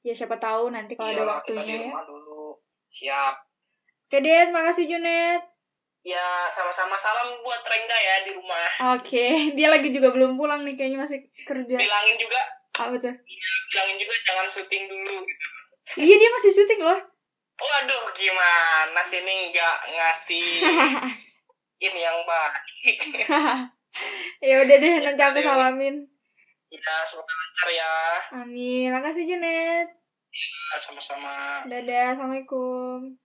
Ya 0.03 0.13
siapa 0.13 0.35
tahu 0.37 0.69
nanti 0.69 0.99
kalau 0.99 1.09
ada 1.09 1.23
Iyalah, 1.23 1.39
kita 1.47 1.55
waktunya 1.63 1.77
ya. 1.87 2.03
dulu 2.03 2.59
siap 2.91 3.35
Oke, 4.05 4.19
Det, 4.21 4.51
makasih 4.51 4.85
Junet. 4.85 5.41
ya 6.03 6.51
sama-sama 6.51 6.99
salam 6.99 7.39
buat 7.41 7.63
Rengga 7.63 7.95
ya 7.97 8.15
di 8.27 8.31
rumah 8.35 8.99
Oke, 8.99 9.27
dia 9.57 9.71
lagi 9.71 9.89
juga 9.89 10.11
belum 10.11 10.35
pulang 10.35 10.67
nih, 10.67 10.75
kayaknya 10.75 10.99
masih 11.01 11.19
kerja. 11.47 11.79
bilangin 11.79 12.17
juga 12.19 12.41
Apa 12.83 12.99
tuh? 12.99 13.15
bilangin 13.71 13.97
juga 13.97 14.15
jangan 14.27 14.47
syuting 14.47 14.85
dulu 14.91 15.23
gitu 15.23 15.47
Iya, 15.97 16.15
dia 16.19 16.31
masih 16.31 16.51
syuting 16.53 16.83
loh. 16.83 17.01
waduh 17.63 18.03
gimana 18.19 19.03
sini 19.07 19.55
nggak 19.55 19.77
ngasih 19.95 20.47
ini 21.87 22.01
yang 22.01 22.19
baik 22.27 22.99
ya 24.43 24.55
udah 24.67 24.77
deh, 24.77 24.95
nanti 25.01 25.23
aku 25.23 25.39
salamin. 25.39 26.11
Ya 26.73 27.05
semoga 27.05 27.33
lancar 27.37 27.69
ya 27.69 27.93
Amin. 28.41 28.89
Makasih 28.89 29.29
Junet. 29.29 29.89
Ya, 30.33 30.77
sama-sama 30.81 31.69
Dadah, 31.69 32.17
Assalamualaikum. 32.17 33.21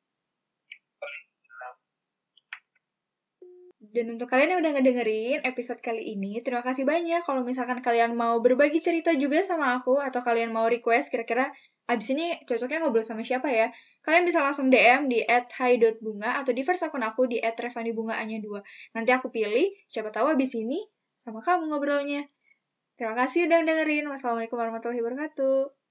Dan 3.97 4.13
untuk 4.13 4.27
kalian 4.27 4.53
yang 4.53 4.61
udah 4.61 4.71
ngedengerin 4.77 5.39
episode 5.47 5.79
kali 5.79 6.03
ini, 6.13 6.43
terima 6.43 6.59
kasih 6.59 6.83
banyak. 6.83 7.23
Kalau 7.23 7.41
misalkan 7.47 7.79
kalian 7.79 8.13
mau 8.13 8.43
berbagi 8.43 8.83
cerita 8.83 9.15
juga 9.15 9.39
sama 9.41 9.79
aku, 9.79 9.97
atau 9.97 10.19
kalian 10.19 10.51
mau 10.51 10.67
request 10.67 11.09
kira-kira 11.09 11.49
abis 11.87 12.11
ini 12.11 12.35
cocoknya 12.43 12.83
ngobrol 12.83 13.01
sama 13.01 13.23
siapa 13.23 13.47
ya, 13.47 13.71
kalian 14.03 14.27
bisa 14.27 14.43
langsung 14.43 14.67
DM 14.67 15.07
di 15.07 15.23
@hai.bunga 15.23 16.43
atau 16.43 16.51
di 16.51 16.67
first 16.67 16.83
akun 16.83 16.99
aku 16.99 17.31
di 17.31 17.39
@revanibungaanya 17.39 18.43
2. 18.43 18.59
Nanti 18.99 19.11
aku 19.15 19.31
pilih, 19.31 19.71
siapa 19.87 20.11
tahu 20.11 20.35
abis 20.35 20.51
ini 20.59 20.83
sama 21.15 21.39
kamu 21.39 21.71
ngobrolnya. 21.71 22.27
Terima 22.97 23.13
kasih 23.13 23.45
udah 23.45 23.59
dengerin. 23.61 24.09
Wassalamualaikum 24.09 24.57
warahmatullahi 24.57 25.01
wabarakatuh. 25.05 25.86